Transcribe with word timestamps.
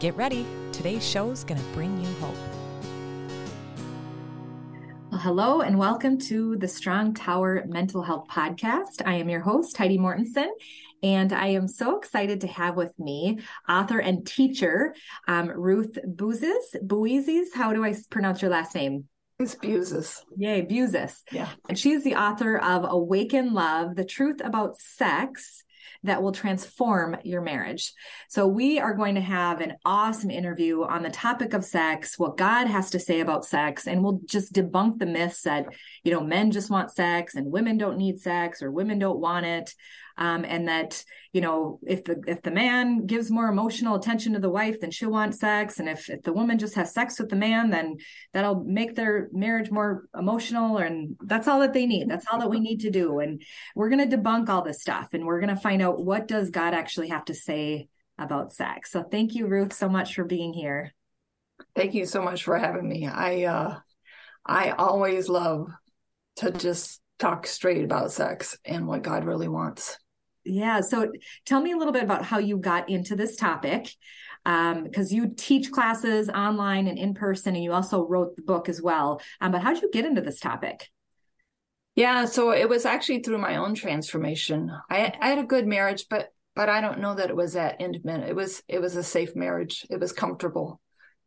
Get 0.00 0.16
ready, 0.16 0.46
today's 0.72 1.06
show 1.06 1.30
is 1.30 1.44
going 1.44 1.60
to 1.60 1.66
bring 1.74 2.02
you 2.02 2.10
hope. 2.22 2.34
Well, 5.10 5.20
hello, 5.20 5.60
and 5.60 5.78
welcome 5.78 6.16
to 6.20 6.56
the 6.56 6.68
Strong 6.68 7.12
Tower 7.12 7.64
Mental 7.66 8.02
Health 8.02 8.26
Podcast. 8.26 9.02
I 9.04 9.16
am 9.16 9.28
your 9.28 9.42
host, 9.42 9.76
Heidi 9.76 9.98
Mortensen, 9.98 10.48
and 11.02 11.34
I 11.34 11.48
am 11.48 11.68
so 11.68 11.98
excited 11.98 12.40
to 12.40 12.46
have 12.46 12.76
with 12.76 12.98
me 12.98 13.40
author 13.68 13.98
and 13.98 14.26
teacher 14.26 14.94
um, 15.28 15.48
Ruth 15.48 15.98
Bouzes. 16.02 16.76
Buizes, 16.82 17.48
how 17.54 17.74
do 17.74 17.84
I 17.84 17.94
pronounce 18.08 18.40
your 18.40 18.50
last 18.50 18.74
name? 18.74 19.04
It's 19.38 19.54
Buezis. 19.54 20.22
Yay, 20.34 20.64
Buezis. 20.64 21.20
Yeah. 21.30 21.50
And 21.68 21.78
she's 21.78 22.04
the 22.04 22.14
author 22.14 22.56
of 22.56 22.86
Awaken 22.88 23.52
Love, 23.52 23.96
The 23.96 24.06
Truth 24.06 24.40
About 24.42 24.78
Sex 24.78 25.62
that 26.02 26.22
will 26.22 26.32
transform 26.32 27.16
your 27.24 27.42
marriage. 27.42 27.92
So, 28.28 28.46
we 28.46 28.78
are 28.78 28.94
going 28.94 29.14
to 29.16 29.20
have 29.20 29.60
an 29.60 29.74
awesome 29.84 30.30
interview 30.30 30.82
on 30.82 31.02
the 31.02 31.10
topic 31.10 31.52
of 31.52 31.64
sex, 31.64 32.18
what 32.18 32.36
God 32.36 32.66
has 32.66 32.90
to 32.90 32.98
say 32.98 33.20
about 33.20 33.44
sex, 33.44 33.86
and 33.86 34.02
we'll 34.02 34.20
just 34.24 34.52
debunk 34.52 34.98
the 34.98 35.06
myths 35.06 35.42
that, 35.42 35.66
you 36.04 36.12
know, 36.12 36.22
men 36.22 36.50
just 36.50 36.70
want 36.70 36.90
sex 36.90 37.34
and 37.34 37.50
women 37.50 37.78
don't 37.78 37.98
need 37.98 38.20
sex 38.20 38.62
or 38.62 38.70
women 38.70 38.98
don't 38.98 39.20
want 39.20 39.46
it 39.46 39.74
um, 40.20 40.44
and 40.44 40.68
that 40.68 41.02
you 41.32 41.40
know 41.40 41.80
if 41.86 42.04
the 42.04 42.22
if 42.26 42.42
the 42.42 42.50
man 42.50 43.06
gives 43.06 43.30
more 43.30 43.48
emotional 43.48 43.96
attention 43.96 44.34
to 44.34 44.38
the 44.38 44.50
wife 44.50 44.78
then 44.80 44.90
she'll 44.90 45.10
want 45.10 45.34
sex 45.34 45.80
and 45.80 45.88
if, 45.88 46.08
if 46.10 46.22
the 46.22 46.32
woman 46.32 46.58
just 46.58 46.74
has 46.74 46.92
sex 46.92 47.18
with 47.18 47.30
the 47.30 47.36
man 47.36 47.70
then 47.70 47.96
that'll 48.32 48.62
make 48.62 48.94
their 48.94 49.28
marriage 49.32 49.70
more 49.70 50.04
emotional 50.16 50.78
and 50.78 51.16
that's 51.24 51.48
all 51.48 51.60
that 51.60 51.72
they 51.72 51.86
need. 51.86 52.08
That's 52.08 52.26
all 52.30 52.38
that 52.40 52.50
we 52.50 52.60
need 52.60 52.80
to 52.80 52.90
do. 52.90 53.18
And 53.20 53.42
we're 53.74 53.88
going 53.88 54.08
to 54.08 54.16
debunk 54.16 54.48
all 54.48 54.62
this 54.62 54.82
stuff 54.82 55.08
and 55.12 55.24
we're 55.24 55.40
going 55.40 55.54
to 55.54 55.60
find 55.60 55.82
out 55.82 56.04
what 56.04 56.28
does 56.28 56.50
god 56.50 56.74
actually 56.74 57.08
have 57.08 57.24
to 57.26 57.34
say 57.34 57.88
about 58.18 58.52
sex. 58.52 58.92
So 58.92 59.02
thank 59.02 59.34
you 59.34 59.46
ruth 59.46 59.72
so 59.72 59.88
much 59.88 60.14
for 60.14 60.24
being 60.24 60.52
here. 60.52 60.92
Thank 61.74 61.94
you 61.94 62.04
so 62.04 62.22
much 62.22 62.44
for 62.44 62.58
having 62.58 62.88
me. 62.88 63.06
I 63.06 63.44
uh 63.44 63.78
i 64.46 64.70
always 64.70 65.28
love 65.28 65.68
to 66.36 66.50
just 66.50 67.00
talk 67.18 67.46
straight 67.46 67.84
about 67.84 68.10
sex 68.10 68.58
and 68.64 68.86
what 68.86 69.02
god 69.02 69.24
really 69.24 69.48
wants 69.48 69.98
yeah. 70.44 70.80
So 70.80 71.12
tell 71.44 71.60
me 71.60 71.72
a 71.72 71.76
little 71.76 71.92
bit 71.92 72.04
about 72.04 72.24
how 72.24 72.38
you 72.38 72.56
got 72.58 72.88
into 72.88 73.16
this 73.16 73.36
topic. 73.36 73.94
Because 74.42 75.12
um, 75.12 75.16
you 75.16 75.34
teach 75.36 75.70
classes 75.70 76.30
online 76.30 76.86
and 76.86 76.98
in 76.98 77.12
person, 77.12 77.54
and 77.54 77.62
you 77.62 77.74
also 77.74 78.06
wrote 78.06 78.36
the 78.36 78.42
book 78.42 78.70
as 78.70 78.80
well. 78.80 79.20
Um, 79.38 79.52
but 79.52 79.60
how 79.60 79.74
did 79.74 79.82
you 79.82 79.90
get 79.92 80.06
into 80.06 80.22
this 80.22 80.40
topic? 80.40 80.88
Yeah, 81.94 82.24
so 82.24 82.52
it 82.52 82.66
was 82.66 82.86
actually 82.86 83.22
through 83.22 83.36
my 83.36 83.56
own 83.56 83.74
transformation. 83.74 84.70
I, 84.88 85.12
I 85.20 85.28
had 85.28 85.38
a 85.38 85.44
good 85.44 85.66
marriage, 85.66 86.06
but 86.08 86.28
but 86.56 86.70
I 86.70 86.80
don't 86.80 87.00
know 87.00 87.14
that 87.14 87.28
it 87.28 87.36
was 87.36 87.52
that 87.52 87.80
intimate. 87.80 88.28
It 88.28 88.34
was 88.34 88.62
it 88.66 88.80
was 88.80 88.96
a 88.96 89.02
safe 89.02 89.36
marriage. 89.36 89.86
It 89.90 90.00
was 90.00 90.12
comfortable, 90.12 90.80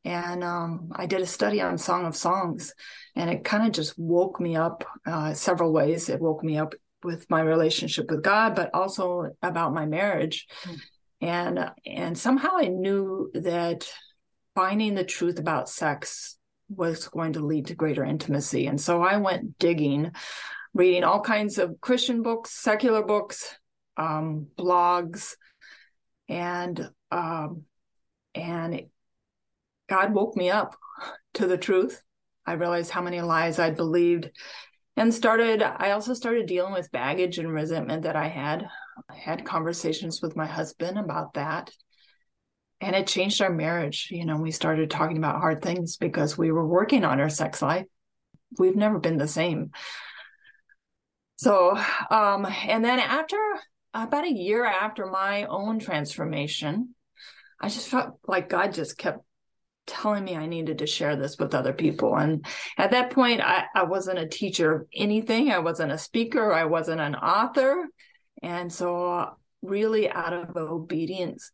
and 0.03 0.44
um, 0.44 0.89
I 0.95 1.05
did 1.05 1.21
a 1.21 1.27
study 1.27 1.61
on 1.61 1.77
Song 1.77 2.08
of 2.08 2.15
Songs, 2.15 2.73
and 3.15 3.30
it 3.30 3.43
kind 3.43 3.67
of 3.67 3.73
just 3.73 3.93
woke 3.99 4.39
me 4.39 4.55
up 4.55 4.86
uh, 5.05 5.33
several 5.36 5.71
ways. 5.71 6.09
It 6.09 6.20
woke 6.20 6.43
me 6.43 6.58
up 6.58 6.73
with 7.03 7.30
my 7.30 7.41
relationship 7.41 8.09
with 8.09 8.23
God, 8.23 8.55
but 8.55 8.71
also 8.73 9.31
about 9.41 9.73
my 9.73 9.86
marriage. 9.86 10.47
Mm. 10.64 10.81
And 11.21 11.71
and 11.86 12.17
somehow 12.17 12.58
I 12.58 12.67
knew 12.67 13.31
that 13.33 13.87
finding 14.55 14.93
the 14.95 15.05
truth 15.05 15.39
about 15.39 15.69
sex 15.69 16.37
was 16.69 17.08
going 17.08 17.33
to 17.33 17.45
lead 17.45 17.67
to 17.67 17.75
greater 17.75 18.03
intimacy. 18.03 18.67
And 18.67 18.80
so 18.80 19.02
I 19.02 19.17
went 19.17 19.58
digging, 19.58 20.11
reading 20.73 21.03
all 21.03 21.21
kinds 21.21 21.58
of 21.58 21.80
Christian 21.81 22.23
books, 22.23 22.52
secular 22.52 23.03
books, 23.03 23.58
um, 23.97 24.47
blogs, 24.58 25.35
and 26.27 26.89
um, 27.11 27.64
and 28.35 28.83
God 29.87 30.14
woke 30.14 30.35
me 30.35 30.49
up 30.49 30.75
to 31.35 31.47
the 31.47 31.58
truth. 31.58 32.02
I 32.45 32.53
realized 32.53 32.91
how 32.91 33.02
many 33.02 33.21
lies 33.21 33.59
I'd 33.59 33.77
believed 33.77 34.30
and 34.95 35.14
started 35.14 35.61
i 35.61 35.92
also 35.92 36.14
started 36.14 36.45
dealing 36.45 36.73
with 36.73 36.92
baggage 36.92 37.39
and 37.39 37.52
resentment 37.52 38.04
that 38.04 38.15
i 38.15 38.27
had. 38.27 38.67
I 39.09 39.15
had 39.15 39.45
conversations 39.45 40.21
with 40.21 40.36
my 40.36 40.45
husband 40.45 40.99
about 40.99 41.33
that. 41.33 41.71
And 42.80 42.95
it 42.95 43.08
changed 43.08 43.42
our 43.42 43.52
marriage. 43.52 44.09
You 44.11 44.26
know 44.26 44.37
we 44.37 44.52
started 44.52 44.92
talking 44.92 45.17
about 45.17 45.39
hard 45.39 45.61
things 45.61 45.98
because 45.98 46.37
we 46.37 46.52
were 46.52 46.67
working 46.67 47.03
on 47.03 47.20
our 47.20 47.30
sex 47.30 47.61
life. 47.61 47.87
We've 48.58 48.76
never 48.76 48.99
been 48.99 49.17
the 49.17 49.27
same. 49.27 49.71
So 51.37 51.77
um 52.09 52.45
and 52.67 52.83
then 52.86 52.99
after 52.99 53.37
about 53.93 54.26
a 54.26 54.33
year 54.33 54.65
after 54.65 55.05
my 55.05 55.45
own 55.45 55.80
transformation 55.80 56.95
i 57.61 57.70
just 57.70 57.87
felt 57.87 58.17
like 58.27 58.49
god 58.49 58.73
just 58.73 58.98
kept 58.98 59.20
telling 59.86 60.23
me 60.23 60.36
I 60.36 60.45
needed 60.45 60.80
to 60.80 60.88
share 60.88 61.16
this 61.16 61.38
with 61.38 61.54
other 61.54 61.73
people. 61.73 62.16
And 62.16 62.45
at 62.77 62.92
that 62.92 63.11
point, 63.11 63.42
I, 63.42 63.66
I 63.76 63.83
wasn't 63.83 64.20
a 64.20 64.27
teacher 64.27 64.73
of 64.73 64.88
anything. 64.95 65.52
I 65.52 65.60
wasn't 65.60 65.92
a 65.92 65.98
speaker. 65.98 66.54
I 66.54 66.66
wasn't 66.66 67.02
an 67.02 67.16
author. 67.16 67.88
And 68.42 68.71
so, 68.71 69.30
really, 69.61 70.10
out 70.10 70.33
of 70.33 70.55
obedience, 70.58 71.52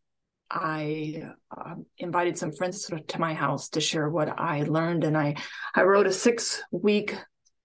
I 0.52 1.24
uh, 1.56 1.76
invited 1.98 2.38
some 2.38 2.52
friends 2.52 2.90
to 3.08 3.20
my 3.20 3.34
house 3.34 3.70
to 3.70 3.82
share 3.82 4.10
what 4.10 4.40
I 4.40 4.64
learned. 4.64 5.04
And 5.04 5.18
I, 5.18 5.36
I 5.76 5.84
wrote 5.84 6.08
a 6.08 6.14
six 6.14 6.64
week 6.72 7.16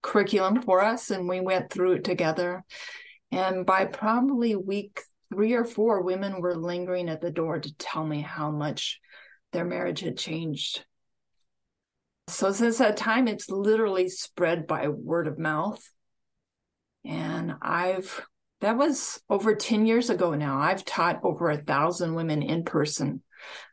curriculum 0.03 0.63
for 0.63 0.83
us, 0.83 1.11
and 1.11 1.29
we 1.29 1.41
went 1.41 1.71
through 1.71 1.93
it 1.93 2.05
together. 2.05 2.63
And 3.33 3.65
by 3.65 3.87
probably 3.87 4.55
week 4.55 5.01
three 5.33 5.55
or 5.55 5.65
four, 5.65 6.03
women 6.03 6.41
were 6.41 6.57
lingering 6.57 7.09
at 7.09 7.21
the 7.21 7.31
door 7.31 7.59
to 7.59 7.75
tell 7.77 8.05
me 8.05 8.21
how 8.21 8.51
much 8.51 9.01
their 9.55 9.65
marriage 9.65 10.01
had 10.01 10.19
changed. 10.19 10.85
So 12.29 12.53
since 12.53 12.79
that 12.79 12.99
time, 12.99 13.29
it's 13.29 13.49
literally 13.49 14.09
spread 14.09 14.67
by 14.67 14.89
word 14.89 15.27
of 15.27 15.39
mouth. 15.39 15.83
And 17.05 17.55
I've, 17.63 18.27
that 18.61 18.77
was 18.77 19.21
over 19.31 19.55
10 19.55 19.87
years 19.87 20.11
ago 20.11 20.35
now. 20.35 20.59
I've 20.59 20.85
taught 20.85 21.21
over 21.23 21.49
a 21.49 21.57
thousand 21.57 22.15
women 22.15 22.43
in 22.43 22.65
person 22.65 23.23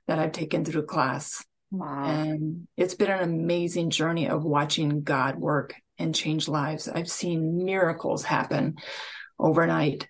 that 0.08 0.20
I've 0.20 0.34
taken 0.34 0.64
through 0.64 0.86
class. 0.86 1.44
Wow. 1.72 2.04
And 2.06 2.68
it's 2.76 2.96
been 2.96 3.10
an 3.10 3.24
amazing 3.24 3.90
journey 3.90 4.28
of 4.28 4.44
watching 4.44 5.04
God 5.04 5.38
work 5.38 5.74
and 5.98 6.14
change 6.14 6.48
lives. 6.48 6.90
I've 6.90 7.10
seen 7.10 7.64
miracles 7.64 8.24
happen 8.24 8.76
overnight. 9.40 10.08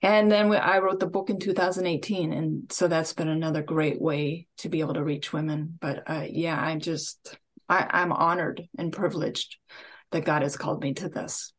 And 0.00 0.30
then 0.30 0.52
I 0.52 0.78
wrote 0.78 1.00
the 1.00 1.06
book 1.06 1.28
in 1.28 1.40
2018. 1.40 2.32
And 2.32 2.70
so 2.70 2.86
that's 2.86 3.12
been 3.12 3.28
another 3.28 3.62
great 3.62 4.00
way 4.00 4.46
to 4.58 4.68
be 4.68 4.80
able 4.80 4.94
to 4.94 5.02
reach 5.02 5.32
women. 5.32 5.76
But 5.80 6.08
uh, 6.08 6.26
yeah, 6.28 6.58
I'm 6.58 6.80
just, 6.80 7.36
I, 7.68 7.86
I'm 7.90 8.12
honored 8.12 8.68
and 8.78 8.92
privileged 8.92 9.56
that 10.12 10.24
God 10.24 10.42
has 10.42 10.56
called 10.56 10.82
me 10.82 10.94
to 10.94 11.08
this. 11.08 11.52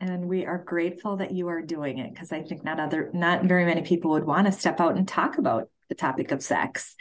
And 0.00 0.28
we 0.28 0.46
are 0.46 0.56
grateful 0.56 1.18
that 1.18 1.32
you 1.32 1.48
are 1.48 1.60
doing 1.60 1.98
it 1.98 2.14
because 2.14 2.32
I 2.32 2.42
think 2.42 2.64
not 2.64 2.80
other, 2.80 3.10
not 3.12 3.44
very 3.44 3.66
many 3.66 3.82
people 3.82 4.12
would 4.12 4.24
want 4.24 4.46
to 4.46 4.52
step 4.52 4.80
out 4.80 4.96
and 4.96 5.06
talk 5.06 5.36
about 5.36 5.68
the 5.90 5.94
topic 5.94 6.30
of 6.30 6.42
sex. 6.42 6.96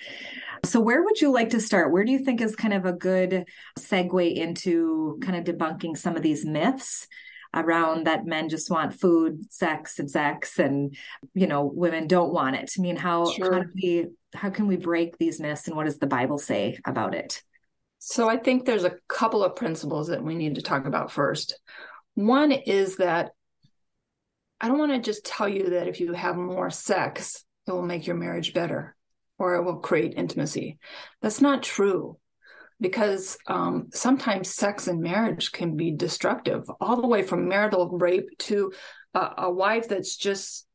So, 0.65 0.81
where 0.81 1.01
would 1.01 1.21
you 1.21 1.31
like 1.31 1.51
to 1.51 1.61
start? 1.61 1.94
Where 1.94 2.03
do 2.03 2.11
you 2.11 2.19
think 2.19 2.41
is 2.41 2.57
kind 2.57 2.73
of 2.73 2.85
a 2.85 2.91
good 2.91 3.45
segue 3.79 4.35
into 4.35 5.17
kind 5.21 5.38
of 5.38 5.56
debunking 5.56 5.95
some 5.95 6.17
of 6.17 6.23
these 6.23 6.45
myths 6.45 7.07
around 7.53 8.05
that 8.05 8.25
men 8.25 8.49
just 8.49 8.69
want 8.69 8.99
food, 8.99 9.51
sex, 9.51 9.99
and 9.99 10.09
sex, 10.09 10.59
and 10.59 10.95
you 11.33 11.47
know 11.47 11.63
women 11.65 12.07
don't 12.07 12.33
want 12.33 12.55
it. 12.55 12.71
I 12.77 12.81
mean, 12.81 12.95
how 12.95 13.31
sure. 13.31 13.53
how 13.53 13.59
do 13.61 13.69
we 13.75 14.07
how 14.33 14.49
can 14.49 14.67
we 14.67 14.77
break 14.77 15.17
these 15.17 15.39
myths, 15.39 15.67
and 15.67 15.75
what 15.75 15.85
does 15.85 15.97
the 15.97 16.07
Bible 16.07 16.37
say 16.37 16.77
about 16.85 17.15
it? 17.15 17.41
So 17.99 18.29
I 18.29 18.37
think 18.37 18.65
there's 18.65 18.85
a 18.85 18.95
couple 19.07 19.43
of 19.43 19.55
principles 19.55 20.07
that 20.07 20.23
we 20.23 20.35
need 20.35 20.55
to 20.55 20.61
talk 20.61 20.85
about 20.85 21.11
first. 21.11 21.59
One 22.15 22.51
is 22.51 22.97
that 22.97 23.31
I 24.61 24.67
don't 24.67 24.79
want 24.79 24.91
to 24.93 24.99
just 24.99 25.25
tell 25.25 25.49
you 25.49 25.71
that 25.71 25.87
if 25.87 25.99
you 25.99 26.13
have 26.13 26.35
more 26.37 26.69
sex, 26.69 27.43
it 27.67 27.71
will 27.71 27.81
make 27.81 28.07
your 28.07 28.15
marriage 28.15 28.53
better 28.53 28.95
or 29.37 29.55
it 29.55 29.63
will 29.63 29.77
create 29.77 30.13
intimacy. 30.15 30.79
That's 31.21 31.41
not 31.41 31.63
true 31.63 32.17
because 32.79 33.37
um, 33.47 33.89
sometimes 33.93 34.53
sex 34.53 34.87
and 34.87 35.01
marriage 35.01 35.51
can 35.51 35.75
be 35.75 35.91
destructive, 35.91 36.69
all 36.79 37.01
the 37.01 37.07
way 37.07 37.23
from 37.23 37.47
marital 37.47 37.89
rape 37.89 38.29
to 38.39 38.71
a, 39.13 39.29
a 39.39 39.51
wife 39.51 39.87
that's 39.87 40.15
just 40.15 40.65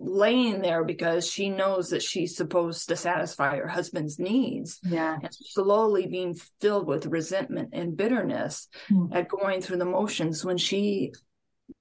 laying 0.00 0.60
there 0.60 0.82
because 0.82 1.30
she 1.30 1.48
knows 1.48 1.90
that 1.90 2.02
she's 2.02 2.36
supposed 2.36 2.88
to 2.88 2.96
satisfy 2.96 3.56
her 3.56 3.68
husband's 3.68 4.18
needs. 4.18 4.80
Yeah. 4.82 5.18
And 5.22 5.28
slowly 5.32 6.06
being 6.06 6.36
filled 6.60 6.88
with 6.88 7.06
resentment 7.06 7.70
and 7.72 7.96
bitterness 7.96 8.68
Hmm. 8.88 9.12
at 9.12 9.28
going 9.28 9.60
through 9.60 9.76
the 9.76 9.84
motions 9.84 10.44
when 10.44 10.58
she 10.58 11.12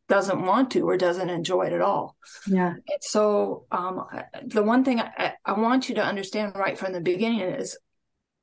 doesn't 0.10 0.46
want 0.46 0.72
to 0.72 0.82
or 0.88 0.96
doesn't 0.96 1.30
enjoy 1.30 1.64
it 1.64 1.74
at 1.74 1.82
all. 1.82 2.16
Yeah. 2.46 2.74
And 2.74 3.02
so 3.02 3.66
um, 3.72 4.06
the 4.46 4.64
one 4.64 4.84
thing 4.84 5.02
I, 5.02 5.34
I 5.44 5.54
want 5.54 5.90
you 5.90 5.96
to 5.96 6.04
understand 6.04 6.54
right 6.56 6.78
from 6.78 6.94
the 6.94 7.02
beginning 7.02 7.42
is 7.42 7.78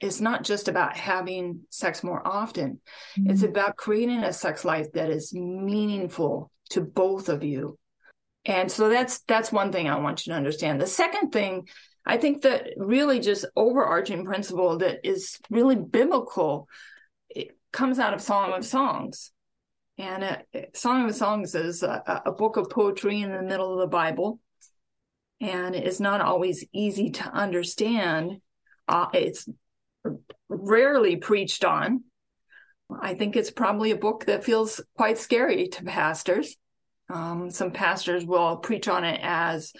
it's 0.04 0.20
not 0.20 0.44
just 0.44 0.68
about 0.68 0.96
having 0.96 1.60
sex 1.70 2.04
more 2.04 2.22
often. 2.26 2.80
It's 3.16 3.42
Mm. 3.42 3.48
about 3.48 3.76
creating 3.76 4.22
a 4.22 4.32
sex 4.32 4.64
life 4.64 4.92
that 4.92 5.10
is 5.10 5.32
meaningful 5.32 6.50
to 6.70 6.80
both 6.82 7.28
of 7.28 7.42
you. 7.42 7.78
And 8.44 8.70
so 8.70 8.88
that's 8.90 9.20
that's 9.20 9.50
one 9.50 9.72
thing 9.72 9.88
I 9.88 9.98
want 9.98 10.26
you 10.26 10.32
to 10.32 10.36
understand. 10.36 10.80
The 10.80 10.86
second 10.86 11.30
thing, 11.32 11.68
I 12.04 12.18
think 12.18 12.42
that 12.42 12.60
really 12.76 13.18
just 13.20 13.46
overarching 13.56 14.26
principle 14.26 14.78
that 14.78 14.96
is 15.12 15.38
really 15.48 15.76
biblical, 15.76 16.68
it 17.30 17.56
comes 17.72 17.98
out 17.98 18.12
of 18.14 18.20
Song 18.20 18.52
of 18.52 18.64
Songs. 18.64 19.32
And 19.96 20.24
uh, 20.24 20.36
Song 20.74 21.08
of 21.08 21.14
Songs 21.14 21.54
is 21.54 21.82
a, 21.82 22.22
a 22.26 22.32
book 22.32 22.56
of 22.58 22.68
poetry 22.68 23.22
in 23.22 23.30
the 23.32 23.42
middle 23.42 23.72
of 23.72 23.78
the 23.78 23.96
Bible, 24.02 24.40
and 25.40 25.74
it's 25.74 26.00
not 26.00 26.20
always 26.20 26.64
easy 26.72 27.10
to 27.10 27.24
understand. 27.44 28.42
Uh, 28.86 29.06
it's 29.14 29.48
rarely 30.48 31.16
preached 31.16 31.64
on. 31.64 32.04
I 33.00 33.14
think 33.14 33.34
it's 33.36 33.50
probably 33.50 33.90
a 33.90 33.96
book 33.96 34.26
that 34.26 34.44
feels 34.44 34.80
quite 34.96 35.18
scary 35.18 35.68
to 35.68 35.84
pastors. 35.84 36.56
Um, 37.12 37.50
some 37.50 37.70
pastors 37.72 38.24
will 38.24 38.56
preach 38.58 38.88
on 38.88 39.04
it 39.04 39.20
as 39.22 39.72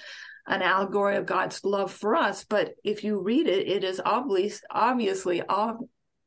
an 0.46 0.62
allegory 0.62 1.16
of 1.16 1.26
God's 1.26 1.64
love 1.64 1.90
for 1.92 2.16
us, 2.16 2.44
but 2.44 2.74
if 2.84 3.02
you 3.04 3.20
read 3.22 3.46
it, 3.46 3.66
it 3.66 3.82
is 3.84 4.00
obviously 4.04 4.66
obviously 4.70 5.42
ob- 5.48 5.86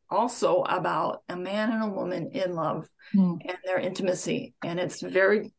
also 0.09 0.63
about 0.63 1.21
a 1.29 1.35
man 1.35 1.71
and 1.71 1.83
a 1.83 1.95
woman 1.95 2.31
in 2.31 2.53
love 2.53 2.87
Mm. 3.15 3.39
and 3.47 3.57
their 3.63 3.79
intimacy, 3.79 4.53
and 4.61 4.81
it's 4.81 5.01
very 5.01 5.53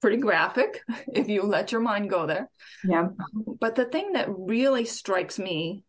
pretty 0.00 0.16
graphic 0.16 0.82
if 1.14 1.28
you 1.28 1.42
let 1.42 1.70
your 1.70 1.80
mind 1.80 2.10
go 2.10 2.26
there. 2.26 2.50
Yeah. 2.84 3.08
But 3.60 3.76
the 3.76 3.84
thing 3.84 4.14
that 4.14 4.26
really 4.28 4.84
strikes 4.84 5.38
me 5.38 5.84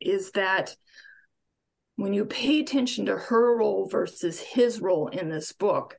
is 0.00 0.32
that 0.32 0.76
when 1.96 2.12
you 2.12 2.24
pay 2.26 2.60
attention 2.60 3.06
to 3.06 3.16
her 3.16 3.56
role 3.56 3.88
versus 3.88 4.38
his 4.38 4.80
role 4.80 5.08
in 5.08 5.28
this 5.28 5.52
book, 5.52 5.96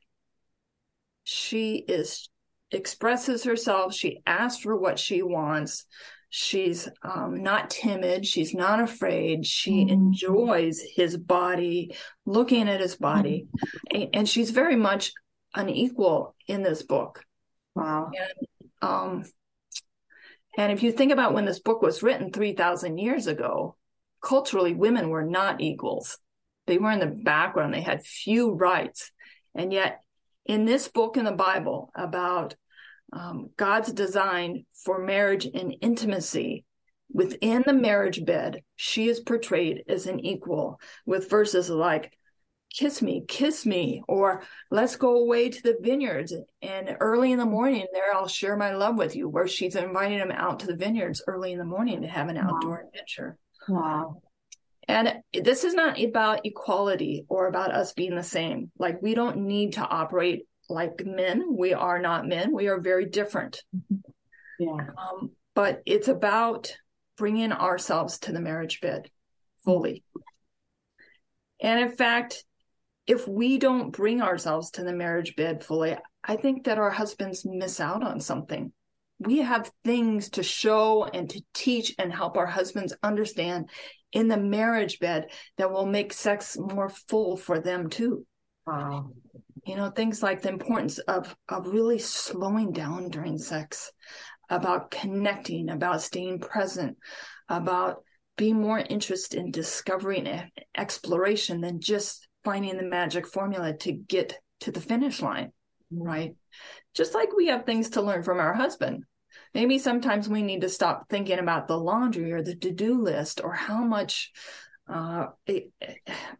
she 1.24 1.76
is 1.76 2.28
expresses 2.70 3.44
herself. 3.44 3.94
She 3.94 4.20
asks 4.26 4.62
for 4.62 4.76
what 4.76 4.98
she 4.98 5.22
wants. 5.22 5.86
She's 6.30 6.86
um, 7.02 7.42
not 7.42 7.70
timid. 7.70 8.26
She's 8.26 8.54
not 8.54 8.80
afraid. 8.80 9.46
She 9.46 9.86
Mhm. 9.86 9.90
enjoys 9.90 10.80
his 10.94 11.16
body, 11.16 11.94
looking 12.26 12.68
at 12.68 12.80
his 12.80 12.96
body, 12.96 13.48
and, 13.90 14.08
and 14.12 14.28
she's 14.28 14.50
very 14.50 14.76
much 14.76 15.12
an 15.54 15.70
equal 15.70 16.34
in 16.46 16.62
this 16.62 16.82
book. 16.82 17.24
Wow. 17.74 18.10
Um, 18.82 19.24
and 20.58 20.70
if 20.70 20.82
you 20.82 20.92
think 20.92 21.12
about 21.12 21.32
when 21.32 21.46
this 21.46 21.60
book 21.60 21.80
was 21.80 22.02
written 22.02 22.30
3,000 22.30 22.98
years 22.98 23.26
ago, 23.26 23.76
culturally, 24.22 24.74
women 24.74 25.10
were 25.10 25.24
not 25.24 25.60
equals. 25.60 26.18
They 26.66 26.78
were 26.78 26.90
in 26.92 27.00
the 27.00 27.06
background, 27.06 27.72
they 27.74 27.80
had 27.80 28.04
few 28.04 28.52
rights. 28.52 29.10
And 29.54 29.72
yet, 29.72 30.00
in 30.46 30.64
this 30.64 30.88
book 30.88 31.16
in 31.16 31.24
the 31.24 31.32
Bible 31.32 31.90
about 31.94 32.54
um, 33.12 33.50
God's 33.56 33.92
design 33.92 34.64
for 34.84 34.98
marriage 34.98 35.46
and 35.46 35.74
intimacy, 35.80 36.64
within 37.12 37.62
the 37.66 37.72
marriage 37.72 38.24
bed, 38.24 38.62
she 38.76 39.08
is 39.08 39.20
portrayed 39.20 39.82
as 39.88 40.06
an 40.06 40.20
equal 40.20 40.78
with 41.06 41.30
verses 41.30 41.70
like, 41.70 42.12
kiss 42.70 43.00
me, 43.00 43.24
kiss 43.26 43.64
me, 43.64 44.02
or 44.06 44.42
let's 44.70 44.96
go 44.96 45.16
away 45.16 45.48
to 45.48 45.62
the 45.62 45.78
vineyards 45.80 46.34
and 46.60 46.96
early 47.00 47.32
in 47.32 47.38
the 47.38 47.46
morning 47.46 47.86
there 47.94 48.14
I'll 48.14 48.28
share 48.28 48.56
my 48.58 48.72
love 48.74 48.96
with 48.98 49.16
you, 49.16 49.26
where 49.28 49.48
she's 49.48 49.74
inviting 49.74 50.18
him 50.18 50.30
out 50.30 50.60
to 50.60 50.66
the 50.66 50.76
vineyards 50.76 51.22
early 51.26 51.52
in 51.52 51.58
the 51.58 51.64
morning 51.64 52.02
to 52.02 52.08
have 52.08 52.28
an 52.28 52.36
Wow. 52.36 52.50
outdoor 52.50 52.84
adventure. 52.86 53.38
Wow. 53.68 54.22
And 54.88 55.16
this 55.34 55.64
is 55.64 55.74
not 55.74 56.00
about 56.02 56.46
equality 56.46 57.26
or 57.28 57.46
about 57.46 57.72
us 57.72 57.92
being 57.92 58.14
the 58.14 58.22
same. 58.22 58.70
Like 58.78 59.02
we 59.02 59.14
don't 59.14 59.38
need 59.38 59.74
to 59.74 59.86
operate 59.86 60.46
like 60.70 61.04
men. 61.04 61.56
We 61.56 61.74
are 61.74 61.98
not 61.98 62.26
men. 62.26 62.54
We 62.54 62.68
are 62.68 62.80
very 62.80 63.04
different. 63.06 63.62
Yeah. 64.58 64.88
Um, 64.96 65.32
but 65.54 65.82
it's 65.86 66.08
about 66.08 66.74
bringing 67.16 67.52
ourselves 67.52 68.18
to 68.20 68.32
the 68.32 68.40
marriage 68.40 68.80
bed 68.80 69.10
fully. 69.64 70.04
And 71.60 71.80
in 71.80 71.90
fact, 71.90 72.44
if 73.06 73.26
we 73.26 73.58
don't 73.58 73.90
bring 73.90 74.22
ourselves 74.22 74.70
to 74.72 74.84
the 74.84 74.92
marriage 74.92 75.34
bed 75.36 75.64
fully, 75.64 75.96
I 76.22 76.36
think 76.36 76.64
that 76.64 76.78
our 76.78 76.90
husbands 76.90 77.44
miss 77.44 77.80
out 77.80 78.02
on 78.02 78.20
something. 78.20 78.72
We 79.18 79.38
have 79.38 79.70
things 79.84 80.30
to 80.30 80.42
show 80.42 81.04
and 81.04 81.28
to 81.30 81.42
teach 81.54 81.94
and 81.98 82.12
help 82.12 82.36
our 82.36 82.46
husbands 82.46 82.94
understand 83.02 83.68
in 84.12 84.28
the 84.28 84.36
marriage 84.36 85.00
bed 85.00 85.30
that 85.56 85.70
will 85.70 85.86
make 85.86 86.12
sex 86.12 86.56
more 86.58 86.88
full 86.88 87.36
for 87.36 87.60
them 87.60 87.90
too. 87.90 88.26
Wow. 88.66 89.10
You 89.66 89.76
know, 89.76 89.90
things 89.90 90.22
like 90.22 90.42
the 90.42 90.50
importance 90.50 90.98
of 90.98 91.34
of 91.48 91.66
really 91.66 91.98
slowing 91.98 92.72
down 92.72 93.10
during 93.10 93.38
sex, 93.38 93.92
about 94.48 94.90
connecting, 94.90 95.68
about 95.68 96.02
staying 96.02 96.38
present, 96.40 96.96
about 97.48 98.02
being 98.36 98.60
more 98.60 98.78
interested 98.78 99.38
in 99.40 99.50
discovery 99.50 100.18
and 100.18 100.50
exploration 100.76 101.60
than 101.60 101.80
just 101.80 102.28
finding 102.44 102.76
the 102.76 102.84
magic 102.84 103.26
formula 103.26 103.76
to 103.76 103.92
get 103.92 104.38
to 104.60 104.70
the 104.70 104.80
finish 104.80 105.20
line, 105.20 105.52
right? 105.90 106.34
Just 106.94 107.14
like 107.14 107.36
we 107.36 107.46
have 107.46 107.64
things 107.64 107.90
to 107.90 108.02
learn 108.02 108.22
from 108.22 108.38
our 108.38 108.54
husband. 108.54 109.04
Maybe 109.54 109.78
sometimes 109.78 110.28
we 110.28 110.42
need 110.42 110.62
to 110.62 110.68
stop 110.68 111.08
thinking 111.08 111.38
about 111.38 111.68
the 111.68 111.78
laundry 111.78 112.32
or 112.32 112.42
the 112.42 112.56
to-do 112.56 113.00
list 113.00 113.40
or 113.42 113.52
how 113.52 113.84
much 113.84 114.32
uh 114.88 115.26
it, 115.46 115.70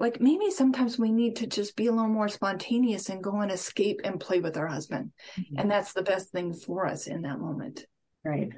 like 0.01 0.21
maybe 0.23 0.51
sometimes 0.51 0.99
we 0.99 1.13
need 1.13 1.37
to 1.37 1.47
just 1.47 1.77
be 1.77 1.87
a 1.87 1.93
little 1.93 2.09
more 2.09 2.29
spontaneous 2.29 3.11
and 3.11 3.23
go 3.23 3.41
and 3.41 3.53
escape 3.53 4.01
and 4.05 4.21
play 4.21 4.41
with 4.41 4.57
our 4.57 4.67
husband 4.67 5.13
and 5.59 5.71
that's 5.71 5.93
the 5.93 6.03
best 6.03 6.31
thing 6.33 6.55
for 6.55 6.87
us 6.87 7.07
in 7.07 7.23
that 7.23 7.39
moment 7.39 7.85
Right. 8.25 8.49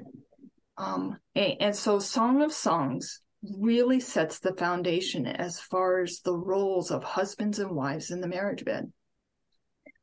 um 0.77 1.17
and, 1.35 1.55
and 1.59 1.75
so 1.75 1.99
song 1.99 2.41
of 2.41 2.53
songs 2.53 3.19
really 3.59 3.99
sets 3.99 4.39
the 4.39 4.53
foundation 4.53 5.27
as 5.27 5.59
far 5.59 6.01
as 6.01 6.21
the 6.23 6.37
roles 6.37 6.89
of 6.89 7.03
husbands 7.03 7.59
and 7.59 7.71
wives 7.71 8.11
in 8.11 8.21
the 8.21 8.29
marriage 8.29 8.63
bed 8.63 8.93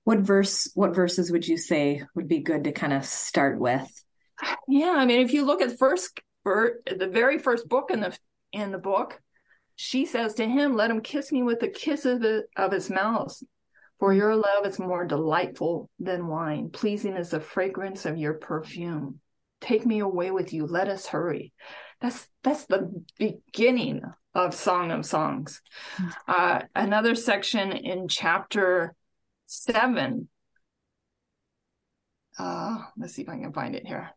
What 0.09 0.21
verse, 0.21 0.71
what 0.75 0.95
verses 0.95 1.31
would 1.31 1.47
you 1.47 1.59
say 1.59 2.03
would 2.15 2.29
be 2.29 2.39
good 2.41 2.65
to 2.65 2.73
kind 2.73 2.93
of 2.93 3.05
start 3.05 3.59
with? 3.59 3.87
yeah 4.69 4.95
i 4.97 5.05
mean 5.05 5.21
if 5.21 5.33
you 5.33 5.45
look 5.45 5.61
at 5.61 5.79
first 5.79 6.21
the 6.45 7.11
very 7.11 7.39
first 7.39 7.69
book 7.69 7.91
in 7.91 7.99
the 7.99 8.17
in 8.53 8.71
the 8.71 8.79
book 8.79 9.21
she 9.75 10.07
says 10.07 10.35
to 10.35 10.47
him 10.47 10.77
let 10.77 10.93
him 10.93 11.01
kiss 11.01 11.33
me 11.33 11.43
with 11.43 11.59
the 11.59 11.69
kiss 11.69 12.05
of, 12.05 12.21
the, 12.21 12.45
of 12.57 12.71
his 12.71 12.89
mouth 12.89 13.37
for 13.99 14.13
your 14.13 14.37
love 14.37 14.65
is 14.65 14.79
more 14.79 15.05
delightful 15.05 15.91
than 15.99 16.29
wine. 16.29 16.71
Pleasing 16.71 17.17
is 17.17 17.31
the 17.31 17.41
fragrance 17.41 18.07
of 18.07 18.17
your 18.17 18.35
perfume. 18.35 19.19
Take 19.61 19.85
me 19.85 19.99
away 19.99 20.31
with 20.31 20.53
you. 20.53 20.67
Let 20.67 20.89
us 20.89 21.07
hurry. 21.07 21.53
That's 22.01 22.29
that's 22.45 22.67
the 22.67 23.05
beginning 23.19 24.03
of 24.35 24.55
song 24.55 24.93
of 24.93 25.05
songs. 25.05 25.61
Uh, 26.29 26.61
another 26.77 27.17
section 27.17 27.73
in 27.73 28.07
chapter 28.07 28.95
seven 29.49 30.29
uh, 32.39 32.79
let's 32.97 33.15
see 33.15 33.23
if 33.23 33.29
i 33.29 33.37
can 33.37 33.53
find 33.53 33.75
it 33.75 33.87
here 33.87 34.11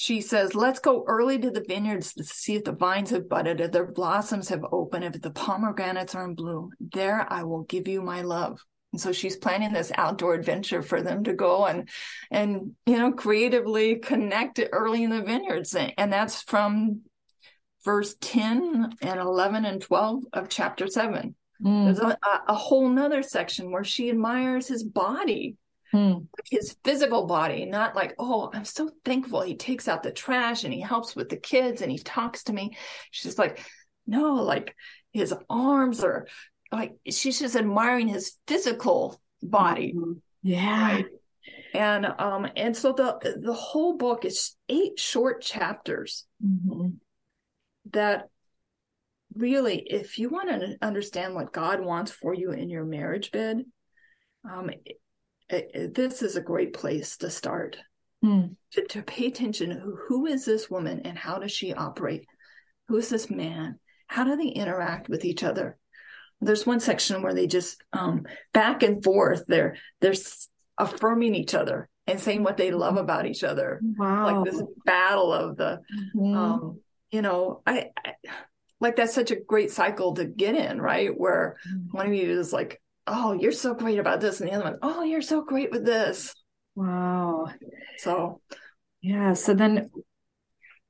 she 0.00 0.22
says, 0.22 0.54
Let's 0.54 0.78
go 0.78 1.04
early 1.06 1.38
to 1.40 1.50
the 1.50 1.62
vineyards 1.68 2.14
to 2.14 2.24
see 2.24 2.54
if 2.54 2.64
the 2.64 2.72
vines 2.72 3.10
have 3.10 3.28
budded, 3.28 3.60
if 3.60 3.70
their 3.70 3.92
blossoms 3.92 4.48
have 4.48 4.64
opened, 4.72 5.04
if 5.04 5.20
the 5.20 5.30
pomegranates 5.30 6.14
are 6.14 6.24
in 6.24 6.34
bloom. 6.34 6.70
There 6.80 7.30
I 7.30 7.42
will 7.42 7.64
give 7.64 7.86
you 7.86 8.00
my 8.00 8.22
love. 8.22 8.64
And 8.92 9.00
so 9.00 9.12
she's 9.12 9.36
planning 9.36 9.74
this 9.74 9.92
outdoor 9.94 10.32
adventure 10.32 10.80
for 10.80 11.02
them 11.02 11.24
to 11.24 11.34
go 11.34 11.66
and 11.66 11.86
and 12.30 12.72
you 12.86 12.96
know 12.96 13.12
creatively 13.12 13.96
connect 13.96 14.58
it 14.58 14.70
early 14.72 15.04
in 15.04 15.10
the 15.10 15.20
vineyards. 15.20 15.76
And 15.76 16.10
that's 16.10 16.40
from 16.40 17.02
verse 17.84 18.16
10 18.22 18.94
and 19.02 19.20
11 19.20 19.66
and 19.66 19.82
12 19.82 20.24
of 20.32 20.48
chapter 20.48 20.86
7. 20.86 21.34
Mm. 21.62 21.84
There's 21.84 21.98
a, 21.98 22.16
a 22.48 22.54
whole 22.54 22.88
nother 22.88 23.22
section 23.22 23.70
where 23.70 23.84
she 23.84 24.10
admires 24.10 24.68
his 24.68 24.84
body 24.84 25.56
Mm. 25.92 26.28
his 26.48 26.76
physical 26.84 27.26
body, 27.26 27.64
not 27.64 27.96
like, 27.96 28.14
oh, 28.16 28.48
I'm 28.54 28.64
so 28.64 28.90
thankful 29.04 29.40
he 29.40 29.56
takes 29.56 29.88
out 29.88 30.04
the 30.04 30.12
trash 30.12 30.62
and 30.62 30.72
he 30.72 30.80
helps 30.80 31.16
with 31.16 31.28
the 31.28 31.36
kids 31.36 31.82
and 31.82 31.90
he 31.90 31.98
talks 31.98 32.44
to 32.44 32.52
me. 32.52 32.76
She's 33.10 33.36
like, 33.36 33.66
no, 34.06 34.34
like 34.34 34.76
his 35.12 35.34
arms 35.48 36.04
are 36.04 36.28
like, 36.70 36.92
she's 37.10 37.40
just 37.40 37.56
admiring 37.56 38.06
his 38.06 38.36
physical 38.46 39.20
body. 39.42 39.92
Yeah. 40.44 40.92
Right. 40.92 41.06
And 41.74 42.06
um 42.06 42.46
and 42.54 42.76
so 42.76 42.92
the 42.92 43.38
the 43.42 43.52
whole 43.52 43.96
book 43.96 44.24
is 44.24 44.54
eight 44.68 44.96
short 45.00 45.42
chapters 45.42 46.24
Mhm. 46.40 46.98
that 47.90 48.28
really 49.34 49.78
if 49.78 50.18
you 50.18 50.28
want 50.28 50.48
to 50.48 50.76
understand 50.82 51.34
what 51.34 51.52
God 51.52 51.80
wants 51.80 52.10
for 52.10 52.34
you 52.34 52.52
in 52.52 52.68
your 52.70 52.84
marriage 52.84 53.30
bed, 53.30 53.64
um 54.50 54.70
it, 54.70 54.96
it- 55.74 55.94
this 55.94 56.22
is 56.22 56.36
a 56.36 56.40
great 56.42 56.72
place 56.74 57.16
to 57.18 57.30
start. 57.30 57.76
Hmm. 58.22 58.48
To, 58.72 58.86
to 58.88 59.02
pay 59.02 59.26
attention 59.26 59.70
who, 59.70 59.96
who 60.08 60.26
is 60.26 60.44
this 60.44 60.68
woman 60.70 61.00
and 61.06 61.16
how 61.16 61.38
does 61.38 61.52
she 61.52 61.72
operate? 61.72 62.26
Who 62.88 62.98
is 62.98 63.08
this 63.08 63.30
man? 63.30 63.78
How 64.08 64.24
do 64.24 64.36
they 64.36 64.48
interact 64.48 65.08
with 65.08 65.24
each 65.24 65.42
other? 65.42 65.78
There's 66.42 66.66
one 66.66 66.80
section 66.80 67.22
where 67.22 67.34
they 67.34 67.46
just 67.46 67.82
um, 67.92 68.26
back 68.52 68.82
and 68.82 69.02
forth. 69.02 69.44
They're 69.46 69.76
they're 70.00 70.14
affirming 70.78 71.34
each 71.34 71.54
other 71.54 71.88
and 72.06 72.18
saying 72.20 72.42
what 72.42 72.56
they 72.56 72.70
love 72.72 72.96
about 72.96 73.26
each 73.26 73.44
other. 73.44 73.80
Wow. 73.98 74.42
Like 74.42 74.44
this 74.52 74.62
battle 74.84 75.32
of 75.32 75.56
the 75.56 75.80
Mhm. 76.16 76.36
um, 76.36 76.80
you 77.10 77.22
know, 77.22 77.62
I, 77.66 77.86
I 78.04 78.12
like 78.80 78.96
that's 78.96 79.14
such 79.14 79.30
a 79.30 79.36
great 79.36 79.70
cycle 79.70 80.14
to 80.14 80.24
get 80.24 80.56
in, 80.56 80.80
right? 80.80 81.10
Where 81.16 81.56
one 81.90 82.06
of 82.06 82.14
you 82.14 82.38
is 82.38 82.52
like, 82.52 82.80
"Oh, 83.06 83.32
you're 83.32 83.52
so 83.52 83.74
great 83.74 83.98
about 83.98 84.20
this," 84.20 84.40
and 84.40 84.50
the 84.50 84.54
other 84.54 84.64
one, 84.64 84.78
"Oh, 84.82 85.02
you're 85.02 85.22
so 85.22 85.42
great 85.42 85.70
with 85.70 85.84
this." 85.84 86.34
wow. 86.74 87.48
So 87.98 88.40
Yeah. 89.02 89.34
So 89.34 89.54
then 89.54 89.90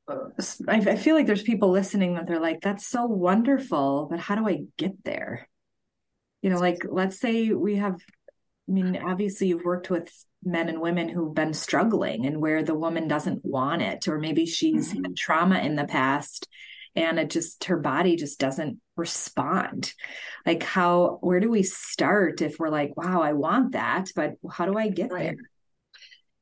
uh, 0.08 0.28
I, 0.68 0.76
I 0.76 0.96
feel 0.96 1.14
like 1.14 1.26
there's 1.26 1.42
people 1.42 1.70
listening 1.70 2.14
that 2.14 2.26
they're 2.26 2.40
like, 2.40 2.60
that's 2.60 2.86
so 2.86 3.06
wonderful, 3.06 4.08
but 4.10 4.18
how 4.18 4.34
do 4.34 4.48
I 4.48 4.64
get 4.76 5.04
there? 5.04 5.48
You 6.42 6.50
know, 6.50 6.58
like 6.58 6.84
let's 6.88 7.20
say 7.20 7.50
we 7.50 7.76
have, 7.76 7.94
I 7.94 8.72
mean, 8.72 8.96
obviously 8.96 9.48
you've 9.48 9.64
worked 9.64 9.90
with 9.90 10.10
men 10.42 10.68
and 10.68 10.80
women 10.80 11.08
who've 11.08 11.34
been 11.34 11.52
struggling 11.52 12.26
and 12.26 12.40
where 12.40 12.62
the 12.62 12.74
woman 12.74 13.08
doesn't 13.08 13.44
want 13.44 13.82
it, 13.82 14.08
or 14.08 14.18
maybe 14.18 14.46
she's 14.46 14.92
had 14.92 15.16
trauma 15.16 15.58
in 15.58 15.76
the 15.76 15.84
past 15.84 16.48
and 16.96 17.18
it 17.18 17.30
just, 17.30 17.64
her 17.64 17.76
body 17.76 18.16
just 18.16 18.40
doesn't 18.40 18.80
respond. 18.96 19.92
Like, 20.44 20.62
how, 20.62 21.18
where 21.20 21.40
do 21.40 21.50
we 21.50 21.62
start 21.62 22.42
if 22.42 22.58
we're 22.58 22.68
like, 22.68 22.96
wow, 22.96 23.22
I 23.22 23.32
want 23.32 23.72
that, 23.72 24.10
but 24.14 24.34
how 24.50 24.66
do 24.66 24.76
I 24.76 24.88
get 24.88 25.12
Right. 25.12 25.22
there? 25.22 25.36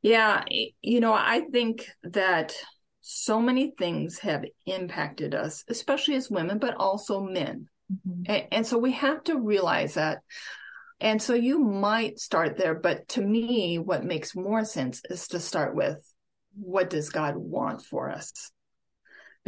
Yeah, 0.00 0.44
you 0.80 1.00
know, 1.00 1.12
I 1.12 1.42
think 1.52 1.90
that 2.04 2.54
so 3.00 3.40
many 3.40 3.72
things 3.76 4.18
have 4.20 4.44
impacted 4.66 5.34
us, 5.34 5.64
especially 5.68 6.14
as 6.14 6.30
women, 6.30 6.58
but 6.58 6.76
also 6.76 7.20
men. 7.20 7.68
Mm-hmm. 7.92 8.22
And, 8.26 8.46
and 8.52 8.66
so 8.66 8.78
we 8.78 8.92
have 8.92 9.24
to 9.24 9.38
realize 9.38 9.94
that. 9.94 10.18
And 11.00 11.22
so 11.22 11.34
you 11.34 11.58
might 11.58 12.18
start 12.18 12.56
there, 12.56 12.74
but 12.74 13.08
to 13.10 13.22
me, 13.22 13.78
what 13.78 14.04
makes 14.04 14.36
more 14.36 14.64
sense 14.64 15.00
is 15.08 15.28
to 15.28 15.40
start 15.40 15.74
with 15.74 15.98
what 16.54 16.90
does 16.90 17.10
God 17.10 17.36
want 17.36 17.82
for 17.82 18.10
us? 18.10 18.50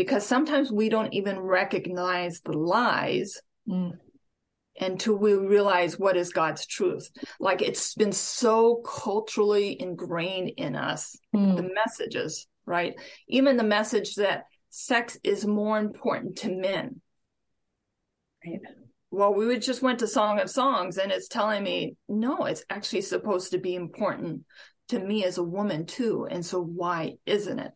Because 0.00 0.25
sometimes 0.25 0.73
we 0.73 0.88
don't 0.88 1.12
even 1.12 1.38
recognize 1.38 2.40
the 2.40 2.57
lies 2.57 3.38
Mm. 3.69 3.99
until 4.80 5.14
we 5.14 5.35
realize 5.35 5.99
what 5.99 6.16
is 6.16 6.33
God's 6.33 6.64
truth. 6.64 7.11
Like 7.38 7.61
it's 7.61 7.95
been 7.95 8.12
so 8.12 8.76
culturally 8.76 9.78
ingrained 9.78 10.52
in 10.57 10.75
us 10.75 11.19
Mm. 11.37 11.59
the 11.59 11.71
messages, 11.75 12.47
right? 12.64 12.95
Even 13.28 13.59
the 13.59 13.62
message 13.62 14.14
that 14.14 14.47
sex 14.71 15.19
is 15.23 15.45
more 15.45 15.78
important 15.78 16.37
to 16.38 16.49
men. 16.50 17.02
Right. 18.42 18.61
Well, 19.11 19.35
we 19.35 19.45
would 19.49 19.61
just 19.61 19.83
went 19.83 19.99
to 19.99 20.07
Song 20.07 20.40
of 20.40 20.49
Songs 20.49 20.97
and 20.97 21.12
it's 21.12 21.28
telling 21.28 21.62
me, 21.62 21.97
no, 22.09 22.47
it's 22.47 22.64
actually 22.71 23.02
supposed 23.02 23.50
to 23.50 23.59
be 23.59 23.75
important 23.75 24.47
to 24.88 24.99
me 24.99 25.25
as 25.25 25.37
a 25.37 25.42
woman 25.45 25.85
too. 25.85 26.26
And 26.30 26.42
so 26.42 26.59
why 26.62 27.19
isn't 27.26 27.59
it? 27.59 27.73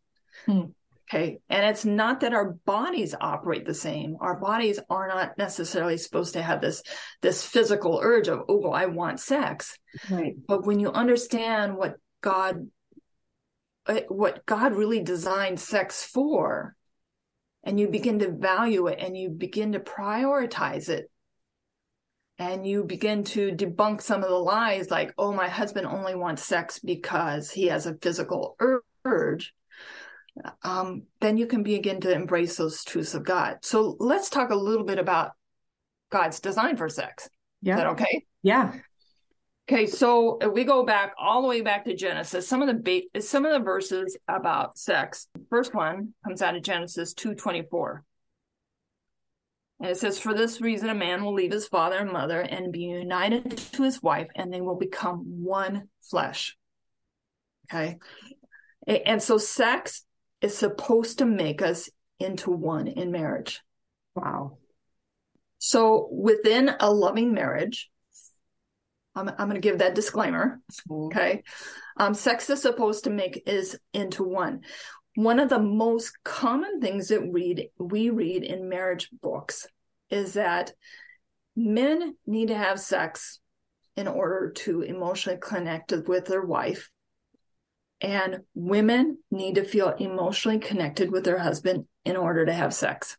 Hmm. 0.46 0.70
Okay. 1.08 1.38
And 1.50 1.64
it's 1.66 1.84
not 1.84 2.20
that 2.20 2.32
our 2.32 2.52
bodies 2.64 3.14
operate 3.20 3.66
the 3.66 3.74
same. 3.74 4.16
Our 4.20 4.40
bodies 4.40 4.80
are 4.88 5.06
not 5.06 5.36
necessarily 5.36 5.98
supposed 5.98 6.32
to 6.32 6.42
have 6.42 6.60
this, 6.60 6.82
this 7.20 7.44
physical 7.44 8.00
urge 8.02 8.28
of, 8.28 8.40
oh, 8.48 8.56
well, 8.56 8.72
I 8.72 8.86
want 8.86 9.20
sex. 9.20 9.78
Right. 10.10 10.34
But 10.46 10.64
when 10.64 10.80
you 10.80 10.90
understand 10.90 11.76
what 11.76 11.96
God, 12.22 12.68
uh, 13.86 14.00
what 14.08 14.46
God 14.46 14.74
really 14.74 15.02
designed 15.02 15.60
sex 15.60 16.04
for, 16.04 16.74
and 17.62 17.78
you 17.78 17.88
begin 17.88 18.18
to 18.20 18.30
value 18.30 18.86
it 18.86 18.98
and 18.98 19.16
you 19.16 19.28
begin 19.28 19.72
to 19.72 19.80
prioritize 19.80 20.88
it, 20.88 21.10
and 22.38 22.66
you 22.66 22.82
begin 22.82 23.24
to 23.24 23.52
debunk 23.52 24.02
some 24.02 24.22
of 24.22 24.28
the 24.28 24.34
lies 24.34 24.90
like, 24.90 25.14
oh, 25.18 25.32
my 25.32 25.48
husband 25.48 25.86
only 25.86 26.14
wants 26.14 26.42
sex 26.42 26.80
because 26.80 27.50
he 27.50 27.66
has 27.66 27.86
a 27.86 27.94
physical 27.94 28.56
urge, 29.04 29.54
um, 30.62 31.04
then 31.20 31.36
you 31.36 31.46
can 31.46 31.62
begin 31.62 32.00
to 32.00 32.12
embrace 32.12 32.56
those 32.56 32.84
truths 32.84 33.14
of 33.14 33.24
God. 33.24 33.58
So 33.62 33.96
let's 33.98 34.28
talk 34.28 34.50
a 34.50 34.56
little 34.56 34.84
bit 34.84 34.98
about 34.98 35.32
God's 36.10 36.40
design 36.40 36.76
for 36.76 36.88
sex. 36.88 37.24
Is 37.24 37.30
Yeah. 37.62 37.76
that 37.76 37.86
okay? 37.88 38.24
Yeah. 38.42 38.74
Okay, 39.66 39.86
so 39.86 40.36
if 40.42 40.52
we 40.52 40.64
go 40.64 40.84
back 40.84 41.14
all 41.18 41.40
the 41.40 41.48
way 41.48 41.62
back 41.62 41.86
to 41.86 41.94
Genesis. 41.96 42.46
Some 42.46 42.60
of 42.60 42.68
the 42.68 42.74
ba- 42.74 43.20
some 43.22 43.46
of 43.46 43.52
the 43.52 43.64
verses 43.64 44.14
about 44.28 44.76
sex. 44.76 45.26
First 45.48 45.74
one 45.74 46.12
comes 46.22 46.42
out 46.42 46.54
of 46.54 46.62
Genesis 46.62 47.14
two 47.14 47.34
twenty 47.34 47.62
four, 47.62 48.04
and 49.80 49.88
it 49.88 49.96
says, 49.96 50.18
"For 50.18 50.34
this 50.34 50.60
reason, 50.60 50.90
a 50.90 50.94
man 50.94 51.24
will 51.24 51.32
leave 51.32 51.50
his 51.50 51.66
father 51.66 51.96
and 51.96 52.12
mother 52.12 52.42
and 52.42 52.72
be 52.72 52.80
united 52.82 53.56
to 53.56 53.82
his 53.82 54.02
wife, 54.02 54.28
and 54.34 54.52
they 54.52 54.60
will 54.60 54.76
become 54.76 55.42
one 55.42 55.88
flesh." 56.02 56.58
Okay, 57.72 57.96
and 58.86 59.22
so 59.22 59.38
sex 59.38 60.04
is 60.44 60.56
supposed 60.56 61.20
to 61.20 61.24
make 61.24 61.62
us 61.62 61.88
into 62.20 62.50
one 62.50 62.86
in 62.86 63.10
marriage. 63.10 63.62
Wow. 64.14 64.58
So 65.56 66.06
within 66.12 66.70
a 66.80 66.92
loving 66.92 67.32
marriage, 67.32 67.90
I'm, 69.14 69.30
I'm 69.30 69.48
going 69.48 69.54
to 69.54 69.60
give 69.60 69.78
that 69.78 69.94
disclaimer. 69.94 70.60
Okay. 70.90 71.44
Um, 71.96 72.12
sex 72.12 72.50
is 72.50 72.60
supposed 72.60 73.04
to 73.04 73.10
make 73.10 73.42
is 73.46 73.78
into 73.94 74.22
one. 74.22 74.60
One 75.14 75.40
of 75.40 75.48
the 75.48 75.60
most 75.60 76.12
common 76.24 76.78
things 76.78 77.08
that 77.08 77.22
read 77.22 77.68
we 77.78 78.10
read 78.10 78.42
in 78.42 78.68
marriage 78.68 79.08
books 79.22 79.66
is 80.10 80.34
that 80.34 80.72
men 81.56 82.16
need 82.26 82.48
to 82.48 82.56
have 82.56 82.78
sex 82.78 83.40
in 83.96 84.08
order 84.08 84.52
to 84.56 84.82
emotionally 84.82 85.38
connect 85.40 85.92
with 86.06 86.26
their 86.26 86.44
wife. 86.44 86.90
And 88.04 88.40
women 88.54 89.16
need 89.30 89.54
to 89.54 89.64
feel 89.64 89.88
emotionally 89.88 90.58
connected 90.58 91.10
with 91.10 91.24
their 91.24 91.38
husband 91.38 91.86
in 92.04 92.16
order 92.16 92.44
to 92.44 92.52
have 92.52 92.74
sex. 92.74 93.16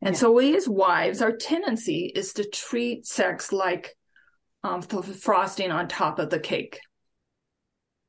And 0.00 0.14
Yeah. 0.14 0.20
so 0.20 0.30
we 0.30 0.56
as 0.56 0.68
wives, 0.68 1.20
our 1.20 1.36
tendency 1.36 2.12
is 2.14 2.34
to 2.34 2.48
treat 2.48 3.04
sex 3.04 3.50
like 3.50 3.96
um, 4.62 4.80
frosting 4.80 5.72
on 5.72 5.88
top 5.88 6.20
of 6.20 6.30
the 6.30 6.38
cake. 6.38 6.78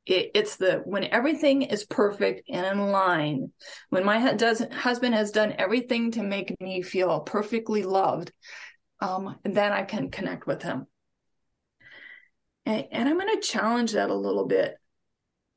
It, 0.06 0.30
it's 0.36 0.58
the 0.58 0.84
when 0.86 1.04
everything 1.06 1.64
is 1.64 1.84
perfect 1.84 2.44
and 2.48 2.64
in 2.64 2.92
line, 2.92 3.52
when 3.90 4.06
my 4.06 4.20
hu- 4.20 4.38
does, 4.38 4.64
husband 4.72 5.16
has 5.16 5.32
done 5.32 5.56
everything 5.58 6.12
to 6.12 6.22
make 6.22 6.56
me 6.62 6.84
feel 6.84 7.22
perfectly 7.22 7.82
loved, 7.82 8.32
um, 9.00 9.38
then 9.44 9.72
I 9.72 9.82
can 9.82 10.12
connect 10.12 10.46
with 10.46 10.62
him. 10.62 10.86
And, 12.68 12.86
and 12.92 13.10
I'm 13.10 13.18
going 13.18 13.36
to 13.36 13.48
challenge 13.48 13.94
that 13.94 14.12
a 14.12 14.16
little 14.16 14.46
bit 14.46 14.76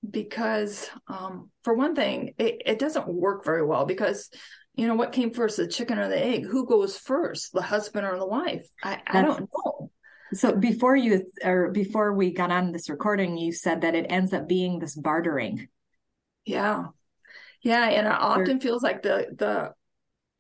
because, 0.09 0.89
um, 1.09 1.51
for 1.65 1.75
one 1.75 1.95
thing, 1.95 2.35
it, 2.39 2.63
it 2.65 2.79
doesn't 2.79 3.09
work 3.09 3.45
very 3.45 3.65
well 3.65 3.85
because 3.85 4.31
you 4.75 4.87
know 4.87 4.95
what 4.95 5.13
came 5.13 5.33
first 5.33 5.57
the 5.57 5.67
chicken 5.67 5.99
or 5.99 6.09
the 6.09 6.23
egg? 6.23 6.47
Who 6.47 6.67
goes 6.67 6.97
first 6.97 7.53
the 7.53 7.63
husband 7.63 8.07
or 8.07 8.19
the 8.19 8.27
wife? 8.27 8.67
I, 8.83 9.01
I 9.07 9.23
don't 9.23 9.41
know. 9.41 9.91
So 10.33 10.53
before 10.53 10.95
you 10.95 11.27
or 11.45 11.71
before 11.71 12.15
we 12.15 12.33
got 12.33 12.53
on 12.53 12.73
this 12.73 12.89
recording, 12.89 13.37
you 13.37 13.53
said 13.53 13.81
that 13.81 13.95
it 13.95 14.07
ends 14.09 14.33
up 14.33 14.49
being 14.49 14.79
this 14.79 14.95
bartering. 14.95 15.69
yeah. 16.47 16.87
Yeah 17.63 17.89
and 17.89 18.07
it 18.07 18.13
often 18.13 18.61
feels 18.61 18.83
like 18.83 19.03
the 19.03 19.27
the 19.37 19.75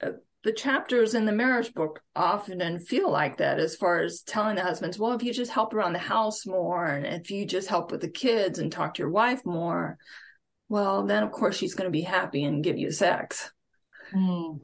uh, 0.07 0.13
the 0.43 0.53
chapters 0.53 1.15
in 1.15 1.27
the 1.27 1.33
marriage 1.33 1.75
book 1.75 2.01
often 2.17 2.79
feel 2.79 3.11
like 3.11 3.39
that 3.39 3.59
as 3.59 3.77
far 3.77 4.01
as 4.01 4.23
telling 4.23 4.57
the 4.57 4.63
husbands 4.63 4.99
well 4.99 5.13
if 5.13 5.23
you 5.23 5.33
just 5.33 5.51
help 5.51 5.75
around 5.75 5.93
the 5.93 5.99
house 5.99 6.47
more 6.47 6.87
and 6.87 7.07
if 7.07 7.31
you 7.31 7.45
just 7.45 7.69
help 7.69 7.93
with 7.93 8.01
the 8.01 8.09
kids 8.09 8.59
and 8.59 8.73
talk 8.73 8.95
to 8.95 9.03
your 9.03 9.11
wife 9.11 9.45
more 9.45 9.99
well 10.69 11.05
then 11.05 11.23
of 11.23 11.31
course 11.31 11.57
she's 11.57 11.75
going 11.75 11.87
to 11.87 11.93
be 11.93 12.03
happy 12.03 12.45
and 12.45 12.65
give 12.65 12.79
you 12.79 12.91
sex. 12.91 13.53
Mm. 14.15 14.61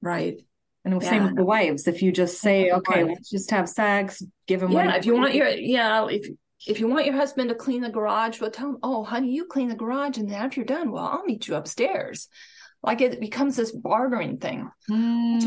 Right? 0.00 0.40
And 0.84 1.02
same 1.02 1.24
with 1.24 1.34
the 1.34 1.44
wives. 1.44 1.88
If 1.88 2.00
you 2.00 2.12
just 2.12 2.40
say, 2.40 2.66
Yeah. 2.66 2.76
okay, 2.76 3.02
let's 3.02 3.28
just 3.28 3.50
have 3.50 3.68
sex, 3.68 4.22
give 4.46 4.62
him 4.62 4.70
what 4.72 4.84
yeah 4.84 4.94
if 4.94 5.04
you 5.04 5.14
want 5.14 5.34
your 5.34 5.48
yeah 5.48 6.06
if 6.08 6.28
if 6.66 6.78
you 6.80 6.86
want 6.86 7.06
your 7.06 7.16
husband 7.16 7.48
to 7.48 7.54
clean 7.54 7.82
the 7.82 7.90
garage 7.90 8.40
well 8.40 8.50
tell 8.50 8.70
him 8.70 8.78
oh 8.82 9.02
honey 9.02 9.32
you 9.32 9.46
clean 9.46 9.68
the 9.68 9.74
garage 9.74 10.16
and 10.16 10.30
then 10.30 10.40
after 10.40 10.60
you're 10.60 10.66
done 10.66 10.90
well 10.90 11.04
i'll 11.04 11.24
meet 11.24 11.48
you 11.48 11.54
upstairs 11.54 12.28
like 12.82 13.00
it 13.00 13.20
becomes 13.20 13.56
this 13.56 13.72
bartering 13.72 14.38
thing 14.38 14.70
Mm, 14.90 15.40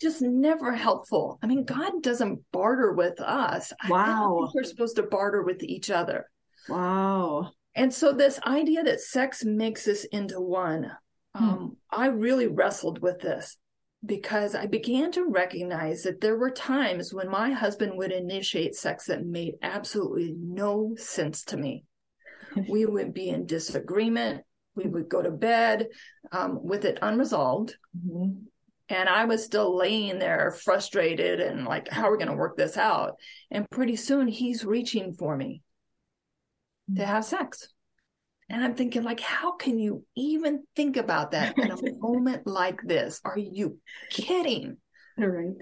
just 0.00 0.22
never 0.22 0.72
helpful 0.74 1.38
i 1.42 1.46
mean 1.46 1.64
god 1.64 2.02
doesn't 2.02 2.40
barter 2.52 2.92
with 2.92 3.20
us 3.20 3.72
Wow. 3.88 4.48
we're 4.54 4.62
supposed 4.62 4.96
to 4.96 5.02
barter 5.02 5.42
with 5.42 5.62
each 5.62 5.90
other 5.90 6.28
wow. 6.68 7.50
and 7.74 7.92
so 7.92 8.12
this 8.12 8.40
idea 8.46 8.84
that 8.84 9.00
sex 9.00 9.44
makes 9.44 9.86
us 9.88 10.04
into 10.04 10.40
one 10.40 10.92
hmm. 11.34 11.44
um, 11.44 11.76
i 11.90 12.06
really 12.06 12.46
wrestled 12.46 13.00
with 13.00 13.20
this 13.20 13.56
because 14.04 14.54
i 14.54 14.66
began 14.66 15.10
to 15.12 15.28
recognize 15.28 16.02
that 16.02 16.20
there 16.20 16.36
were 16.36 16.50
times 16.50 17.12
when 17.12 17.28
my 17.28 17.50
husband 17.50 17.92
would 17.96 18.12
initiate 18.12 18.74
sex 18.74 19.06
that 19.06 19.24
made 19.24 19.54
absolutely 19.62 20.34
no 20.38 20.94
sense 20.96 21.44
to 21.44 21.56
me 21.56 21.84
we 22.68 22.86
would 22.86 23.12
be 23.12 23.28
in 23.28 23.46
disagreement 23.46 24.42
we 24.76 24.86
would 24.86 25.08
go 25.08 25.22
to 25.22 25.30
bed 25.30 25.88
um, 26.32 26.62
with 26.62 26.84
it 26.84 26.98
unresolved 27.02 27.76
mm-hmm. 27.96 28.32
and 28.88 29.08
i 29.08 29.24
was 29.24 29.44
still 29.44 29.76
laying 29.76 30.18
there 30.18 30.56
frustrated 30.64 31.40
and 31.40 31.64
like 31.64 31.88
how 31.88 32.08
are 32.08 32.12
we 32.12 32.18
going 32.18 32.30
to 32.30 32.36
work 32.36 32.56
this 32.56 32.76
out 32.76 33.14
and 33.50 33.68
pretty 33.70 33.96
soon 33.96 34.28
he's 34.28 34.64
reaching 34.64 35.14
for 35.14 35.36
me 35.36 35.62
to 36.94 37.04
have 37.04 37.24
sex. 37.24 37.68
And 38.48 38.62
I'm 38.62 38.74
thinking, 38.74 39.02
like, 39.02 39.20
how 39.20 39.56
can 39.56 39.78
you 39.78 40.04
even 40.16 40.62
think 40.76 40.96
about 40.96 41.32
that 41.32 41.58
in 41.58 41.70
a 41.70 41.76
moment 41.98 42.46
like 42.46 42.80
this? 42.82 43.20
Are 43.24 43.38
you 43.38 43.78
kidding? 44.10 44.76
All 45.18 45.26
right. 45.26 45.56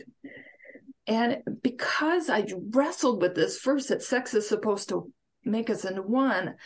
And 1.07 1.39
because 1.63 2.29
I 2.29 2.47
wrestled 2.71 3.23
with 3.23 3.35
this 3.35 3.59
first, 3.59 3.89
that 3.89 4.03
sex 4.03 4.35
is 4.35 4.49
supposed 4.49 4.91
to 4.91 5.11
make 5.45 5.71
us 5.71 5.85
into 5.85 6.03
one, 6.03 6.57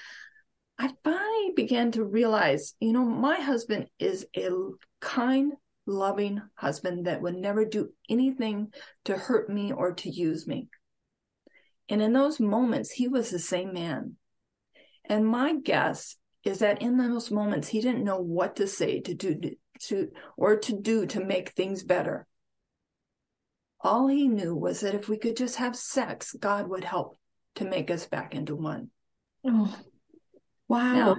I 0.79 0.91
finally 1.03 1.53
began 1.57 1.91
to 1.93 2.05
realize, 2.05 2.75
you 2.79 2.93
know, 2.93 3.05
my 3.05 3.41
husband 3.41 3.89
is 3.99 4.27
a 4.37 4.49
kind, 5.01 5.53
loving 5.87 6.41
husband 6.55 7.07
that 7.07 7.21
would 7.21 7.35
never 7.35 7.65
do 7.65 7.91
anything 8.09 8.73
to 9.07 9.17
hurt 9.17 9.51
me 9.51 9.73
or 9.73 9.93
to 9.95 10.09
use 10.09 10.47
me. 10.47 10.69
And 11.89 12.01
in 12.01 12.13
those 12.13 12.39
moments, 12.39 12.91
he 12.91 13.09
was 13.09 13.31
the 13.31 13.39
same 13.39 13.73
man. 13.73 14.17
And 15.05 15.27
my 15.27 15.55
guess 15.57 16.17
is 16.45 16.61
that 16.61 16.83
in 16.83 16.97
those 16.97 17.31
moments, 17.31 17.69
he 17.69 17.81
didn't 17.81 18.05
know 18.05 18.21
what 18.21 18.57
to 18.57 18.67
say 18.67 19.01
to 19.01 19.15
do 19.15 19.41
to 19.81 20.09
or 20.37 20.57
to 20.57 20.79
do 20.81 21.07
to 21.07 21.25
make 21.25 21.51
things 21.51 21.83
better. 21.83 22.27
All 23.81 24.09
he 24.09 24.29
knew 24.29 24.55
was 24.55 24.81
that 24.81 24.95
if 24.95 25.09
we 25.09 25.19
could 25.19 25.37
just 25.37 25.57
have 25.57 25.77
sex, 25.77 26.35
God 26.39 26.69
would 26.69 26.85
help 26.85 27.17
to 27.57 27.65
make 27.65 27.91
us 27.91 28.07
back 28.07 28.35
into 28.35 28.57
one. 28.57 28.91
Oh, 29.47 29.75
wow. 30.69 30.95
Now, 30.95 31.17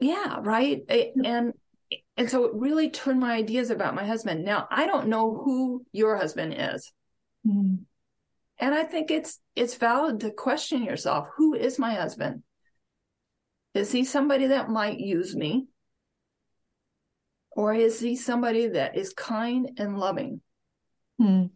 yeah, 0.00 0.38
right. 0.40 0.82
And 0.88 1.54
and 2.16 2.30
so 2.30 2.44
it 2.44 2.54
really 2.54 2.90
turned 2.90 3.20
my 3.20 3.32
ideas 3.32 3.70
about 3.70 3.94
my 3.94 4.04
husband. 4.04 4.44
Now 4.44 4.68
I 4.70 4.86
don't 4.86 5.08
know 5.08 5.40
who 5.44 5.84
your 5.92 6.16
husband 6.16 6.54
is. 6.56 6.92
Mm. 7.46 7.80
And 8.58 8.74
I 8.74 8.84
think 8.84 9.10
it's 9.10 9.40
it's 9.56 9.76
valid 9.76 10.20
to 10.20 10.30
question 10.30 10.82
yourself, 10.82 11.28
who 11.36 11.54
is 11.54 11.78
my 11.78 11.94
husband? 11.94 12.42
Is 13.74 13.92
he 13.92 14.04
somebody 14.04 14.48
that 14.48 14.68
might 14.68 14.98
use 14.98 15.36
me? 15.36 15.68
Or 17.52 17.74
is 17.74 18.00
he 18.00 18.16
somebody 18.16 18.68
that 18.68 18.96
is 18.96 19.12
kind 19.12 19.72
and 19.78 19.98
loving? 19.98 20.40
Hmm. 21.18 21.46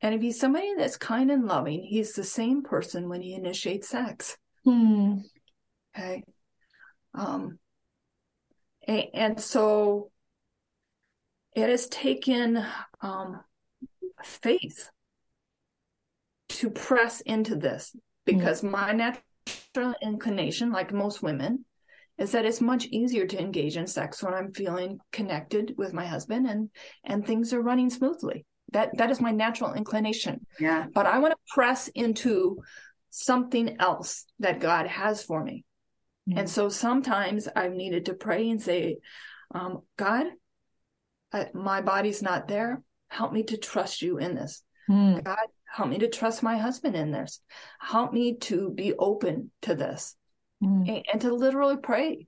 And 0.00 0.14
if 0.14 0.20
he's 0.20 0.40
somebody 0.40 0.74
that's 0.76 0.96
kind 0.96 1.30
and 1.30 1.46
loving, 1.46 1.82
he's 1.82 2.12
the 2.12 2.24
same 2.24 2.62
person 2.62 3.08
when 3.08 3.20
he 3.20 3.34
initiates 3.34 3.88
sex. 3.88 4.36
Hmm. 4.64 5.18
Okay. 5.96 6.22
Um, 7.14 7.58
and, 8.86 9.04
and, 9.14 9.40
so 9.40 10.10
it 11.56 11.68
has 11.68 11.88
taken 11.88 12.64
um, 13.00 13.40
faith 14.24 14.90
to 16.50 16.70
press 16.70 17.20
into 17.20 17.56
this 17.56 17.94
because 18.24 18.60
hmm. 18.60 18.70
my 18.70 18.92
natural 18.92 19.24
natural 19.74 19.94
inclination, 20.02 20.72
like 20.72 20.92
most 20.92 21.22
women, 21.22 21.64
is 22.18 22.32
that 22.32 22.44
it's 22.44 22.60
much 22.60 22.86
easier 22.86 23.26
to 23.26 23.40
engage 23.40 23.76
in 23.76 23.86
sex 23.86 24.22
when 24.22 24.34
I'm 24.34 24.52
feeling 24.52 25.00
connected 25.12 25.74
with 25.78 25.92
my 25.92 26.06
husband 26.06 26.46
and 26.46 26.70
and 27.04 27.24
things 27.24 27.52
are 27.52 27.62
running 27.62 27.90
smoothly. 27.90 28.44
That 28.72 28.96
that 28.98 29.10
is 29.10 29.20
my 29.20 29.30
natural 29.30 29.72
inclination. 29.74 30.46
Yeah. 30.58 30.86
But 30.92 31.06
I 31.06 31.18
want 31.18 31.32
to 31.32 31.54
press 31.54 31.88
into 31.88 32.58
something 33.10 33.80
else 33.80 34.26
that 34.38 34.60
God 34.60 34.86
has 34.86 35.22
for 35.22 35.42
me. 35.42 35.64
Mm-hmm. 36.28 36.38
And 36.38 36.50
so 36.50 36.68
sometimes 36.68 37.48
I've 37.54 37.72
needed 37.72 38.06
to 38.06 38.14
pray 38.14 38.50
and 38.50 38.60
say, 38.60 38.98
um, 39.54 39.82
God, 39.96 40.26
I, 41.32 41.48
my 41.54 41.80
body's 41.80 42.22
not 42.22 42.48
there. 42.48 42.82
Help 43.08 43.32
me 43.32 43.42
to 43.44 43.56
trust 43.56 44.02
you 44.02 44.18
in 44.18 44.34
this. 44.34 44.62
Mm. 44.88 45.22
God, 45.24 45.38
help 45.70 45.88
me 45.88 45.98
to 45.98 46.08
trust 46.08 46.42
my 46.42 46.56
husband 46.58 46.96
in 46.96 47.12
this 47.12 47.40
help 47.78 48.12
me 48.12 48.36
to 48.36 48.70
be 48.70 48.92
open 48.94 49.50
to 49.62 49.74
this 49.74 50.16
mm. 50.62 50.88
and, 50.88 51.04
and, 51.12 51.20
to 51.20 51.32
literally 51.32 51.76
pray 51.76 52.26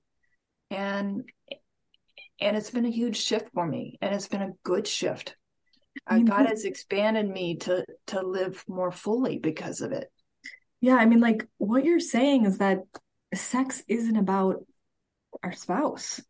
and 0.71 1.29
and 2.39 2.57
it's 2.57 2.71
been 2.71 2.85
a 2.85 2.91
huge 2.91 3.17
shift 3.17 3.49
for 3.53 3.65
me 3.65 3.97
and 4.01 4.15
it's 4.15 4.27
been 4.27 4.41
a 4.41 4.53
good 4.63 4.87
shift 4.87 5.35
uh, 6.07 6.19
god 6.19 6.47
has 6.47 6.63
expanded 6.63 7.29
me 7.29 7.57
to 7.57 7.85
to 8.07 8.21
live 8.25 8.63
more 8.67 8.91
fully 8.91 9.37
because 9.37 9.81
of 9.81 9.91
it 9.91 10.09
yeah 10.79 10.95
i 10.95 11.05
mean 11.05 11.19
like 11.19 11.45
what 11.57 11.83
you're 11.83 11.99
saying 11.99 12.45
is 12.45 12.57
that 12.59 12.79
sex 13.35 13.83
isn't 13.87 14.17
about 14.17 14.65
our 15.43 15.51
spouse 15.51 16.21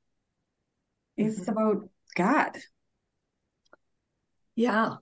it's 1.17 1.41
mm-hmm. 1.41 1.51
about 1.51 1.89
god 2.15 2.57
yeah 4.55 4.95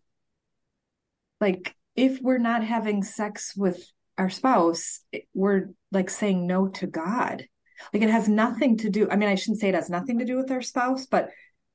like 1.40 1.76
if 1.96 2.22
we're 2.22 2.38
not 2.38 2.64
having 2.64 3.04
sex 3.04 3.54
with 3.56 3.84
our 4.18 4.30
spouse, 4.30 5.02
we're 5.34 5.70
like 5.92 6.10
saying 6.10 6.48
no 6.48 6.68
to 6.68 6.88
God. 6.88 7.46
Like 7.94 8.04
it 8.04 8.10
has 8.10 8.30
nothing 8.30 8.78
to 8.78 8.90
do, 8.90 9.10
I 9.10 9.16
mean, 9.16 9.28
I 9.28 9.36
shouldn't 9.36 9.60
say 9.60 9.70
it 9.70 9.76
has 9.76 9.90
nothing 9.90 10.20
to 10.20 10.26
do 10.26 10.38
with 10.38 10.52
our 10.52 10.62
spouse, 10.62 11.08
but 11.08 11.30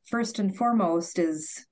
first 0.06 0.38
and 0.38 0.56
foremost 0.56 1.18
is 1.18 1.66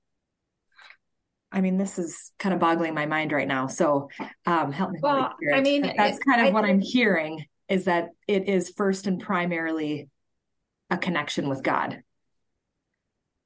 I 1.51 1.61
mean, 1.61 1.77
this 1.77 1.97
is 1.97 2.33
kind 2.37 2.53
of 2.53 2.59
boggling 2.59 2.93
my 2.93 3.05
mind 3.05 3.31
right 3.31 3.47
now. 3.47 3.67
So 3.67 4.09
um 4.45 4.73
help 4.73 4.91
me. 4.91 4.99
Well, 5.01 5.33
I 5.53 5.61
mean, 5.61 5.93
that's 5.95 6.19
kind 6.19 6.41
of 6.41 6.47
I, 6.47 6.51
what 6.51 6.65
I'm 6.65 6.81
hearing 6.81 7.45
is 7.67 7.85
that 7.85 8.09
it 8.27 8.47
is 8.47 8.73
first 8.75 9.07
and 9.07 9.19
primarily 9.19 10.09
a 10.89 10.97
connection 10.97 11.49
with 11.49 11.63
God. 11.63 12.01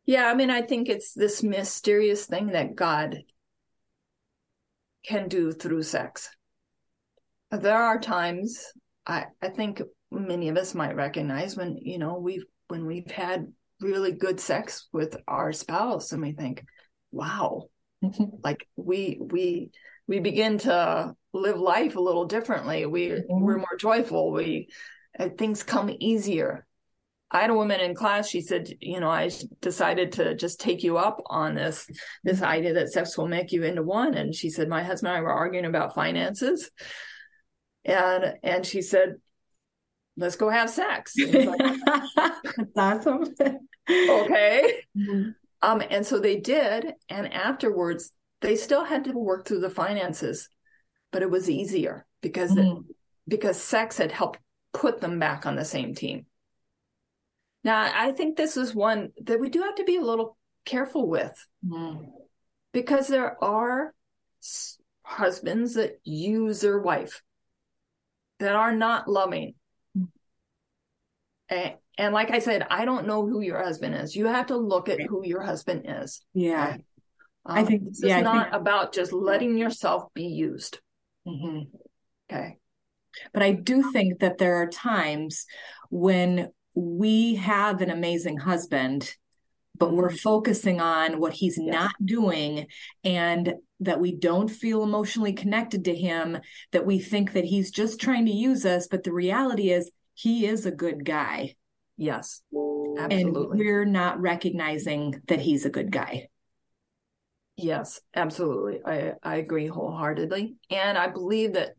Yeah, 0.05 0.25
I 0.25 0.33
mean, 0.33 0.49
I 0.49 0.61
think 0.61 0.89
it's 0.89 1.13
this 1.13 1.43
mysterious 1.43 2.25
thing 2.25 2.47
that 2.47 2.75
God 2.75 3.19
can 5.05 5.27
do 5.27 5.51
through 5.51 5.83
sex. 5.83 6.29
There 7.51 7.81
are 7.81 7.99
times 7.99 8.63
I, 9.05 9.25
I 9.41 9.49
think 9.49 9.81
many 10.11 10.49
of 10.49 10.57
us 10.57 10.75
might 10.75 10.95
recognize 10.95 11.55
when, 11.55 11.77
you 11.81 11.97
know, 11.97 12.19
we've 12.19 12.45
when 12.67 12.85
we've 12.85 13.09
had 13.09 13.51
really 13.81 14.11
good 14.11 14.39
sex 14.39 14.87
with 14.91 15.17
our 15.27 15.51
spouse 15.51 16.11
and 16.11 16.21
we 16.21 16.33
think, 16.33 16.63
wow, 17.11 17.69
mm-hmm. 18.03 18.35
like 18.43 18.67
we 18.75 19.17
we 19.19 19.71
we 20.07 20.19
begin 20.19 20.59
to 20.59 21.15
live 21.33 21.59
life 21.59 21.95
a 21.95 22.01
little 22.01 22.25
differently. 22.25 22.85
We 22.85 23.09
mm-hmm. 23.09 23.41
we're 23.41 23.57
more 23.57 23.77
joyful. 23.79 24.31
We 24.31 24.69
uh, 25.19 25.29
things 25.29 25.63
come 25.63 25.95
easier. 25.99 26.65
I 27.31 27.41
had 27.41 27.51
a 27.51 27.55
woman 27.55 27.79
in 27.79 27.93
class. 27.93 28.27
She 28.27 28.41
said, 28.41 28.69
"You 28.79 28.99
know, 28.99 29.09
I 29.09 29.29
decided 29.61 30.13
to 30.13 30.35
just 30.35 30.59
take 30.59 30.83
you 30.83 30.97
up 30.97 31.21
on 31.27 31.55
this 31.55 31.87
this 32.23 32.41
idea 32.41 32.73
that 32.73 32.91
sex 32.91 33.17
will 33.17 33.27
make 33.27 33.51
you 33.51 33.63
into 33.63 33.83
one." 33.83 34.15
And 34.15 34.33
she 34.33 34.49
said, 34.49 34.67
"My 34.67 34.83
husband 34.83 35.09
and 35.09 35.17
I 35.17 35.21
were 35.21 35.31
arguing 35.31 35.65
about 35.65 35.93
finances, 35.93 36.71
and 37.85 38.33
and 38.43 38.65
she 38.65 38.81
said, 38.81 39.15
let's 40.17 40.35
go 40.35 40.49
have 40.49 40.69
sex." 40.69 41.15
Like, 41.17 41.61
That's 42.75 43.07
awesome. 43.07 43.33
okay. 43.89 44.83
Mm-hmm. 44.97 45.29
Um, 45.61 45.83
and 45.89 46.05
so 46.05 46.19
they 46.19 46.37
did, 46.37 46.93
and 47.09 47.33
afterwards 47.33 48.11
they 48.41 48.55
still 48.55 48.85
had 48.85 49.03
to 49.05 49.11
work 49.11 49.47
through 49.47 49.59
the 49.59 49.69
finances, 49.69 50.49
but 51.11 51.21
it 51.21 51.29
was 51.29 51.49
easier 51.49 52.05
because 52.21 52.51
mm-hmm. 52.51 52.77
it, 52.89 52.95
because 53.27 53.61
sex 53.61 53.97
had 53.97 54.11
helped 54.11 54.39
put 54.73 55.01
them 55.01 55.19
back 55.19 55.45
on 55.45 55.55
the 55.55 55.65
same 55.65 55.93
team. 55.93 56.25
Now, 57.63 57.91
I 57.93 58.11
think 58.11 58.37
this 58.37 58.55
is 58.57 58.73
one 58.73 59.11
that 59.23 59.39
we 59.39 59.49
do 59.49 59.61
have 59.61 59.75
to 59.75 59.83
be 59.83 59.97
a 59.97 60.01
little 60.01 60.37
careful 60.65 61.07
with 61.07 61.33
mm. 61.65 62.05
because 62.71 63.07
there 63.07 63.41
are 63.43 63.93
husbands 65.03 65.73
that 65.73 65.99
use 66.03 66.61
their 66.61 66.79
wife 66.79 67.21
that 68.39 68.55
are 68.55 68.73
not 68.73 69.09
loving. 69.09 69.55
Mm. 69.97 70.07
And, 71.49 71.73
and, 71.97 72.13
like 72.13 72.31
I 72.31 72.39
said, 72.39 72.65
I 72.69 72.85
don't 72.85 73.07
know 73.07 73.27
who 73.27 73.41
your 73.41 73.61
husband 73.61 73.95
is. 73.95 74.15
You 74.15 74.27
have 74.27 74.47
to 74.47 74.57
look 74.57 74.87
at 74.87 75.01
who 75.01 75.25
your 75.25 75.41
husband 75.41 75.83
is. 75.85 76.21
Yeah. 76.33 76.77
Um, 77.45 77.57
I 77.57 77.65
think 77.65 77.83
this 77.83 78.01
yeah, 78.03 78.19
is 78.19 78.23
not 78.23 78.51
think... 78.51 78.61
about 78.61 78.93
just 78.93 79.11
letting 79.11 79.57
yourself 79.57 80.13
be 80.13 80.27
used. 80.27 80.79
Mm-hmm. 81.27 81.75
Okay. 82.31 82.57
But 83.33 83.43
I 83.43 83.53
do 83.53 83.91
think 83.91 84.19
that 84.19 84.37
there 84.37 84.55
are 84.55 84.67
times 84.67 85.45
when 85.89 86.49
we 86.75 87.35
have 87.35 87.81
an 87.81 87.89
amazing 87.89 88.37
husband 88.37 89.15
but 89.77 89.93
we're 89.93 90.09
mm-hmm. 90.09 90.17
focusing 90.17 90.81
on 90.81 91.21
what 91.21 91.31
he's 91.31 91.57
yes. 91.57 91.73
not 91.73 91.91
doing 92.03 92.67
and 93.05 93.53
that 93.79 94.01
we 94.01 94.13
don't 94.13 94.49
feel 94.49 94.83
emotionally 94.83 95.31
connected 95.31 95.85
to 95.85 95.95
him 95.95 96.37
that 96.73 96.85
we 96.85 96.99
think 96.99 97.31
that 97.31 97.45
he's 97.45 97.71
just 97.71 97.99
trying 97.99 98.25
to 98.25 98.31
use 98.31 98.65
us 98.65 98.87
but 98.87 99.03
the 99.03 99.13
reality 99.13 99.71
is 99.71 99.89
he 100.19 100.45
is 100.45 100.65
a 100.65 100.71
good 100.71 101.05
guy. 101.05 101.55
Yes, 101.95 102.41
absolutely. 102.53 103.21
And 103.21 103.59
we're 103.59 103.85
not 103.85 104.19
recognizing 104.19 105.21
that 105.27 105.39
he's 105.39 105.65
a 105.65 105.69
good 105.69 105.91
guy. 105.91 106.27
Yes, 107.63 108.01
absolutely. 108.15 108.79
I, 108.85 109.13
I 109.23 109.37
agree 109.37 109.67
wholeheartedly. 109.67 110.55
And 110.69 110.97
I 110.97 111.07
believe 111.07 111.53
that 111.53 111.71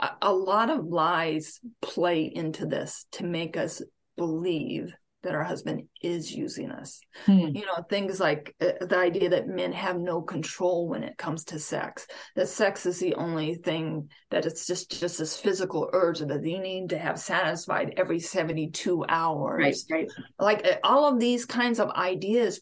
a, 0.00 0.10
a 0.22 0.32
lot 0.32 0.70
of 0.70 0.86
lies 0.86 1.60
play 1.82 2.30
into 2.32 2.66
this 2.66 3.06
to 3.12 3.24
make 3.24 3.56
us 3.56 3.82
believe 4.16 4.94
that 5.26 5.34
our 5.34 5.42
husband 5.42 5.82
is 6.00 6.32
using 6.32 6.70
us. 6.70 7.00
Hmm. 7.24 7.48
You 7.52 7.66
know, 7.66 7.84
things 7.90 8.20
like 8.20 8.54
uh, 8.60 8.84
the 8.86 8.96
idea 8.96 9.30
that 9.30 9.48
men 9.48 9.72
have 9.72 9.98
no 9.98 10.22
control 10.22 10.88
when 10.88 11.02
it 11.02 11.18
comes 11.18 11.44
to 11.46 11.58
sex. 11.58 12.06
That 12.36 12.48
sex 12.48 12.86
is 12.86 13.00
the 13.00 13.14
only 13.16 13.56
thing 13.56 14.08
that 14.30 14.46
it's 14.46 14.66
just 14.66 15.00
just 15.00 15.18
this 15.18 15.36
physical 15.36 15.90
urge 15.92 16.20
that 16.20 16.28
they 16.28 16.58
need 16.58 16.90
to 16.90 16.98
have 16.98 17.18
satisfied 17.18 17.94
every 17.96 18.20
72 18.20 19.04
hours. 19.08 19.86
Right, 19.90 20.00
right. 20.00 20.12
Like 20.38 20.64
uh, 20.64 20.76
all 20.84 21.12
of 21.12 21.18
these 21.18 21.44
kinds 21.44 21.80
of 21.80 21.90
ideas 21.90 22.60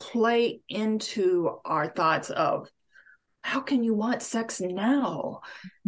play 0.00 0.60
into 0.68 1.58
our 1.64 1.88
thoughts 1.88 2.30
of 2.30 2.68
how 3.42 3.60
can 3.60 3.84
you 3.84 3.94
want 3.94 4.22
sex 4.22 4.60
now 4.60 5.40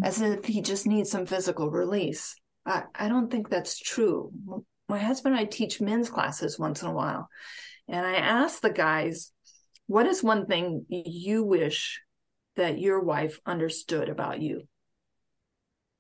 as 0.02 0.20
if 0.20 0.44
he 0.44 0.60
just 0.60 0.86
needs 0.86 1.10
some 1.10 1.26
physical 1.26 1.70
release 1.70 2.34
I, 2.64 2.84
I 2.94 3.08
don't 3.08 3.30
think 3.30 3.48
that's 3.48 3.78
true 3.78 4.32
my 4.88 4.98
husband 4.98 5.34
and 5.34 5.40
I 5.40 5.48
teach 5.48 5.80
men's 5.80 6.08
classes 6.08 6.58
once 6.58 6.82
in 6.82 6.88
a 6.88 6.94
while. 6.94 7.28
And 7.88 8.04
I 8.04 8.16
ask 8.16 8.60
the 8.60 8.70
guys, 8.70 9.32
what 9.86 10.06
is 10.06 10.22
one 10.22 10.46
thing 10.46 10.86
you 10.88 11.44
wish 11.44 12.00
that 12.56 12.78
your 12.78 13.00
wife 13.00 13.38
understood 13.46 14.08
about 14.08 14.40
you? 14.40 14.62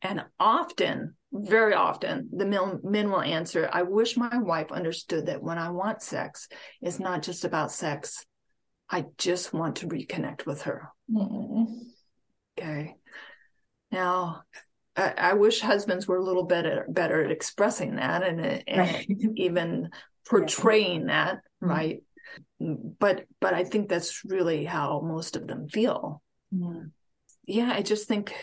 And 0.02 0.24
often, 0.38 1.15
very 1.32 1.74
often, 1.74 2.28
the 2.32 2.46
men, 2.46 2.80
men 2.82 3.10
will 3.10 3.20
answer, 3.20 3.68
I 3.72 3.82
wish 3.82 4.16
my 4.16 4.38
wife 4.38 4.70
understood 4.70 5.26
that 5.26 5.42
when 5.42 5.58
I 5.58 5.70
want 5.70 6.02
sex, 6.02 6.48
it's 6.80 7.00
not 7.00 7.22
just 7.22 7.44
about 7.44 7.72
sex. 7.72 8.24
I 8.88 9.06
just 9.18 9.52
want 9.52 9.76
to 9.76 9.88
reconnect 9.88 10.46
with 10.46 10.62
her. 10.62 10.88
Mm-hmm. 11.12 11.74
Okay. 12.58 12.94
Now, 13.90 14.42
I, 14.96 15.14
I, 15.16 15.32
wish 15.34 15.60
husbands 15.60 16.06
were 16.06 16.16
a 16.16 16.24
little 16.24 16.44
better 16.44 16.86
better 16.88 17.22
at 17.22 17.30
expressing 17.30 17.96
that 17.96 18.22
and, 18.22 18.40
and 18.66 18.78
right. 18.78 19.06
even 19.36 19.90
portraying 20.28 21.06
that, 21.06 21.36
mm-hmm. 21.36 21.68
right? 21.68 22.02
But 22.58 23.26
but 23.40 23.54
I 23.54 23.64
think 23.64 23.88
that's 23.88 24.24
really 24.24 24.64
how 24.64 25.00
most 25.00 25.36
of 25.36 25.46
them 25.46 25.68
feel. 25.68 26.22
Mm. 26.54 26.90
Yeah, 27.46 27.72
I 27.72 27.82
just 27.82 28.08
think 28.08 28.34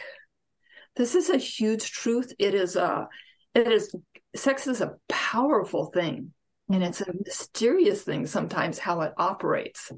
this 0.95 1.15
is 1.15 1.29
a 1.29 1.37
huge 1.37 1.91
truth. 1.91 2.33
It 2.39 2.53
is 2.53 2.75
a 2.75 3.07
it 3.55 3.71
is 3.71 3.95
sex 4.35 4.67
is 4.67 4.81
a 4.81 4.95
powerful 5.07 5.87
thing 5.87 6.33
and 6.71 6.83
it's 6.83 7.01
a 7.01 7.13
mysterious 7.25 8.03
thing 8.03 8.25
sometimes 8.25 8.79
how 8.79 9.01
it 9.01 9.13
operates. 9.17 9.91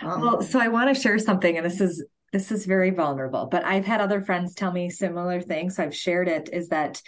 Um, 0.00 0.20
well, 0.20 0.42
so 0.42 0.58
I 0.58 0.68
want 0.68 0.94
to 0.94 1.00
share 1.00 1.18
something, 1.18 1.56
and 1.56 1.66
this 1.66 1.80
is 1.80 2.04
this 2.32 2.52
is 2.52 2.66
very 2.66 2.90
vulnerable, 2.90 3.48
but 3.50 3.64
I've 3.64 3.86
had 3.86 4.00
other 4.00 4.20
friends 4.20 4.54
tell 4.54 4.70
me 4.70 4.90
similar 4.90 5.40
things. 5.40 5.76
So 5.76 5.82
I've 5.82 5.96
shared 5.96 6.28
it 6.28 6.50
is 6.52 6.68
that 6.68 7.00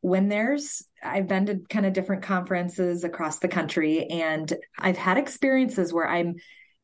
when 0.00 0.28
there's 0.28 0.86
I've 1.02 1.26
been 1.26 1.46
to 1.46 1.60
kind 1.68 1.86
of 1.86 1.92
different 1.92 2.22
conferences 2.22 3.04
across 3.04 3.38
the 3.38 3.48
country 3.48 4.06
and 4.06 4.52
I've 4.78 4.96
had 4.96 5.18
experiences 5.18 5.92
where 5.92 6.08
I'm 6.08 6.36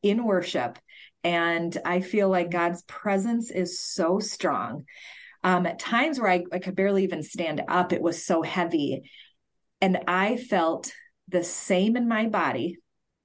in 0.03 0.23
worship 0.23 0.77
and 1.23 1.75
I 1.85 2.01
feel 2.01 2.29
like 2.29 2.51
God's 2.51 2.83
presence 2.83 3.51
is 3.51 3.79
so 3.79 4.19
strong. 4.19 4.85
Um, 5.47 5.65
at 5.65 5.79
times 5.79 6.19
where 6.19 6.29
I, 6.29 6.43
I 6.51 6.59
could 6.59 6.75
barely 6.75 7.05
even 7.05 7.23
stand 7.23 7.61
up, 7.69 7.93
it 7.93 8.01
was 8.01 8.25
so 8.25 8.41
heavy. 8.41 9.09
And 9.79 9.97
I 10.05 10.35
felt 10.35 10.91
the 11.29 11.41
same 11.41 11.95
in 11.95 12.09
my 12.09 12.27
body 12.27 12.79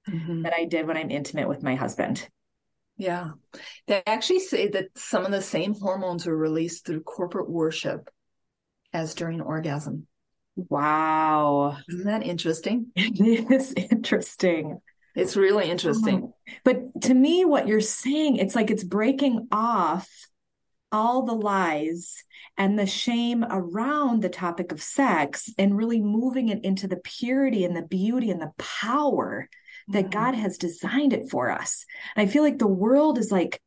mm-hmm. 0.09 0.43
that 0.43 0.53
I 0.53 0.63
did 0.63 0.87
when 0.87 0.95
I'm 0.95 1.11
intimate 1.11 1.49
with 1.49 1.63
my 1.63 1.75
husband. 1.75 2.25
Yeah. 2.95 3.31
They 3.87 4.03
actually 4.07 4.39
say 4.39 4.69
that 4.69 4.85
some 4.95 5.25
of 5.25 5.31
the 5.31 5.41
same 5.41 5.73
hormones 5.73 6.25
are 6.25 6.37
released 6.37 6.85
through 6.85 7.01
corporate 7.01 7.49
worship 7.49 8.09
as 8.93 9.15
during 9.15 9.41
orgasm. 9.41 10.07
Wow. 10.55 11.75
Isn't 11.89 12.05
that 12.05 12.23
interesting? 12.23 12.87
It 12.95 13.51
is 13.51 13.73
interesting. 13.73 14.79
It's 15.13 15.35
really 15.35 15.69
interesting. 15.69 16.31
Oh. 16.31 16.35
But 16.63 17.01
to 17.01 17.13
me, 17.13 17.43
what 17.43 17.67
you're 17.67 17.81
saying, 17.81 18.37
it's 18.37 18.55
like 18.55 18.71
it's 18.71 18.85
breaking 18.85 19.49
off 19.51 20.09
all 20.93 21.23
the 21.23 21.33
lies 21.33 22.23
and 22.55 22.77
the 22.77 22.85
shame 22.85 23.43
around 23.49 24.21
the 24.21 24.29
topic 24.29 24.71
of 24.71 24.81
sex 24.81 25.49
and 25.57 25.75
really 25.75 25.99
moving 25.99 26.49
it 26.49 26.63
into 26.63 26.87
the 26.87 26.97
purity 26.97 27.65
and 27.65 27.75
the 27.75 27.81
beauty 27.81 28.29
and 28.29 28.41
the 28.41 28.53
power 28.57 29.49
that 29.89 30.05
mm-hmm. 30.05 30.11
God 30.11 30.35
has 30.35 30.57
designed 30.57 31.11
it 31.11 31.29
for 31.29 31.51
us. 31.51 31.85
And 32.15 32.27
I 32.27 32.31
feel 32.31 32.43
like 32.43 32.59
the 32.59 32.67
world 32.67 33.17
is 33.17 33.31
like 33.31 33.59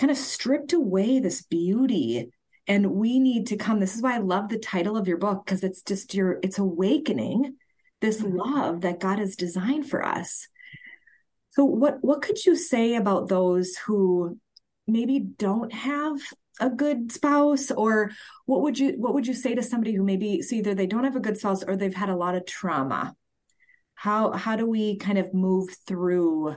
kind 0.00 0.10
of 0.10 0.16
stripped 0.16 0.72
away 0.72 1.20
this 1.20 1.42
beauty 1.42 2.30
and 2.66 2.92
we 2.92 3.18
need 3.18 3.48
to 3.48 3.56
come 3.56 3.80
this 3.80 3.94
is 3.94 4.00
why 4.00 4.14
i 4.14 4.18
love 4.18 4.48
the 4.48 4.58
title 4.58 4.96
of 4.96 5.06
your 5.06 5.18
book 5.18 5.44
because 5.44 5.62
it's 5.62 5.82
just 5.82 6.14
your 6.14 6.38
it's 6.42 6.58
awakening 6.58 7.56
this 8.00 8.22
mm-hmm. 8.22 8.36
love 8.36 8.80
that 8.80 8.98
god 8.98 9.18
has 9.18 9.36
designed 9.36 9.88
for 9.88 10.04
us 10.04 10.48
so 11.50 11.64
what 11.64 11.98
what 12.00 12.22
could 12.22 12.42
you 12.46 12.56
say 12.56 12.94
about 12.94 13.28
those 13.28 13.76
who 13.76 14.38
maybe 14.86 15.18
don't 15.18 15.72
have 15.72 16.18
a 16.60 16.70
good 16.70 17.10
spouse 17.10 17.70
or 17.70 18.10
what 18.46 18.62
would 18.62 18.78
you 18.78 18.94
what 18.98 19.14
would 19.14 19.26
you 19.26 19.34
say 19.34 19.54
to 19.54 19.62
somebody 19.62 19.94
who 19.94 20.04
maybe 20.04 20.42
so 20.42 20.54
either 20.56 20.74
they 20.74 20.86
don't 20.86 21.04
have 21.04 21.16
a 21.16 21.20
good 21.20 21.38
spouse 21.38 21.62
or 21.64 21.76
they've 21.76 21.94
had 21.94 22.08
a 22.08 22.16
lot 22.16 22.34
of 22.34 22.46
trauma 22.46 23.14
how 23.94 24.32
how 24.32 24.56
do 24.56 24.66
we 24.66 24.96
kind 24.96 25.18
of 25.18 25.34
move 25.34 25.68
through 25.86 26.56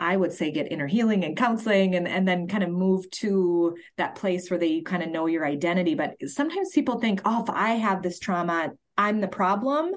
I 0.00 0.16
would 0.16 0.32
say 0.32 0.52
get 0.52 0.70
inner 0.70 0.86
healing 0.86 1.24
and 1.24 1.36
counseling 1.36 1.96
and, 1.96 2.06
and 2.06 2.26
then 2.26 2.46
kind 2.46 2.62
of 2.62 2.70
move 2.70 3.10
to 3.10 3.76
that 3.96 4.14
place 4.14 4.48
where 4.48 4.58
they 4.58 4.80
kind 4.80 5.02
of 5.02 5.10
know 5.10 5.26
your 5.26 5.44
identity. 5.44 5.96
But 5.96 6.14
sometimes 6.26 6.70
people 6.72 7.00
think, 7.00 7.20
oh, 7.24 7.42
if 7.42 7.50
I 7.50 7.70
have 7.70 8.00
this 8.00 8.20
trauma, 8.20 8.70
I'm 8.96 9.20
the 9.20 9.28
problem 9.28 9.92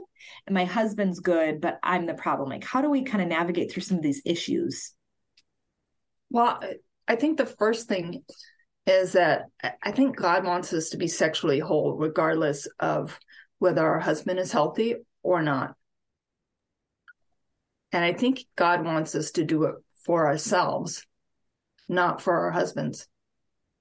and 0.48 0.54
my 0.56 0.66
husband's 0.66 1.20
good, 1.20 1.62
but 1.62 1.80
I'm 1.84 2.08
the 2.08 2.16
problem. 2.16 2.50
Like, 2.50 2.64
how 2.64 2.82
do 2.82 2.90
we 2.90 3.04
kind 3.04 3.22
of 3.22 3.30
navigate 3.30 3.72
through 3.72 3.84
some 3.84 3.98
of 3.98 4.04
these 4.04 4.24
issues? 4.26 4.92
Well, 6.32 6.60
I 7.08 7.16
think 7.16 7.38
the 7.38 7.46
first 7.46 7.88
thing 7.88 8.24
is 8.86 9.14
that 9.14 9.44
I 9.84 9.92
think 9.92 10.16
God 10.16 10.44
wants 10.44 10.74
us 10.74 10.90
to 10.90 10.98
be 10.98 11.08
sexually 11.08 11.60
whole, 11.60 11.96
regardless 11.96 12.68
of 12.80 13.20
whether 13.60 13.86
our 13.86 14.00
husband 14.00 14.40
is 14.40 14.52
healthy 14.52 14.96
or 15.22 15.42
not. 15.42 15.76
And 17.92 18.04
I 18.04 18.14
think 18.14 18.46
God 18.56 18.84
wants 18.84 19.14
us 19.16 19.32
to 19.32 19.44
do 19.44 19.66
it 19.66 19.76
for 20.06 20.28
ourselves, 20.28 21.06
not 21.88 22.22
for 22.22 22.34
our 22.40 22.52
husbands. 22.52 23.08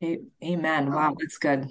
Amen. 0.02 0.92
Wow, 0.92 1.14
that's 1.18 1.38
good. 1.38 1.68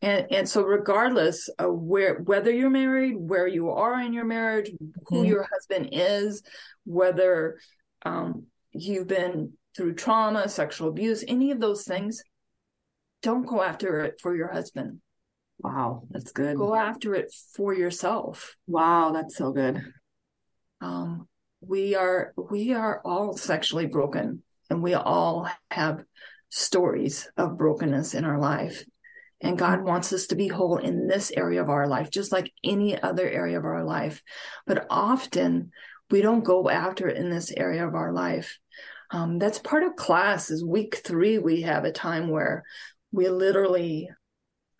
And 0.00 0.26
and 0.30 0.48
so 0.48 0.62
regardless 0.62 1.48
of 1.58 1.74
where 1.74 2.20
whether 2.20 2.50
you're 2.50 2.70
married, 2.70 3.16
where 3.16 3.46
you 3.46 3.70
are 3.70 4.00
in 4.00 4.12
your 4.12 4.24
marriage, 4.24 4.70
who 5.06 5.16
mm-hmm. 5.16 5.24
your 5.24 5.48
husband 5.52 5.90
is, 5.92 6.42
whether 6.84 7.58
um, 8.04 8.44
you've 8.72 9.08
been 9.08 9.54
through 9.76 9.94
trauma, 9.94 10.48
sexual 10.48 10.88
abuse, 10.88 11.24
any 11.26 11.50
of 11.50 11.60
those 11.60 11.84
things, 11.84 12.22
don't 13.22 13.46
go 13.46 13.62
after 13.62 14.00
it 14.04 14.20
for 14.20 14.34
your 14.36 14.52
husband. 14.52 15.00
Wow, 15.58 16.04
that's 16.10 16.32
good. 16.32 16.56
Go 16.56 16.74
after 16.74 17.14
it 17.14 17.34
for 17.54 17.74
yourself. 17.74 18.56
Wow, 18.66 19.12
that's 19.12 19.36
so 19.36 19.52
good. 19.52 19.82
Um, 20.80 21.28
we 21.60 21.96
are 21.96 22.32
we 22.36 22.72
are 22.74 23.02
all 23.04 23.36
sexually 23.36 23.86
broken 23.86 24.44
and 24.70 24.82
we 24.82 24.94
all 24.94 25.48
have 25.70 26.04
stories 26.50 27.28
of 27.36 27.58
brokenness 27.58 28.14
in 28.14 28.24
our 28.24 28.38
life 28.38 28.84
and 29.40 29.58
God 29.58 29.82
wants 29.82 30.12
us 30.12 30.26
to 30.28 30.36
be 30.36 30.48
whole 30.48 30.78
in 30.78 31.06
this 31.06 31.30
area 31.30 31.62
of 31.62 31.68
our 31.68 31.86
life, 31.86 32.10
just 32.10 32.32
like 32.32 32.52
any 32.64 33.00
other 33.00 33.28
area 33.28 33.58
of 33.58 33.64
our 33.64 33.84
life. 33.84 34.22
But 34.66 34.86
often 34.90 35.70
we 36.10 36.22
don't 36.22 36.44
go 36.44 36.68
after 36.68 37.08
it 37.08 37.16
in 37.16 37.30
this 37.30 37.52
area 37.52 37.86
of 37.86 37.94
our 37.94 38.12
life. 38.12 38.58
Um, 39.10 39.38
that's 39.38 39.58
part 39.58 39.84
of 39.84 39.96
class 39.96 40.50
is 40.50 40.64
week 40.64 40.96
three. 41.04 41.38
We 41.38 41.62
have 41.62 41.84
a 41.84 41.92
time 41.92 42.28
where 42.28 42.64
we 43.12 43.28
literally 43.28 44.10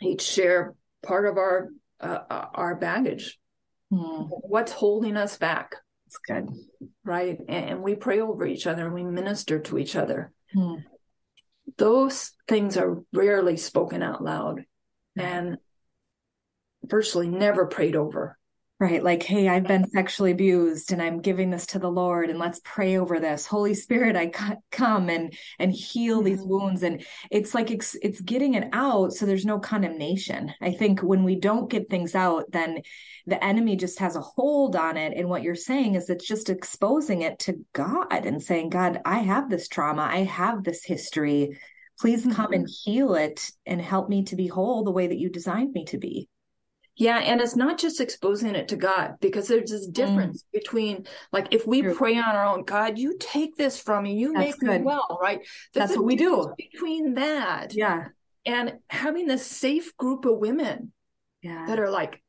each 0.01 0.23
share 0.23 0.75
part 1.03 1.27
of 1.27 1.37
our, 1.37 1.69
uh, 2.01 2.19
our 2.29 2.75
baggage. 2.77 3.39
Hmm. 3.91 4.23
What's 4.29 4.73
holding 4.73 5.17
us 5.17 5.37
back? 5.37 5.75
It's 6.07 6.19
good. 6.19 6.49
Right. 7.05 7.39
And 7.49 7.83
we 7.83 7.95
pray 7.95 8.21
over 8.21 8.47
each 8.47 8.67
other 8.67 8.87
and 8.87 8.95
we 8.95 9.05
minister 9.05 9.59
to 9.61 9.79
each 9.79 9.97
other. 9.97 10.33
Hmm. 10.55 10.77
Those 11.77 12.33
things 12.47 12.77
are 12.77 13.03
rarely 13.13 13.57
spoken 13.57 14.03
out 14.03 14.23
loud 14.23 14.65
and 15.17 15.59
virtually 16.83 17.29
never 17.29 17.67
prayed 17.67 17.97
over. 17.97 18.38
Right. 18.81 19.03
Like, 19.03 19.25
hey, 19.25 19.49
I've 19.49 19.65
been 19.65 19.91
sexually 19.91 20.31
abused 20.31 20.93
and 20.93 21.03
I'm 21.03 21.21
giving 21.21 21.51
this 21.51 21.67
to 21.67 21.81
the 21.81 21.91
Lord 21.91 22.31
and 22.31 22.39
let's 22.39 22.61
pray 22.63 22.97
over 22.97 23.19
this. 23.19 23.45
Holy 23.45 23.75
Spirit, 23.75 24.15
I 24.15 24.31
come 24.71 25.09
and 25.09 25.35
and 25.59 25.73
heal 25.73 26.23
these 26.23 26.39
mm-hmm. 26.39 26.49
wounds. 26.49 26.85
And 26.85 27.05
it's 27.29 27.55
like 27.55 27.73
it's, 27.73 27.97
it's 28.03 28.21
getting 28.21 28.55
it 28.55 28.69
out 28.73 29.15
so 29.15 29.27
there's 29.27 29.45
no 29.45 29.59
condemnation. 29.59 30.55
I 30.61 30.71
think 30.71 31.01
when 31.01 31.25
we 31.25 31.35
don't 31.35 31.69
get 31.69 31.91
things 31.91 32.15
out, 32.15 32.53
then 32.53 32.83
the 33.27 33.43
enemy 33.43 33.75
just 33.75 33.99
has 33.99 34.15
a 34.15 34.21
hold 34.21 34.77
on 34.77 34.97
it. 34.97 35.13
And 35.17 35.29
what 35.29 35.43
you're 35.43 35.57
saying 35.57 35.97
is 35.97 36.09
it's 36.09 36.29
just 36.29 36.49
exposing 36.49 37.23
it 37.23 37.41
to 37.41 37.65
God 37.73 38.27
and 38.27 38.41
saying, 38.41 38.69
God, 38.69 39.01
I 39.05 39.19
have 39.19 39.51
this 39.51 39.67
trauma. 39.67 40.03
I 40.03 40.19
have 40.19 40.63
this 40.63 40.85
history. 40.85 41.59
Please 41.99 42.23
come 42.23 42.33
mm-hmm. 42.33 42.53
and 42.53 42.69
heal 42.85 43.17
it 43.17 43.51
and 43.67 43.83
help 43.83 44.09
me 44.09 44.23
to 44.27 44.37
be 44.37 44.47
whole 44.47 44.85
the 44.85 44.93
way 44.93 45.09
that 45.09 45.19
you 45.19 45.31
designed 45.31 45.73
me 45.73 45.85
to 45.87 45.99
be. 45.99 46.29
Yeah, 46.99 47.19
and 47.19 47.41
it's 47.41 47.55
not 47.55 47.79
just 47.79 48.01
exposing 48.01 48.57
it 48.57 48.69
to 48.69 48.77
God 48.77 49.15
because 49.21 49.47
there's 49.47 49.71
this 49.71 49.89
mm. 49.89 49.93
difference 49.93 50.43
mm. 50.43 50.53
between 50.53 51.07
like 51.33 51.47
if 51.53 51.65
we 51.65 51.81
True. 51.81 51.95
pray 51.95 52.17
on 52.17 52.25
our 52.25 52.45
own, 52.45 52.65
God, 52.65 52.99
you 52.99 53.17
take 53.19 53.57
this 53.57 53.81
from 53.81 54.03
me, 54.03 54.15
you 54.15 54.33
That's 54.33 54.47
make 54.47 54.59
good. 54.59 54.81
me 54.81 54.85
well, 54.85 55.19
right? 55.23 55.39
There's 55.73 55.91
That's 55.91 55.97
what 55.97 56.07
we 56.07 56.17
do. 56.17 56.53
Between 56.59 57.15
that, 57.15 57.73
yeah, 57.73 58.09
and 58.45 58.79
having 58.91 59.29
this 59.29 59.47
safe 59.47 59.97
group 59.97 60.25
of 60.25 60.39
women, 60.39 60.93
yeah, 61.41 61.67
that 61.69 61.79
are 61.79 61.91
like 61.91 62.21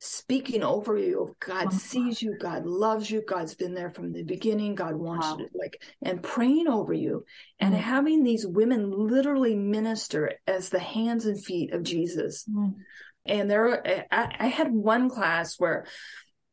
speaking 0.00 0.64
over 0.64 0.96
you. 0.96 1.36
God 1.38 1.66
wow. 1.66 1.70
sees 1.70 2.20
you, 2.20 2.36
God 2.36 2.66
loves 2.66 3.08
you, 3.08 3.22
God's 3.24 3.54
been 3.54 3.74
there 3.74 3.90
from 3.90 4.12
the 4.12 4.24
beginning. 4.24 4.74
God 4.74 4.96
wants 4.96 5.28
wow. 5.28 5.36
to 5.36 5.46
like 5.54 5.80
and 6.02 6.20
praying 6.20 6.66
over 6.66 6.92
you, 6.92 7.24
and 7.60 7.72
mm. 7.72 7.78
having 7.78 8.24
these 8.24 8.44
women 8.44 8.90
literally 8.90 9.54
minister 9.54 10.32
as 10.48 10.68
the 10.68 10.80
hands 10.80 11.26
and 11.26 11.40
feet 11.40 11.72
of 11.72 11.84
Jesus. 11.84 12.44
Mm 12.50 12.74
and 13.26 13.50
there, 13.50 14.06
I, 14.10 14.36
I 14.38 14.46
had 14.46 14.72
one 14.72 15.10
class 15.10 15.58
where, 15.58 15.86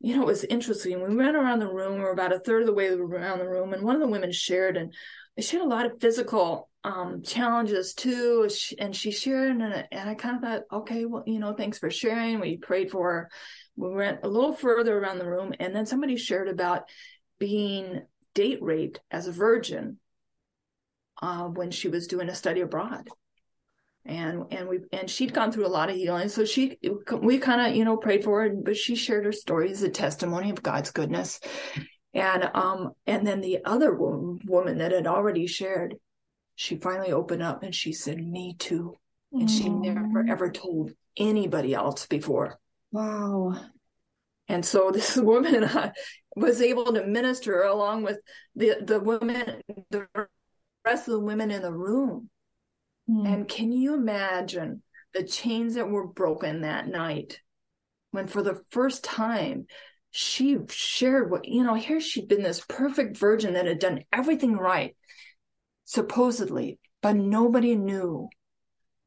you 0.00 0.14
know, 0.14 0.22
it 0.22 0.26
was 0.26 0.44
interesting. 0.44 1.02
We 1.06 1.16
went 1.16 1.36
around 1.36 1.58
the 1.58 1.72
room, 1.72 1.98
were 1.98 2.12
about 2.12 2.32
a 2.32 2.38
third 2.38 2.62
of 2.62 2.66
the 2.66 2.74
way 2.74 2.88
around 2.88 3.38
the 3.38 3.48
room, 3.48 3.72
and 3.72 3.82
one 3.82 3.94
of 3.94 4.00
the 4.00 4.08
women 4.08 4.32
shared, 4.32 4.76
and 4.76 4.92
she 5.38 5.56
had 5.56 5.64
a 5.64 5.68
lot 5.68 5.86
of 5.86 6.00
physical 6.00 6.68
um, 6.84 7.22
challenges 7.22 7.94
too. 7.94 8.48
And 8.78 8.94
she 8.94 9.10
shared, 9.10 9.50
and, 9.50 9.86
and 9.90 10.10
I 10.10 10.14
kind 10.14 10.36
of 10.36 10.42
thought, 10.42 10.80
okay, 10.80 11.04
well, 11.04 11.24
you 11.26 11.38
know, 11.38 11.54
thanks 11.54 11.78
for 11.78 11.90
sharing. 11.90 12.40
We 12.40 12.56
prayed 12.58 12.90
for 12.90 13.10
her. 13.10 13.30
We 13.76 13.90
went 13.90 14.20
a 14.22 14.28
little 14.28 14.52
further 14.52 14.98
around 14.98 15.18
the 15.18 15.28
room, 15.28 15.54
and 15.58 15.74
then 15.74 15.86
somebody 15.86 16.16
shared 16.16 16.48
about 16.48 16.84
being 17.38 18.02
date 18.34 18.62
raped 18.62 19.00
as 19.10 19.26
a 19.26 19.32
virgin 19.32 19.98
uh, 21.22 21.44
when 21.44 21.70
she 21.70 21.88
was 21.88 22.06
doing 22.06 22.28
a 22.28 22.34
study 22.34 22.60
abroad 22.60 23.08
and 24.08 24.44
and 24.50 24.68
we 24.68 24.80
and 24.90 25.08
she'd 25.08 25.34
gone 25.34 25.52
through 25.52 25.66
a 25.66 25.68
lot 25.68 25.90
of 25.90 25.96
healing. 25.96 26.28
So 26.28 26.44
she 26.44 26.78
we 27.20 27.38
kind 27.38 27.60
of 27.60 27.76
you 27.76 27.84
know 27.84 27.96
prayed 27.96 28.24
for 28.24 28.42
her 28.42 28.50
but 28.50 28.76
she 28.76 28.96
shared 28.96 29.26
her 29.26 29.32
story 29.32 29.70
as 29.70 29.82
a 29.82 29.90
testimony 29.90 30.50
of 30.50 30.62
god's 30.62 30.90
goodness. 30.90 31.40
And 32.14 32.50
um 32.54 32.92
and 33.06 33.26
then 33.26 33.40
the 33.40 33.58
other 33.64 33.94
woman 33.94 34.78
that 34.78 34.92
had 34.92 35.06
already 35.06 35.46
shared 35.46 35.96
she 36.56 36.76
finally 36.76 37.12
opened 37.12 37.42
up 37.42 37.62
and 37.62 37.74
she 37.74 37.92
said 37.92 38.18
me 38.18 38.56
too. 38.58 38.96
And 39.30 39.48
she 39.50 39.68
never 39.68 40.24
ever 40.26 40.50
told 40.50 40.92
anybody 41.16 41.74
else 41.74 42.06
before. 42.06 42.58
Wow. 42.90 43.60
And 44.48 44.64
so 44.64 44.90
this 44.92 45.16
woman 45.16 45.64
uh, 45.64 45.92
was 46.34 46.62
able 46.62 46.94
to 46.94 47.06
minister 47.06 47.62
along 47.62 48.04
with 48.04 48.18
the 48.56 48.76
the 48.80 49.00
women 49.00 49.60
the 49.90 50.06
rest 50.84 51.08
of 51.08 51.12
the 51.12 51.20
women 51.20 51.50
in 51.50 51.60
the 51.60 51.72
room 51.72 52.30
Mm. 53.08 53.26
And 53.26 53.48
can 53.48 53.72
you 53.72 53.94
imagine 53.94 54.82
the 55.14 55.24
chains 55.24 55.74
that 55.74 55.88
were 55.88 56.06
broken 56.06 56.62
that 56.62 56.88
night 56.88 57.40
when, 58.10 58.26
for 58.26 58.42
the 58.42 58.60
first 58.70 59.04
time, 59.04 59.66
she 60.10 60.58
shared 60.68 61.30
what, 61.30 61.46
you 61.46 61.62
know, 61.62 61.74
here 61.74 62.00
she'd 62.00 62.28
been 62.28 62.42
this 62.42 62.64
perfect 62.66 63.16
virgin 63.16 63.54
that 63.54 63.66
had 63.66 63.78
done 63.78 64.04
everything 64.12 64.56
right, 64.56 64.96
supposedly, 65.84 66.78
but 67.02 67.16
nobody 67.16 67.74
knew 67.74 68.28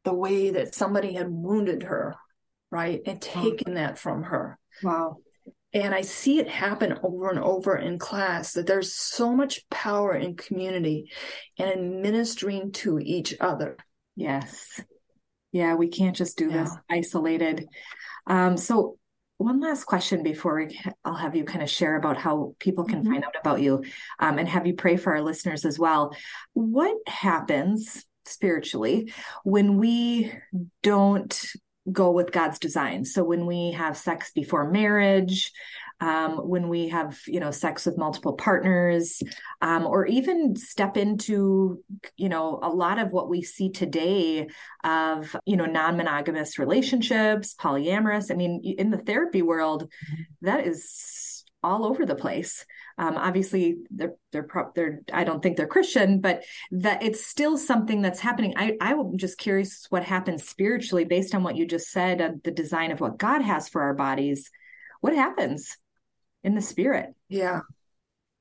the 0.04 0.14
way 0.14 0.52
that 0.52 0.76
somebody 0.76 1.14
had 1.14 1.30
wounded 1.30 1.84
her, 1.84 2.16
right? 2.72 3.02
And 3.06 3.22
taken 3.22 3.74
wow. 3.74 3.82
that 3.82 4.00
from 4.00 4.24
her. 4.24 4.58
Wow. 4.84 5.18
And 5.74 5.96
I 5.96 6.02
see 6.02 6.40
it 6.40 6.50
happen 6.50 7.00
over 7.02 7.30
and 7.30 7.40
over 7.40 7.78
in 7.78 7.98
class 7.98 8.54
that 8.54 8.68
there's 8.68 8.94
so 8.94 9.34
much 9.34 9.68
power 9.70 10.14
in 10.14 10.36
community 10.36 11.12
and 11.58 11.72
in 11.72 12.02
ministering 12.02 12.74
to 12.74 13.00
each 13.00 13.36
other. 13.40 13.78
Yes. 14.16 14.82
Yeah, 15.52 15.76
we 15.76 15.90
can't 15.90 16.16
just 16.16 16.38
do 16.38 16.50
yeah. 16.50 16.64
this 16.64 16.76
isolated. 16.90 17.68
Um, 18.28 18.58
so 18.58 18.98
one 19.38 19.60
last 19.60 19.86
question 19.86 20.24
before 20.24 20.56
we, 20.56 20.80
I'll 21.04 21.16
have 21.16 21.36
you 21.36 21.44
kind 21.44 21.64
of 21.64 21.70
share 21.70 21.96
about 21.96 22.18
how 22.18 22.56
people 22.60 22.86
can 22.86 23.02
mm-hmm. 23.02 23.12
find 23.12 23.24
out 23.24 23.36
about 23.40 23.62
you 23.62 23.84
um, 24.20 24.38
and 24.38 24.48
have 24.48 24.68
you 24.68 24.76
pray 24.76 24.98
for 24.98 25.14
our 25.14 25.22
listeners 25.22 25.66
as 25.66 25.80
well. 25.80 26.16
What 26.54 26.96
happens 27.08 28.06
spiritually 28.26 29.12
when 29.44 29.78
we 29.78 30.32
don't 30.84 31.52
go 31.92 32.12
with 32.12 32.32
God's 32.32 32.60
design? 32.60 33.04
So 33.04 33.24
when 33.24 33.46
we 33.46 33.72
have 33.72 33.98
sex 33.98 34.32
before 34.32 34.70
marriage, 34.70 35.52
um, 36.02 36.38
when 36.38 36.68
we 36.68 36.90
have 36.90 37.20
you 37.28 37.40
know 37.40 37.52
sex 37.52 37.86
with 37.86 37.98
multiple 37.98 38.34
partners 38.34 39.22
um, 39.62 39.86
or 39.86 40.06
even 40.08 40.56
step 40.56 40.98
into 40.98 41.82
you 42.18 42.28
know 42.28 42.60
a 42.62 42.70
lot 42.70 43.00
of 43.00 43.12
what 43.12 43.30
we 43.30 43.42
see 43.42 43.70
today 43.70 44.50
of 44.84 45.36
you 45.46 45.56
know 45.56 45.66
non-monogamous 45.66 46.60
relationships 46.60 47.56
polyamorous 47.58 48.32
i 48.32 48.36
mean 48.36 48.62
in 48.78 48.90
the 48.90 48.98
therapy 48.98 49.42
world 49.42 49.84
mm-hmm. 49.84 50.24
that 50.42 50.68
is 50.68 51.46
all 51.64 51.86
over 51.86 52.06
the 52.06 52.16
place 52.16 52.66
um, 52.98 53.18
obviously 53.18 53.78
they're 53.90 54.16
they're 54.32 54.44
pro- 54.44 54.72
they're 54.76 55.02
I 55.12 55.24
don't 55.24 55.42
think 55.42 55.58
they're 55.58 55.66
Christian, 55.66 56.20
but 56.20 56.44
that 56.72 57.02
it's 57.02 57.26
still 57.26 57.58
something 57.58 58.02
that's 58.02 58.20
happening. 58.20 58.54
I 58.58 58.78
I'm 58.80 59.18
just 59.18 59.40
curious 59.40 59.88
what 59.90 60.04
happens 60.04 60.48
spiritually 60.48 61.06
based 61.06 61.34
on 61.34 61.42
what 61.42 61.56
you 61.56 61.66
just 61.66 61.90
said, 61.90 62.22
uh, 62.22 62.32
the 62.44 62.52
design 62.52 62.92
of 62.92 63.00
what 63.00 63.18
God 63.18 63.42
has 63.42 63.70
for 63.70 63.82
our 63.82 63.96
bodies. 63.96 64.52
What 65.00 65.16
happens? 65.16 65.78
In 66.44 66.56
the 66.56 66.62
spirit. 66.62 67.14
Yeah. 67.30 67.62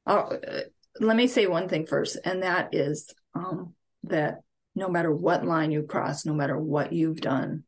Oh, 0.06 0.16
uh, 0.16 0.60
let 0.98 1.16
me 1.16 1.26
say 1.26 1.46
one 1.46 1.68
thing 1.68 1.86
first, 1.86 2.18
and 2.24 2.42
that 2.42 2.74
is 2.74 3.12
um, 3.34 3.74
that 4.04 4.40
no 4.74 4.88
matter 4.88 5.14
what 5.14 5.44
line 5.44 5.70
you 5.70 5.82
cross, 5.82 6.24
no 6.24 6.34
matter 6.34 6.58
what 6.58 6.92
you've 6.92 7.20
done, 7.20 7.64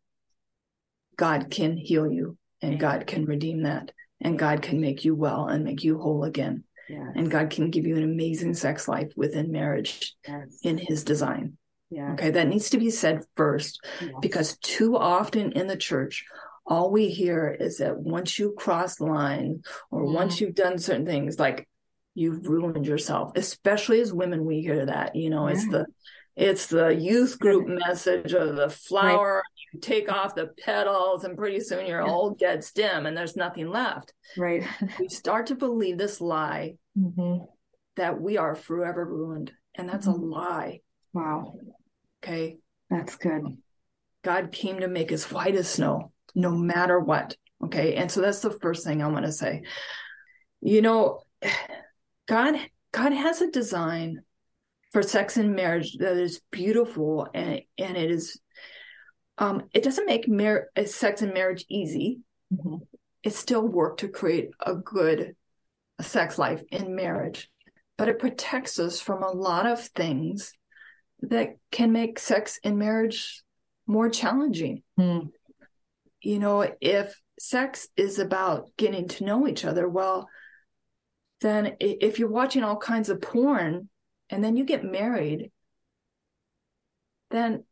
God 1.16 1.51
can 1.51 1.77
heal 1.77 2.11
you 2.11 2.37
and 2.61 2.79
God 2.79 3.07
can 3.07 3.25
redeem 3.25 3.64
that 3.64 3.92
and 4.21 4.38
God 4.38 4.62
can 4.62 4.81
make 4.81 5.05
you 5.05 5.14
well 5.14 5.47
and 5.47 5.64
make 5.64 5.83
you 5.83 5.99
whole 5.99 6.25
again. 6.25 6.64
Yes. 6.88 7.12
And 7.14 7.31
God 7.31 7.51
can 7.51 7.71
give 7.71 7.87
you 7.87 7.97
an 7.97 8.05
amazing 8.05 8.55
sex 8.55 8.88
life 8.88 9.12
within 9.16 9.51
marriage 9.51 10.14
yes. 10.27 10.59
in 10.62 10.79
his 10.79 11.05
design. 11.05 11.57
Yeah. 11.90 12.12
Okay. 12.12 12.31
That 12.31 12.49
needs 12.49 12.71
to 12.71 12.79
be 12.79 12.90
said 12.90 13.25
first 13.37 13.85
yes. 14.01 14.12
because 14.21 14.57
too 14.59 14.97
often 14.97 15.53
in 15.53 15.66
the 15.66 15.77
church, 15.77 16.25
all 16.66 16.90
we 16.90 17.09
hear 17.09 17.57
is 17.59 17.79
that 17.79 17.98
once 17.98 18.38
you 18.38 18.55
cross 18.57 18.96
the 18.96 19.07
line 19.07 19.62
or 19.90 20.05
mm. 20.05 20.12
once 20.12 20.40
you've 20.40 20.55
done 20.55 20.79
certain 20.79 21.07
things, 21.07 21.38
like 21.38 21.68
you've 22.14 22.46
ruined 22.46 22.87
yourself. 22.87 23.33
Especially 23.37 24.01
as 24.01 24.12
women, 24.12 24.44
we 24.44 24.61
hear 24.61 24.87
that. 24.87 25.16
You 25.16 25.31
know, 25.31 25.48
yeah. 25.48 25.55
it's 25.55 25.68
the 25.68 25.87
it's 26.35 26.66
the 26.68 26.88
youth 26.88 27.38
group 27.38 27.66
message 27.66 28.33
of 28.33 28.57
the 28.57 28.70
flower. 28.70 29.37
Right. 29.37 29.72
You 29.75 29.81
take 29.81 30.11
off 30.11 30.35
the 30.35 30.51
petals, 30.64 31.25
and 31.25 31.37
pretty 31.37 31.61
soon 31.61 31.87
you're 31.87 32.03
all 32.03 32.31
dead 32.31 32.64
stem, 32.64 33.07
and 33.07 33.16
there's 33.16 33.37
nothing 33.37 33.68
left. 33.68 34.12
Right. 34.37 34.64
we 34.98 35.09
start 35.09 35.46
to 35.46 35.55
believe 35.55 35.98
this 35.98 36.20
lie 36.20 36.77
mm-hmm. 36.98 37.44
that 37.96 38.20
we 38.20 38.38
are 38.38 38.55
forever 38.55 39.05
ruined, 39.05 39.53
and 39.75 39.88
that's 39.88 40.07
mm-hmm. 40.07 40.22
a 40.22 40.27
lie. 40.27 40.81
Wow. 41.12 41.55
Okay. 42.22 42.59
That's 42.88 43.16
good. 43.16 43.59
God 44.22 44.53
came 44.53 44.81
to 44.81 44.88
make 44.88 45.11
us 45.11 45.31
white 45.31 45.57
as 45.57 45.68
snow 45.68 46.12
no 46.35 46.51
matter 46.51 46.99
what. 46.99 47.37
Okay. 47.64 47.95
And 47.95 48.11
so 48.11 48.21
that's 48.21 48.40
the 48.40 48.51
first 48.51 48.85
thing 48.85 49.03
I 49.03 49.09
want 49.09 49.25
to 49.25 49.33
say. 49.33 49.62
You 50.61 50.83
know, 50.83 51.21
God, 52.29 52.57
God 52.92 53.12
has 53.12 53.40
a 53.40 53.51
design 53.51 54.23
for 54.92 55.03
sex 55.03 55.37
and 55.37 55.55
marriage 55.55 55.97
that 55.99 56.16
is 56.16 56.42
beautiful 56.51 57.27
and 57.33 57.62
and 57.79 57.97
it 57.97 58.11
is 58.11 58.38
um 59.38 59.62
it 59.73 59.83
doesn't 59.83 60.05
make 60.05 60.29
mar- 60.29 60.68
uh, 60.77 60.85
sex 60.85 61.23
and 61.23 61.33
marriage 61.33 61.64
easy. 61.68 62.21
Mm-hmm. 62.53 62.77
It's 63.23 63.38
still 63.38 63.66
work 63.66 63.99
to 63.99 64.09
create 64.09 64.51
a 64.61 64.75
good 64.75 65.35
sex 66.01 66.38
life 66.38 66.62
in 66.71 66.95
marriage, 66.95 67.49
but 67.97 68.09
it 68.09 68.18
protects 68.18 68.79
us 68.79 69.01
from 69.01 69.23
a 69.23 69.31
lot 69.31 69.66
of 69.66 69.81
things 69.81 70.53
that 71.23 71.57
can 71.71 71.92
make 71.92 72.18
sex 72.18 72.59
and 72.62 72.77
marriage 72.79 73.42
more 73.87 74.11
challenging. 74.11 74.83
Mm 74.99 75.31
you 76.22 76.38
know, 76.38 76.66
if 76.80 77.20
sex 77.38 77.88
is 77.96 78.18
about 78.18 78.70
getting 78.76 79.08
to 79.08 79.24
know 79.24 79.46
each 79.48 79.64
other, 79.64 79.88
well, 79.88 80.28
then 81.40 81.76
if 81.80 82.18
you're 82.18 82.28
watching 82.28 82.62
all 82.62 82.76
kinds 82.76 83.08
of 83.08 83.20
porn 83.20 83.88
and 84.30 84.42
then 84.42 84.56
you 84.56 84.64
get 84.64 84.85
married, 84.85 85.50
then 87.30 87.64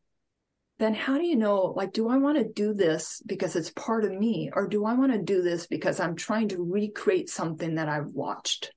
then 0.80 0.94
how 0.94 1.18
do 1.18 1.24
you 1.24 1.36
know 1.36 1.74
like 1.76 1.92
do 1.92 2.08
i 2.08 2.16
want 2.16 2.38
to 2.38 2.44
do 2.44 2.72
this 2.72 3.22
because 3.26 3.54
it's 3.54 3.70
part 3.70 4.04
of 4.04 4.10
me 4.10 4.50
or 4.54 4.66
do 4.66 4.86
i 4.86 4.94
want 4.94 5.12
to 5.12 5.18
do 5.22 5.42
this 5.42 5.66
because 5.66 6.00
i'm 6.00 6.16
trying 6.16 6.48
to 6.48 6.64
recreate 6.64 7.28
something 7.28 7.76
that 7.76 7.88
i've 7.88 8.08
watched 8.08 8.72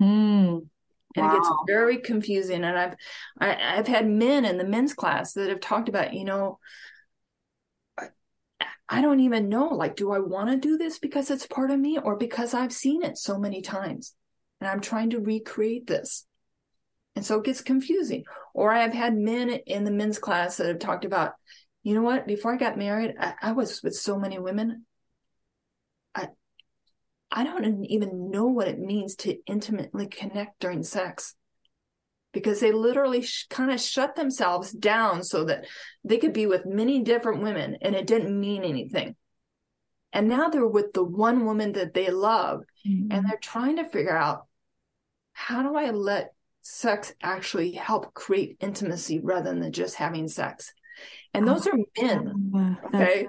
Mm. 0.00 0.66
and 1.16 1.26
Wow. 1.26 1.30
it 1.30 1.34
gets 1.34 1.50
very 1.66 1.98
confusing 1.98 2.62
and 2.62 2.78
i've 2.78 2.94
I, 3.40 3.78
i've 3.78 3.86
had 3.88 4.06
men 4.08 4.44
in 4.44 4.58
the 4.58 4.64
men's 4.64 4.94
class 4.94 5.32
that 5.32 5.48
have 5.48 5.60
talked 5.60 5.88
about 5.88 6.14
you 6.14 6.24
know 6.24 6.58
I, 6.58 6.89
I 8.88 9.00
don't 9.00 9.20
even 9.20 9.48
know 9.48 9.68
like 9.68 9.96
do 9.96 10.10
i 10.12 10.18
want 10.18 10.50
to 10.50 10.56
do 10.56 10.76
this 10.76 10.98
because 10.98 11.30
it's 11.30 11.46
part 11.46 11.70
of 11.70 11.78
me 11.78 11.98
or 11.98 12.16
because 12.16 12.54
i've 12.54 12.72
seen 12.72 13.02
it 13.02 13.16
so 13.16 13.38
many 13.38 13.62
times 13.62 14.14
and 14.60 14.68
i'm 14.68 14.80
trying 14.80 15.10
to 15.10 15.20
recreate 15.20 15.86
this? 15.86 16.26
And 17.16 17.24
so 17.24 17.38
it 17.38 17.44
gets 17.44 17.60
confusing. 17.60 18.24
Or 18.54 18.72
i 18.72 18.80
have 18.80 18.92
had 18.92 19.16
men 19.16 19.50
in 19.50 19.84
the 19.84 19.90
men's 19.90 20.18
class 20.18 20.56
that 20.56 20.66
have 20.66 20.78
talked 20.78 21.04
about 21.04 21.32
you 21.82 21.94
know 21.94 22.02
what? 22.02 22.26
Before 22.26 22.54
i 22.54 22.56
got 22.56 22.78
married 22.78 23.14
i, 23.18 23.34
I 23.42 23.52
was 23.52 23.82
with 23.82 23.94
so 23.94 24.18
many 24.18 24.38
women. 24.38 24.86
I 26.14 26.28
i 27.30 27.44
don't 27.44 27.84
even 27.84 28.30
know 28.30 28.46
what 28.46 28.68
it 28.68 28.78
means 28.78 29.16
to 29.16 29.38
intimately 29.46 30.06
connect 30.06 30.60
during 30.60 30.82
sex 30.82 31.34
because 32.32 32.60
they 32.60 32.72
literally 32.72 33.22
sh- 33.22 33.46
kind 33.50 33.70
of 33.70 33.80
shut 33.80 34.14
themselves 34.16 34.70
down 34.72 35.22
so 35.22 35.44
that 35.44 35.66
they 36.04 36.18
could 36.18 36.32
be 36.32 36.46
with 36.46 36.64
many 36.66 37.02
different 37.02 37.42
women 37.42 37.76
and 37.82 37.94
it 37.94 38.06
didn't 38.06 38.38
mean 38.38 38.64
anything 38.64 39.14
and 40.12 40.28
now 40.28 40.48
they're 40.48 40.66
with 40.66 40.92
the 40.92 41.04
one 41.04 41.44
woman 41.44 41.72
that 41.72 41.94
they 41.94 42.10
love 42.10 42.62
and 43.10 43.24
they're 43.28 43.38
trying 43.40 43.76
to 43.76 43.88
figure 43.88 44.16
out 44.16 44.46
how 45.32 45.62
do 45.62 45.76
I 45.76 45.90
let 45.90 46.32
sex 46.62 47.14
actually 47.22 47.72
help 47.72 48.12
create 48.12 48.56
intimacy 48.60 49.20
rather 49.20 49.54
than 49.54 49.72
just 49.72 49.94
having 49.94 50.26
sex? 50.28 50.72
And 51.32 51.46
those 51.46 51.66
are 51.66 51.76
men. 52.02 52.50
Oh, 52.54 52.76
Okay. 52.88 53.28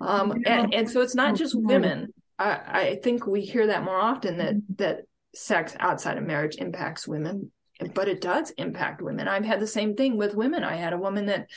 Um, 0.00 0.42
and, 0.46 0.74
and 0.74 0.90
so 0.90 1.00
it's 1.00 1.14
not 1.14 1.36
just 1.36 1.54
women. 1.58 2.12
I, 2.38 2.50
I 2.66 3.00
think 3.02 3.26
we 3.26 3.40
hear 3.42 3.68
that 3.68 3.82
more 3.84 3.98
often 3.98 4.38
that 4.38 4.54
Mm-hmm. 4.54 4.74
that 4.76 4.98
sex 5.34 5.74
outside 5.80 6.18
of 6.18 6.24
marriage 6.24 6.56
impacts 6.58 7.08
women, 7.08 7.50
but 7.94 8.08
it 8.08 8.20
does 8.20 8.50
impact 8.52 9.02
women. 9.02 9.28
I've 9.28 9.44
had 9.44 9.60
the 9.60 9.66
same 9.66 9.96
thing 9.96 10.16
with 10.16 10.34
women. 10.34 10.64
I 10.64 10.76
had 10.76 10.92
a 10.92 10.98
woman 10.98 11.26
that 11.26 11.48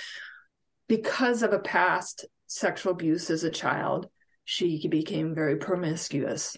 because 0.88 1.44
of 1.44 1.54
a 1.54 1.60
past 1.60 2.26
sexual 2.48 2.94
abuse 2.94 3.30
as 3.30 3.44
a 3.44 3.50
child, 3.50 4.08
she 4.44 4.88
became 4.88 5.34
very 5.34 5.58
promiscuous 5.58 6.56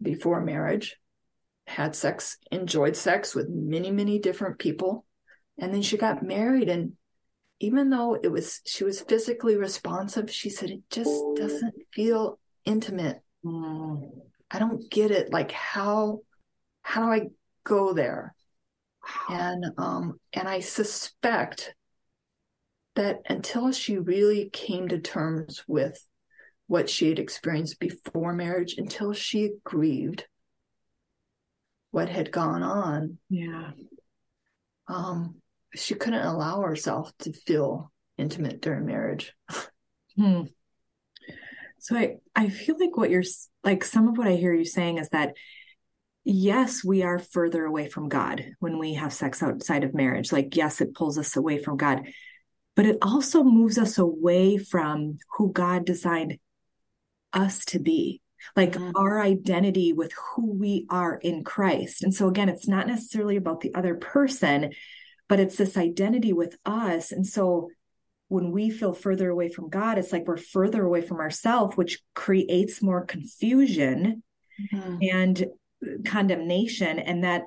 before 0.00 0.40
marriage, 0.40 0.96
had 1.66 1.96
sex, 1.96 2.36
enjoyed 2.50 2.96
sex 2.96 3.34
with 3.34 3.48
many, 3.48 3.90
many 3.90 4.18
different 4.18 4.58
people. 4.58 5.04
And 5.58 5.72
then 5.72 5.82
she 5.82 5.96
got 5.96 6.22
married. 6.22 6.68
And 6.68 6.92
even 7.60 7.90
though 7.90 8.14
it 8.14 8.28
was, 8.28 8.60
she 8.66 8.84
was 8.84 9.00
physically 9.00 9.56
responsive, 9.56 10.30
she 10.30 10.50
said, 10.50 10.70
it 10.70 10.82
just 10.90 11.22
doesn't 11.36 11.74
feel 11.92 12.38
intimate. 12.64 13.22
Mm. 13.44 14.10
I 14.50 14.58
don't 14.58 14.90
get 14.90 15.10
it. 15.10 15.32
Like, 15.32 15.52
how, 15.52 16.20
how 16.82 17.06
do 17.06 17.12
I 17.12 17.28
go 17.64 17.94
there? 17.94 18.34
And, 19.28 19.64
um, 19.78 20.20
and 20.32 20.48
I 20.48 20.60
suspect 20.60 21.74
that 22.94 23.20
until 23.28 23.72
she 23.72 23.98
really 23.98 24.50
came 24.52 24.88
to 24.88 24.98
terms 25.00 25.64
with 25.66 26.04
what 26.66 26.88
she 26.88 27.08
had 27.08 27.18
experienced 27.18 27.78
before 27.80 28.32
marriage, 28.32 28.74
until 28.78 29.12
she 29.12 29.52
grieved 29.64 30.26
what 31.90 32.08
had 32.08 32.30
gone 32.30 32.62
on, 32.62 33.18
Yeah. 33.28 33.72
um, 34.88 35.36
she 35.74 35.94
couldn't 35.94 36.24
allow 36.26 36.60
herself 36.60 37.12
to 37.20 37.32
feel 37.32 37.90
intimate 38.18 38.60
during 38.60 38.86
marriage. 38.86 39.34
Hmm. 40.16 40.42
So 41.78 41.96
I 41.96 42.16
I 42.36 42.48
feel 42.50 42.76
like 42.78 42.96
what 42.96 43.10
you're 43.10 43.24
like 43.64 43.82
some 43.82 44.06
of 44.08 44.16
what 44.16 44.28
I 44.28 44.36
hear 44.36 44.52
you 44.54 44.64
saying 44.64 44.98
is 44.98 45.08
that 45.08 45.34
yes, 46.24 46.84
we 46.84 47.02
are 47.02 47.18
further 47.18 47.64
away 47.64 47.88
from 47.88 48.08
God 48.08 48.44
when 48.58 48.78
we 48.78 48.94
have 48.94 49.12
sex 49.12 49.42
outside 49.42 49.84
of 49.84 49.94
marriage. 49.94 50.32
Like 50.32 50.56
yes, 50.56 50.80
it 50.80 50.94
pulls 50.94 51.18
us 51.18 51.36
away 51.36 51.58
from 51.58 51.76
God, 51.76 52.06
but 52.76 52.86
it 52.86 52.98
also 53.02 53.42
moves 53.42 53.78
us 53.78 53.98
away 53.98 54.58
from 54.58 55.18
who 55.36 55.52
God 55.52 55.84
designed 55.84 56.38
us 57.32 57.64
to 57.66 57.78
be. 57.78 58.20
Like 58.56 58.72
Mhm. 58.72 58.92
our 58.96 59.20
identity 59.20 59.92
with 59.92 60.12
who 60.12 60.52
we 60.52 60.86
are 60.90 61.14
in 61.16 61.44
Christ. 61.44 62.02
And 62.02 62.12
so 62.12 62.28
again, 62.28 62.48
it's 62.48 62.66
not 62.66 62.88
necessarily 62.88 63.36
about 63.36 63.60
the 63.60 63.72
other 63.74 63.94
person, 63.94 64.72
but 65.28 65.38
it's 65.38 65.56
this 65.56 65.76
identity 65.76 66.32
with 66.32 66.56
us. 66.64 67.12
And 67.12 67.24
so 67.26 67.70
when 68.28 68.50
we 68.50 68.68
feel 68.70 68.94
further 68.94 69.30
away 69.30 69.48
from 69.48 69.68
God, 69.68 69.96
it's 69.96 70.12
like 70.12 70.26
we're 70.26 70.36
further 70.38 70.84
away 70.84 71.02
from 71.02 71.18
ourselves, 71.18 71.76
which 71.76 72.02
creates 72.14 72.82
more 72.82 73.04
confusion 73.04 74.22
and 75.00 75.46
condemnation. 76.04 76.98
And 76.98 77.24
that 77.24 77.42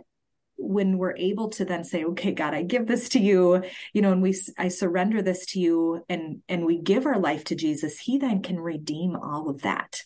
when 0.57 0.97
we're 0.97 1.15
able 1.17 1.49
to 1.49 1.65
then 1.65 1.83
say, 1.83 2.05
okay, 2.05 2.31
God, 2.31 2.53
I 2.53 2.63
give 2.63 2.87
this 2.87 3.09
to 3.09 3.19
you, 3.19 3.63
you 3.93 4.01
know, 4.01 4.11
and 4.11 4.21
we, 4.21 4.35
I 4.57 4.69
surrender 4.69 5.21
this 5.21 5.45
to 5.47 5.59
you 5.59 6.03
and, 6.07 6.41
and 6.47 6.65
we 6.65 6.81
give 6.81 7.05
our 7.05 7.19
life 7.19 7.43
to 7.45 7.55
Jesus, 7.55 7.99
he 7.99 8.17
then 8.17 8.41
can 8.41 8.59
redeem 8.59 9.15
all 9.15 9.49
of 9.49 9.63
that. 9.63 10.01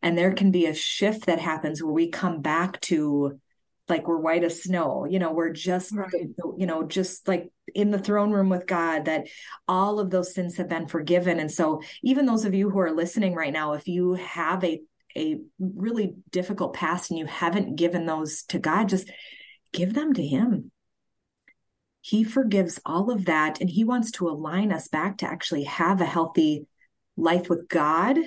And 0.00 0.16
there 0.16 0.32
can 0.32 0.52
be 0.52 0.66
a 0.66 0.74
shift 0.74 1.26
that 1.26 1.40
happens 1.40 1.82
where 1.82 1.92
we 1.92 2.10
come 2.10 2.40
back 2.40 2.80
to 2.82 3.40
like 3.88 4.06
we're 4.06 4.18
white 4.18 4.44
as 4.44 4.62
snow, 4.62 5.06
you 5.08 5.18
know, 5.18 5.32
we're 5.32 5.50
just, 5.50 5.94
Right. 5.94 6.28
you 6.58 6.66
know, 6.66 6.82
just 6.82 7.26
like 7.26 7.50
in 7.74 7.90
the 7.90 7.98
throne 7.98 8.30
room 8.30 8.50
with 8.50 8.66
God, 8.66 9.06
that 9.06 9.28
all 9.66 9.98
of 9.98 10.10
those 10.10 10.34
sins 10.34 10.56
have 10.58 10.68
been 10.68 10.86
forgiven. 10.86 11.40
And 11.40 11.50
so, 11.50 11.80
even 12.02 12.26
those 12.26 12.44
of 12.44 12.54
you 12.54 12.70
who 12.70 12.78
are 12.80 12.92
listening 12.92 13.34
right 13.34 13.52
now, 13.52 13.72
if 13.72 13.88
you 13.88 14.14
have 14.14 14.62
a 14.62 14.80
a 15.16 15.38
really 15.58 16.14
difficult 16.30 16.74
past 16.74 17.10
and 17.10 17.18
you 17.18 17.26
haven't 17.26 17.76
given 17.76 18.06
those 18.06 18.42
to 18.44 18.58
God, 18.58 18.88
just 18.88 19.10
give 19.72 19.94
them 19.94 20.12
to 20.14 20.26
Him. 20.26 20.70
He 22.00 22.24
forgives 22.24 22.80
all 22.86 23.10
of 23.10 23.26
that, 23.26 23.60
and 23.60 23.68
He 23.68 23.84
wants 23.84 24.12
to 24.12 24.28
align 24.28 24.72
us 24.72 24.88
back 24.88 25.18
to 25.18 25.26
actually 25.26 25.64
have 25.64 26.00
a 26.00 26.06
healthy 26.06 26.66
life 27.16 27.50
with 27.50 27.68
God 27.68 28.18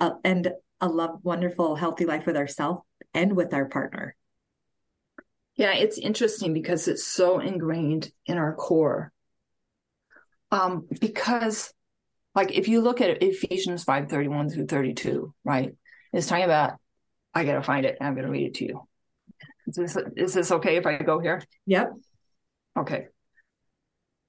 uh, 0.00 0.12
and 0.24 0.52
a 0.80 0.88
love, 0.88 1.20
wonderful, 1.22 1.76
healthy 1.76 2.04
life 2.04 2.26
with 2.26 2.36
ourselves 2.36 2.82
and 3.12 3.34
with 3.34 3.52
our 3.52 3.66
partner. 3.66 4.14
Yeah, 5.56 5.72
it's 5.72 5.98
interesting 5.98 6.52
because 6.52 6.86
it's 6.86 7.06
so 7.06 7.40
ingrained 7.40 8.10
in 8.26 8.36
our 8.36 8.54
core. 8.54 9.12
Um, 10.50 10.86
because 11.00 11.72
like 12.34 12.52
if 12.52 12.68
you 12.68 12.82
look 12.82 13.00
at 13.00 13.22
Ephesians 13.22 13.82
5 13.82 14.08
31 14.08 14.50
through 14.50 14.66
32, 14.66 15.34
right? 15.42 15.74
It's 16.12 16.26
talking 16.26 16.44
about 16.44 16.74
I 17.34 17.44
gotta 17.44 17.62
find 17.62 17.84
it 17.84 17.96
and 17.98 18.08
I'm 18.08 18.14
gonna 18.14 18.30
read 18.30 18.46
it 18.46 18.54
to 18.54 18.64
you. 18.64 18.88
Is 19.66 19.76
this 19.76 19.98
is 20.16 20.34
this 20.34 20.52
okay 20.52 20.76
if 20.76 20.86
I 20.86 20.98
go 20.98 21.18
here? 21.18 21.42
Yep. 21.66 21.92
Okay. 22.78 23.06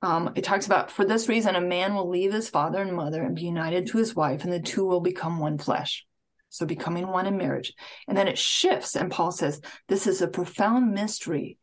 Um, 0.02 0.32
it 0.36 0.44
talks 0.44 0.68
about 0.68 0.92
for 0.92 1.06
this 1.06 1.28
reason, 1.28 1.56
a 1.56 1.62
man 1.62 1.96
will 1.96 2.10
leave 2.10 2.32
his 2.32 2.50
father 2.50 2.82
and 2.82 2.94
mother 2.94 3.24
and 3.24 3.36
be 3.36 3.44
united 3.44 3.88
to 3.88 3.98
his 3.98 4.16
wife, 4.16 4.44
and 4.44 4.54
the 4.54 4.60
two 4.60 4.86
will 4.86 5.02
become 5.02 5.40
one 5.40 5.58
flesh. 5.58 6.06
So 6.50 6.66
becoming 6.66 7.08
one 7.08 7.26
in 7.26 7.38
marriage. 7.38 7.74
And 8.08 8.18
then 8.18 8.28
it 8.28 8.38
shifts, 8.38 8.96
and 8.96 9.12
Paul 9.12 9.32
says, 9.32 9.60
This 9.88 10.08
is 10.08 10.22
a 10.22 10.28
profound 10.28 10.94
mystery, 10.94 11.58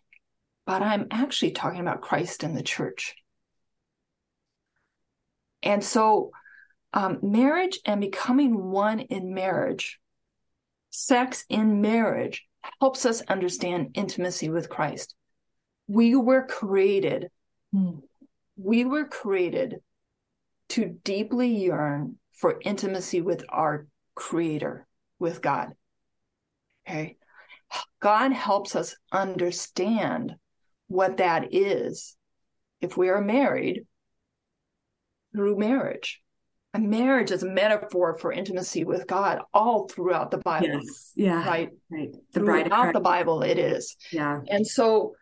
but 0.66 0.82
I'm 0.82 1.06
actually 1.10 1.52
talking 1.52 1.80
about 1.80 2.02
Christ 2.02 2.42
and 2.42 2.56
the 2.56 2.62
church. 2.62 3.14
And 5.62 5.82
so, 5.82 6.30
um, 6.92 7.18
marriage 7.22 7.80
and 7.86 8.00
becoming 8.00 8.70
one 8.70 9.00
in 9.00 9.32
marriage, 9.32 9.98
sex 10.94 11.44
in 11.48 11.80
marriage, 11.80 12.44
helps 12.80 13.04
us 13.04 13.22
understand 13.22 13.90
intimacy 13.94 14.48
with 14.48 14.68
Christ. 14.68 15.14
We 15.88 16.14
were 16.14 16.46
created 16.46 17.30
Hmm. 17.72 17.98
we 18.56 18.84
were 18.84 19.04
created 19.04 19.80
to 20.68 20.86
deeply 21.02 21.48
yearn 21.48 22.18
for 22.30 22.60
intimacy 22.64 23.20
with 23.20 23.44
our 23.48 23.88
creator, 24.14 24.86
with 25.18 25.42
God. 25.42 25.72
Okay. 26.86 27.16
God 27.98 28.32
helps 28.32 28.76
us 28.76 28.94
understand 29.10 30.36
what 30.86 31.16
that 31.16 31.52
is 31.52 32.16
if 32.80 32.96
we 32.96 33.08
are 33.08 33.20
married 33.20 33.86
through 35.34 35.58
marriage. 35.58 36.22
A 36.74 36.78
marriage 36.80 37.30
is 37.30 37.44
a 37.44 37.48
metaphor 37.48 38.18
for 38.18 38.32
intimacy 38.32 38.82
with 38.84 39.06
God 39.06 39.40
all 39.54 39.86
throughout 39.88 40.32
the 40.32 40.38
Bible, 40.38 40.66
Yes. 40.82 41.12
Yeah. 41.14 41.46
right? 41.46 41.70
Right. 41.88 42.10
The 42.32 42.40
bride 42.40 42.66
Throughout 42.66 42.92
the 42.92 43.00
Bible, 43.00 43.42
it 43.42 43.58
is. 43.58 43.96
Yeah. 44.12 44.40
And 44.48 44.66
so 44.66 45.14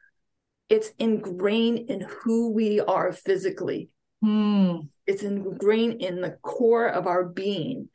it's 0.71 0.91
ingrained 0.99 1.91
in 1.91 2.01
who 2.01 2.53
we 2.53 2.81
are 2.81 3.13
physically. 3.13 3.91
Hmm. 4.23 4.77
it's 5.05 5.25
ingrained 5.25 6.01
in 6.01 6.21
the 6.21 6.37
core 6.43 6.87
of 6.87 7.09
our 7.09 7.25
being 7.25 7.89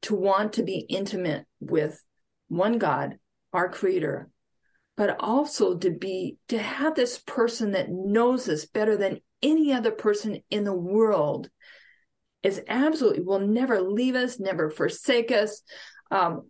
to 0.00 0.14
want 0.14 0.54
to 0.54 0.62
be 0.62 0.78
intimate 0.78 1.44
with 1.60 2.02
one 2.48 2.78
God, 2.78 3.18
our 3.52 3.68
creator, 3.68 4.30
but 4.96 5.16
also 5.20 5.76
to 5.76 5.90
be 5.90 6.38
to 6.48 6.58
have 6.58 6.94
this 6.94 7.18
person 7.18 7.72
that 7.72 7.90
knows 7.90 8.48
us 8.48 8.64
better 8.64 8.96
than 8.96 9.20
any 9.42 9.74
other 9.74 9.90
person 9.90 10.40
in 10.48 10.64
the 10.64 10.72
world 10.72 11.50
is 12.44 12.60
absolutely 12.68 13.22
will 13.22 13.40
never 13.40 13.80
leave 13.80 14.14
us, 14.14 14.38
never 14.38 14.70
forsake 14.70 15.32
us, 15.32 15.62
um, 16.10 16.48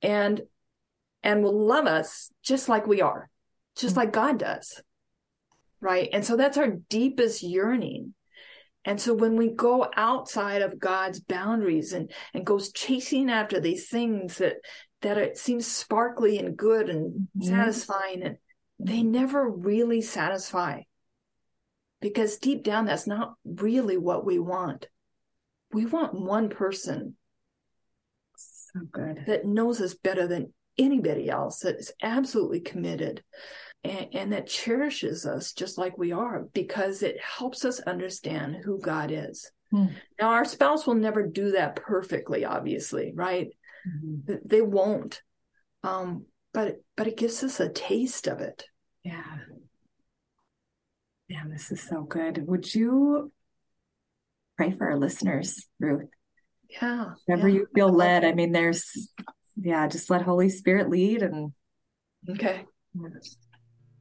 and 0.00 0.40
and 1.22 1.42
will 1.42 1.66
love 1.66 1.86
us 1.86 2.30
just 2.42 2.68
like 2.68 2.86
we 2.86 3.02
are, 3.02 3.28
just 3.76 3.96
like 3.96 4.12
God 4.12 4.38
does. 4.38 4.80
Right. 5.80 6.08
And 6.12 6.24
so 6.24 6.36
that's 6.36 6.56
our 6.56 6.70
deepest 6.88 7.42
yearning. 7.42 8.14
And 8.84 9.00
so 9.00 9.14
when 9.14 9.36
we 9.36 9.48
go 9.48 9.88
outside 9.96 10.62
of 10.62 10.78
God's 10.78 11.20
boundaries 11.20 11.92
and, 11.92 12.10
and 12.34 12.46
goes 12.46 12.72
chasing 12.72 13.30
after 13.30 13.60
these 13.60 13.88
things 13.88 14.38
that 14.38 14.56
that 15.02 15.18
it 15.18 15.36
seems 15.36 15.66
sparkly 15.66 16.38
and 16.38 16.56
good 16.56 16.88
and 16.88 17.12
mm-hmm. 17.36 17.48
satisfying 17.48 18.22
and 18.22 18.36
they 18.78 19.02
never 19.02 19.48
really 19.48 20.00
satisfy 20.00 20.80
because 22.00 22.38
deep 22.38 22.62
down 22.62 22.84
that's 22.84 23.06
not 23.06 23.34
really 23.44 23.96
what 23.96 24.24
we 24.24 24.38
want 24.38 24.86
we 25.72 25.86
want 25.86 26.14
one 26.14 26.48
person 26.48 27.16
so 28.38 28.80
good. 28.90 29.24
that 29.26 29.44
knows 29.44 29.80
us 29.80 29.94
better 29.94 30.26
than 30.26 30.52
anybody 30.78 31.28
else 31.28 31.60
that 31.60 31.76
is 31.76 31.92
absolutely 32.02 32.60
committed 32.60 33.22
and, 33.84 34.06
and 34.12 34.32
that 34.32 34.46
cherishes 34.46 35.26
us 35.26 35.52
just 35.52 35.76
like 35.76 35.98
we 35.98 36.12
are 36.12 36.44
because 36.54 37.02
it 37.02 37.16
helps 37.20 37.64
us 37.64 37.80
understand 37.80 38.56
who 38.64 38.80
god 38.80 39.10
is. 39.10 39.50
Hmm. 39.70 39.86
now 40.20 40.28
our 40.30 40.44
spouse 40.44 40.86
will 40.86 40.94
never 40.94 41.26
do 41.26 41.52
that 41.52 41.76
perfectly 41.76 42.44
obviously 42.44 43.12
right? 43.14 43.48
Mm-hmm. 43.86 44.34
they 44.44 44.62
won't 44.62 45.22
um 45.82 46.26
but 46.54 46.76
but 46.96 47.06
it 47.06 47.16
gives 47.16 47.42
us 47.42 47.60
a 47.60 47.68
taste 47.70 48.26
of 48.26 48.40
it. 48.40 48.64
Yeah. 49.04 49.36
Yeah 51.28 51.44
this 51.50 51.72
is 51.72 51.82
so 51.82 52.02
good. 52.02 52.46
Would 52.46 52.74
you 52.74 53.32
pray 54.62 54.70
for 54.70 54.86
our 54.90 54.96
listeners 54.96 55.66
ruth 55.80 56.08
yeah 56.68 57.14
whenever 57.26 57.48
yeah. 57.48 57.60
you 57.60 57.66
feel 57.74 57.92
led 57.92 58.24
i 58.24 58.32
mean 58.32 58.52
there's 58.52 59.10
yeah 59.56 59.88
just 59.88 60.08
let 60.08 60.22
holy 60.22 60.48
spirit 60.48 60.88
lead 60.88 61.22
and 61.22 61.52
okay 62.28 62.64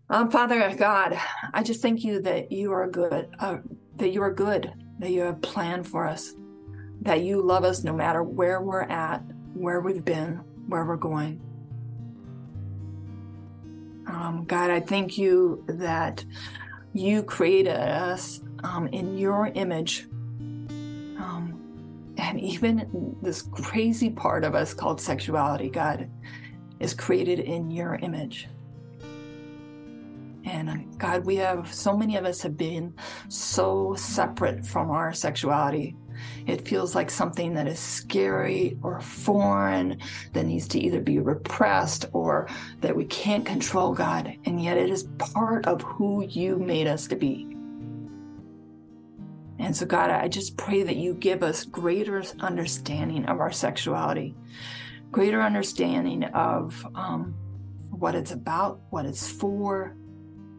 um, 0.09 0.30
Father 0.30 0.76
God, 0.76 1.18
I 1.53 1.64
just 1.64 1.82
thank 1.82 2.03
you 2.03 2.22
that 2.24 2.51
you 2.51 2.74
are 2.74 2.86
good, 2.89 3.34
uh, 3.39 3.59
that 3.95 4.09
you 4.09 4.22
are 4.22 4.34
good, 4.34 4.70
that 4.99 5.09
you 5.09 5.22
have 5.22 5.38
a 5.38 5.39
plan 5.39 5.86
for 5.86 6.05
us, 6.05 6.34
that 7.03 7.22
you 7.22 7.41
love 7.41 7.64
us 7.64 7.86
no 7.86 7.93
matter 7.93 8.22
where 8.22 8.59
we're 8.59 8.82
at, 8.82 9.20
where 9.53 9.80
we've 9.80 10.03
been, 10.03 10.41
where 10.68 10.84
we're 10.84 10.97
going. 10.97 11.39
Um, 14.05 14.43
God, 14.45 14.70
I 14.70 14.82
thank 14.82 15.18
you 15.18 15.64
that 15.70 16.26
you 16.91 17.24
created 17.24 17.78
us 17.78 18.41
um, 18.64 18.88
in 18.88 19.18
your 19.18 19.47
image. 19.47 20.07
Um, 22.42 22.48
even 22.48 23.16
this 23.22 23.44
crazy 23.44 24.10
part 24.10 24.44
of 24.44 24.56
us 24.56 24.74
called 24.74 25.00
sexuality, 25.00 25.70
God, 25.70 26.10
is 26.80 26.94
created 26.94 27.39
in 27.39 27.72
your 27.72 27.96
image. 27.96 28.48
And 30.44 30.70
uh, 30.70 30.76
God, 30.98 31.26
we 31.26 31.36
have 31.36 31.72
so 31.72 31.96
many 31.96 32.18
of 32.18 32.26
us 32.26 32.42
have 32.42 32.58
been 32.58 32.94
so 33.30 33.94
separate 33.96 34.66
from 34.66 34.89
our 34.89 35.14
sexuality 35.14 35.96
it 36.48 36.68
feels 36.68 36.96
like 36.96 37.10
something 37.10 37.54
that 37.54 37.68
is 37.68 37.80
scary 37.80 38.78
or 38.82 39.00
foreign 39.00 40.00
that 40.34 40.46
needs 40.46 40.68
to 40.70 40.80
either 40.80 41.02
be 41.02 41.20
repressed 41.20 42.06
or 42.14 42.48
that 42.82 42.96
we 42.96 43.06
can't 43.06 43.46
control 43.46 43.94
God. 43.94 44.36
And 44.46 44.62
yet 44.62 44.78
it 44.78 44.89
is 44.89 45.08
part 45.18 45.66
of 45.68 45.82
who 45.82 46.26
you 46.26 46.58
made 46.58 46.88
us 46.88 47.08
to 47.08 47.16
be. 47.16 47.48
And 49.62 49.78
so, 49.78 49.86
God, 49.86 50.09
I 50.09 50.28
just 50.28 50.57
pray 50.57 50.82
that 50.82 50.95
you 50.95 51.14
give 51.14 51.43
us 51.43 51.66
greater 51.66 52.24
understanding 52.39 53.26
of 53.26 53.39
our 53.39 53.51
sexuality, 53.51 54.36
greater 55.12 55.39
understanding 55.39 56.24
of 56.24 56.84
um, 56.95 57.36
what 57.91 58.16
it's 58.16 58.32
about, 58.32 58.82
what 58.89 59.05
it's 59.05 59.30
for, 59.30 59.95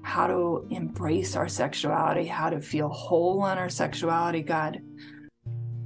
how 0.03 0.28
to 0.28 0.68
embrace 0.70 1.34
our 1.34 1.48
sexuality, 1.48 2.26
how 2.26 2.48
to 2.48 2.61
feel 2.61 2.88
whole 2.88 3.44
in 3.46 3.59
our 3.59 3.68
sexuality, 3.68 4.40
God. 4.40 4.80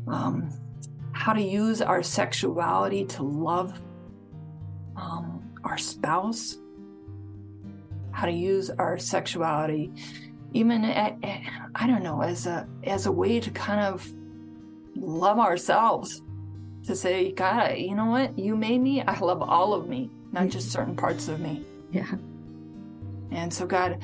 Um, 0.06 0.50
how 1.12 1.32
to 1.32 1.42
use 1.42 1.80
our 1.80 2.02
sexuality 2.02 3.06
to 3.06 3.22
love 3.22 3.80
um, 4.94 5.54
our 5.64 5.78
spouse, 5.78 6.58
how 8.12 8.26
to 8.26 8.32
use 8.32 8.68
our 8.68 8.98
sexuality, 8.98 9.90
even 10.57 10.84
at, 10.84 11.16
at, 11.22 11.40
I 11.74 11.86
don't 11.86 12.02
know, 12.02 12.22
as 12.22 12.46
a 12.46 12.66
as 12.84 13.07
a 13.07 13.12
way 13.12 13.40
to 13.40 13.50
kind 13.50 13.80
of 13.80 14.07
love 14.96 15.38
ourselves. 15.38 16.22
To 16.84 16.94
say, 16.94 17.32
God, 17.32 17.78
you 17.78 17.96
know 17.96 18.07
what? 18.07 18.38
You 18.38 18.57
made 18.57 18.80
me. 18.80 19.02
I 19.02 19.18
love 19.18 19.42
all 19.42 19.74
of 19.74 19.88
me, 19.88 20.09
not 20.30 20.48
just 20.48 20.70
certain 20.70 20.94
parts 20.94 21.26
of 21.26 21.40
me. 21.40 21.64
Yeah. 21.90 22.12
And 23.32 23.52
so, 23.52 23.66
God, 23.66 23.98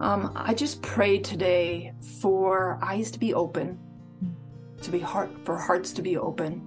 um, 0.00 0.32
I 0.34 0.54
just 0.54 0.80
pray 0.80 1.18
today 1.18 1.92
for 2.20 2.78
eyes 2.82 3.10
to 3.10 3.18
be 3.18 3.34
open 3.34 3.78
to 4.84 4.90
be 4.90 5.00
heart 5.00 5.30
for 5.44 5.56
hearts 5.56 5.92
to 5.92 6.02
be 6.02 6.16
open 6.18 6.60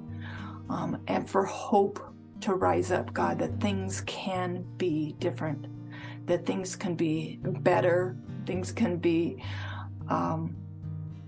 um, 0.69 0.99
and 1.07 1.29
for 1.29 1.45
hope 1.45 2.03
to 2.41 2.55
rise 2.55 2.91
up 2.91 3.13
god 3.13 3.37
that 3.37 3.59
things 3.61 4.01
can 4.01 4.65
be 4.77 5.15
different 5.19 5.67
that 6.25 6.45
things 6.45 6.75
can 6.75 6.95
be 6.95 7.39
better 7.43 8.17
things 8.47 8.71
can 8.71 8.97
be 8.97 9.43
um, 10.09 10.55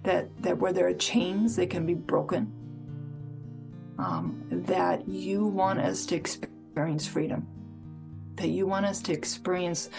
that 0.04 0.30
that 0.42 0.58
where 0.58 0.74
there 0.74 0.88
are 0.88 0.94
chains 0.94 1.56
they 1.56 1.68
can 1.68 1.86
be 1.86 1.94
broken 1.94 2.52
um, 4.00 4.44
that 4.50 5.08
you 5.08 5.46
want 5.46 5.80
us 5.80 6.06
to 6.06 6.16
experience 6.16 7.06
freedom 7.06 7.46
that 8.36 8.48
you 8.48 8.66
want 8.66 8.86
us 8.86 9.02
to 9.02 9.12
experience 9.12 9.90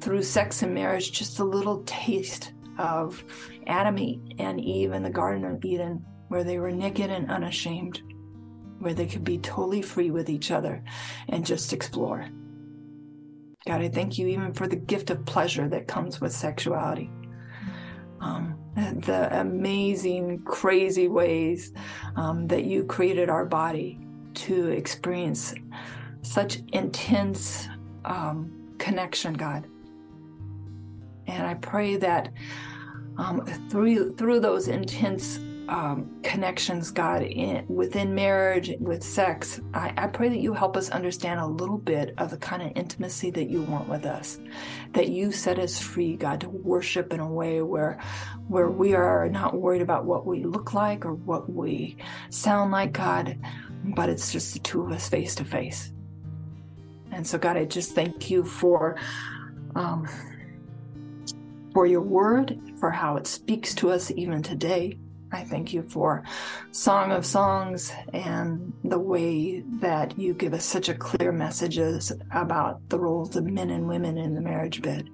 through 0.00 0.22
sex 0.22 0.62
and 0.62 0.72
marriage 0.72 1.10
just 1.10 1.40
a 1.40 1.44
little 1.44 1.82
taste 1.84 2.52
of 2.78 3.24
Adam 3.66 3.96
and 4.38 4.60
Eve 4.60 4.92
in 4.92 5.02
the 5.02 5.10
Garden 5.10 5.44
of 5.44 5.64
Eden 5.64 6.04
where 6.28 6.44
they 6.44 6.58
were 6.58 6.70
naked 6.70 7.10
and 7.10 7.30
unashamed, 7.30 8.02
where 8.78 8.94
they 8.94 9.06
could 9.06 9.24
be 9.24 9.38
totally 9.38 9.82
free 9.82 10.10
with 10.10 10.28
each 10.28 10.50
other 10.50 10.82
and 11.28 11.44
just 11.44 11.72
explore. 11.72 12.28
God, 13.68 13.82
I 13.82 13.88
thank 13.90 14.16
you 14.16 14.28
even 14.28 14.54
for 14.54 14.66
the 14.66 14.76
gift 14.76 15.10
of 15.10 15.26
pleasure 15.26 15.68
that 15.68 15.86
comes 15.86 16.22
with 16.22 16.32
sexuality. 16.32 17.10
Um, 18.18 18.58
the 18.74 19.28
amazing, 19.40 20.38
crazy 20.46 21.06
ways 21.06 21.74
um, 22.16 22.46
that 22.46 22.64
you 22.64 22.84
created 22.84 23.28
our 23.28 23.44
body 23.44 24.00
to 24.36 24.68
experience 24.68 25.54
such 26.22 26.60
intense 26.72 27.68
um, 28.06 28.74
connection, 28.78 29.34
God. 29.34 29.66
And 31.26 31.46
I 31.46 31.52
pray 31.52 31.96
that 31.96 32.32
um, 33.18 33.44
through 33.68 34.14
through 34.14 34.40
those 34.40 34.68
intense 34.68 35.40
um, 35.68 36.20
connections, 36.22 36.90
God, 36.90 37.22
in, 37.22 37.64
within 37.68 38.14
marriage, 38.14 38.72
with 38.80 39.02
sex. 39.02 39.60
I, 39.74 39.92
I 39.96 40.06
pray 40.06 40.28
that 40.28 40.38
you 40.38 40.54
help 40.54 40.76
us 40.76 40.90
understand 40.90 41.40
a 41.40 41.46
little 41.46 41.78
bit 41.78 42.14
of 42.18 42.30
the 42.30 42.38
kind 42.38 42.62
of 42.62 42.72
intimacy 42.74 43.30
that 43.32 43.50
you 43.50 43.62
want 43.62 43.88
with 43.88 44.06
us, 44.06 44.40
that 44.92 45.08
you 45.08 45.30
set 45.30 45.58
us 45.58 45.78
free, 45.78 46.16
God, 46.16 46.40
to 46.40 46.48
worship 46.48 47.12
in 47.12 47.20
a 47.20 47.30
way 47.30 47.62
where, 47.62 47.98
where 48.48 48.70
we 48.70 48.94
are 48.94 49.28
not 49.28 49.54
worried 49.54 49.82
about 49.82 50.04
what 50.04 50.26
we 50.26 50.44
look 50.44 50.74
like 50.74 51.04
or 51.04 51.14
what 51.14 51.50
we 51.50 51.96
sound 52.30 52.72
like, 52.72 52.92
God, 52.92 53.38
but 53.84 54.08
it's 54.08 54.32
just 54.32 54.54
the 54.54 54.60
two 54.60 54.82
of 54.82 54.90
us 54.92 55.08
face 55.08 55.34
to 55.36 55.44
face. 55.44 55.92
And 57.12 57.26
so, 57.26 57.38
God, 57.38 57.56
I 57.56 57.64
just 57.64 57.94
thank 57.94 58.30
you 58.30 58.44
for. 58.44 58.96
Um, 59.74 60.08
for 61.74 61.86
your 61.86 62.00
word, 62.00 62.58
for 62.80 62.90
how 62.90 63.16
it 63.16 63.26
speaks 63.26 63.74
to 63.74 63.90
us 63.90 64.10
even 64.16 64.42
today. 64.42 64.98
I 65.30 65.44
thank 65.44 65.72
you 65.72 65.82
for 65.82 66.24
Song 66.70 67.12
of 67.12 67.26
Songs 67.26 67.92
and 68.12 68.72
the 68.84 68.98
way 68.98 69.60
that 69.80 70.18
you 70.18 70.32
give 70.32 70.54
us 70.54 70.64
such 70.64 70.88
a 70.88 70.94
clear 70.94 71.32
messages 71.32 72.12
about 72.32 72.88
the 72.88 72.98
roles 72.98 73.36
of 73.36 73.44
men 73.44 73.70
and 73.70 73.88
women 73.88 74.16
in 74.16 74.34
the 74.34 74.40
marriage 74.40 74.80
bed. 74.80 75.10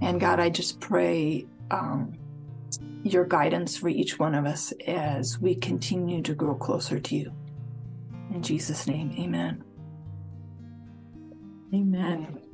And 0.00 0.20
God, 0.20 0.40
I 0.40 0.50
just 0.50 0.80
pray 0.80 1.46
um, 1.70 2.14
your 3.02 3.24
guidance 3.24 3.76
for 3.76 3.88
each 3.88 4.18
one 4.18 4.34
of 4.34 4.44
us 4.44 4.72
as 4.86 5.38
we 5.40 5.54
continue 5.54 6.22
to 6.22 6.34
grow 6.34 6.54
closer 6.54 6.98
to 6.98 7.16
you. 7.16 7.32
In 8.32 8.42
Jesus' 8.42 8.86
name, 8.86 9.14
amen. 9.18 9.62
Amen. 11.72 12.45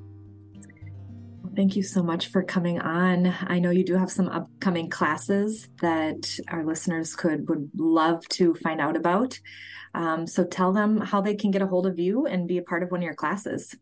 Thank 1.55 1.77
you 1.77 1.83
so 1.83 2.03
much 2.03 2.29
for 2.29 2.43
coming 2.43 2.81
on. 2.81 3.35
I 3.47 3.59
know 3.59 3.69
you 3.71 3.85
do 3.85 3.97
have 3.97 4.11
some 4.11 4.29
upcoming 4.29 4.89
classes 4.89 5.69
that 5.83 6.39
our 6.49 6.65
listeners 6.65 7.15
could 7.15 7.47
would 7.49 7.71
love 7.77 8.27
to 8.31 8.55
find 8.55 8.81
out 8.81 8.97
about. 8.97 9.39
Um, 9.95 10.27
so 10.27 10.45
tell 10.45 10.73
them 10.73 10.97
how 10.99 11.21
they 11.21 11.35
can 11.35 11.51
get 11.51 11.61
a 11.61 11.67
hold 11.67 11.87
of 11.87 11.99
you 11.99 12.25
and 12.27 12.49
be 12.49 12.57
a 12.57 12.63
part 12.63 12.83
of 12.83 12.91
one 12.91 13.01
of 13.01 13.05
your 13.05 13.15
classes. 13.15 13.77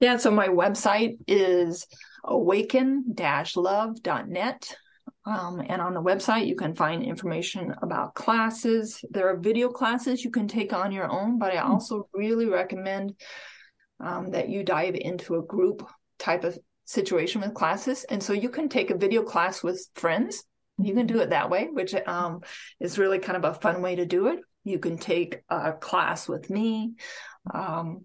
Yeah, 0.00 0.16
so 0.16 0.32
my 0.32 0.48
website 0.48 1.18
is 1.28 1.86
awaken-love.net. 2.24 4.76
Um, 5.26 5.62
and 5.66 5.80
on 5.80 5.94
the 5.94 6.02
website, 6.02 6.48
you 6.48 6.56
can 6.56 6.74
find 6.74 7.04
information 7.04 7.72
about 7.82 8.14
classes. 8.14 9.04
There 9.10 9.28
are 9.28 9.36
video 9.36 9.68
classes 9.68 10.24
you 10.24 10.30
can 10.30 10.48
take 10.48 10.72
on 10.72 10.90
your 10.90 11.08
own, 11.10 11.38
but 11.38 11.54
I 11.54 11.60
hmm. 11.60 11.70
also 11.70 12.08
really 12.12 12.46
recommend 12.46 13.14
um, 14.00 14.32
that 14.32 14.48
you 14.48 14.64
dive 14.64 14.96
into 14.96 15.36
a 15.36 15.42
group 15.42 15.88
type 16.18 16.44
of 16.44 16.58
situation 16.84 17.40
with 17.40 17.54
classes. 17.54 18.04
And 18.04 18.22
so 18.22 18.32
you 18.32 18.48
can 18.48 18.68
take 18.68 18.90
a 18.90 18.98
video 18.98 19.22
class 19.22 19.62
with 19.62 19.86
friends. 19.94 20.44
You 20.78 20.94
can 20.94 21.06
do 21.06 21.20
it 21.20 21.30
that 21.30 21.50
way, 21.50 21.68
which 21.70 21.94
um, 21.94 22.40
is 22.80 22.98
really 22.98 23.18
kind 23.18 23.36
of 23.36 23.44
a 23.44 23.58
fun 23.58 23.80
way 23.80 23.96
to 23.96 24.06
do 24.06 24.26
it. 24.26 24.40
You 24.64 24.78
can 24.78 24.98
take 24.98 25.42
a 25.48 25.72
class 25.72 26.28
with 26.28 26.50
me. 26.50 26.94
Um, 27.52 28.04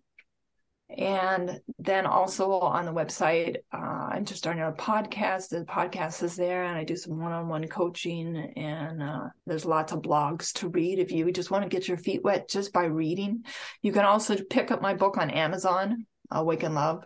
and 0.98 1.60
then 1.78 2.08
also 2.08 2.52
on 2.52 2.86
the 2.86 2.94
website, 2.94 3.58
uh, 3.72 3.78
I'm 3.78 4.26
just 4.26 4.40
starting 4.40 4.64
a 4.64 4.72
podcast. 4.72 5.50
The 5.50 5.64
podcast 5.64 6.24
is 6.24 6.36
there, 6.36 6.64
and 6.64 6.76
I 6.78 6.84
do 6.84 6.96
some 6.96 7.20
one 7.20 7.32
on 7.32 7.48
one 7.48 7.68
coaching. 7.68 8.36
And 8.56 9.04
uh, 9.04 9.28
there's 9.46 9.66
lots 9.66 9.94
of 9.94 10.02
blogs 10.02 10.52
to 10.54 10.68
read 10.70 10.98
if 10.98 11.12
you 11.12 11.32
just 11.32 11.52
want 11.52 11.64
to 11.64 11.70
get 11.70 11.88
your 11.88 11.98
feet 11.98 12.24
wet 12.24 12.50
just 12.50 12.74
by 12.74 12.86
reading. 12.86 13.44
You 13.84 13.92
can 13.92 14.04
also 14.04 14.36
pick 14.50 14.72
up 14.72 14.82
my 14.82 14.96
book 14.96 15.18
on 15.18 15.30
Amazon, 15.30 16.08
Awaken 16.32 16.74
Love. 16.74 17.06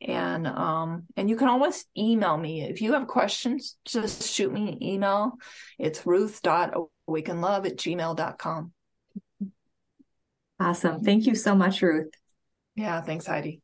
And 0.00 0.46
um, 0.46 1.06
and 1.16 1.28
you 1.28 1.36
can 1.36 1.48
always 1.48 1.84
email 1.96 2.36
me 2.36 2.62
if 2.62 2.80
you 2.80 2.92
have 2.92 3.08
questions. 3.08 3.76
Just 3.84 4.32
shoot 4.32 4.52
me 4.52 4.68
an 4.68 4.82
email. 4.82 5.32
It's 5.78 6.06
ruth.awakenlove 6.06 7.66
at 7.66 7.76
gmail.com. 7.76 8.72
Awesome. 10.60 11.00
Thank 11.00 11.26
you 11.26 11.34
so 11.34 11.54
much, 11.54 11.82
Ruth. 11.82 12.12
Yeah, 12.76 13.00
thanks, 13.00 13.26
Heidi. 13.26 13.60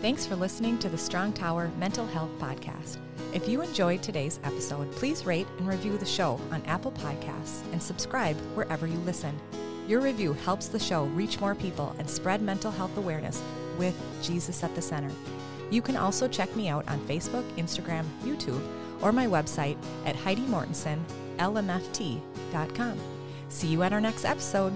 Thanks 0.00 0.24
for 0.24 0.36
listening 0.36 0.78
to 0.78 0.88
the 0.88 0.96
Strong 0.96 1.32
Tower 1.32 1.72
Mental 1.76 2.06
Health 2.06 2.30
Podcast. 2.38 2.98
If 3.34 3.48
you 3.48 3.62
enjoyed 3.62 4.02
today's 4.02 4.38
episode, 4.44 4.90
please 4.92 5.26
rate 5.26 5.48
and 5.58 5.66
review 5.66 5.98
the 5.98 6.06
show 6.06 6.40
on 6.50 6.62
Apple 6.66 6.92
Podcasts 6.92 7.62
and 7.72 7.82
subscribe 7.82 8.36
wherever 8.54 8.86
you 8.86 8.96
listen. 8.98 9.38
Your 9.88 10.00
review 10.02 10.34
helps 10.34 10.68
the 10.68 10.78
show 10.78 11.06
reach 11.06 11.40
more 11.40 11.54
people 11.54 11.96
and 11.98 12.08
spread 12.08 12.42
mental 12.42 12.70
health 12.70 12.96
awareness 12.98 13.42
with 13.78 13.96
Jesus 14.22 14.62
at 14.62 14.74
the 14.74 14.82
center. 14.82 15.10
You 15.70 15.80
can 15.80 15.96
also 15.96 16.28
check 16.28 16.54
me 16.54 16.68
out 16.68 16.86
on 16.88 17.00
Facebook, 17.00 17.44
Instagram, 17.56 18.04
YouTube, 18.22 18.60
or 19.00 19.12
my 19.12 19.26
website 19.26 19.78
at 20.04 20.14
HeidiMortensenLMFT.com. 20.14 22.98
See 23.48 23.68
you 23.68 23.82
at 23.82 23.94
our 23.94 24.00
next 24.00 24.26
episode. 24.26 24.74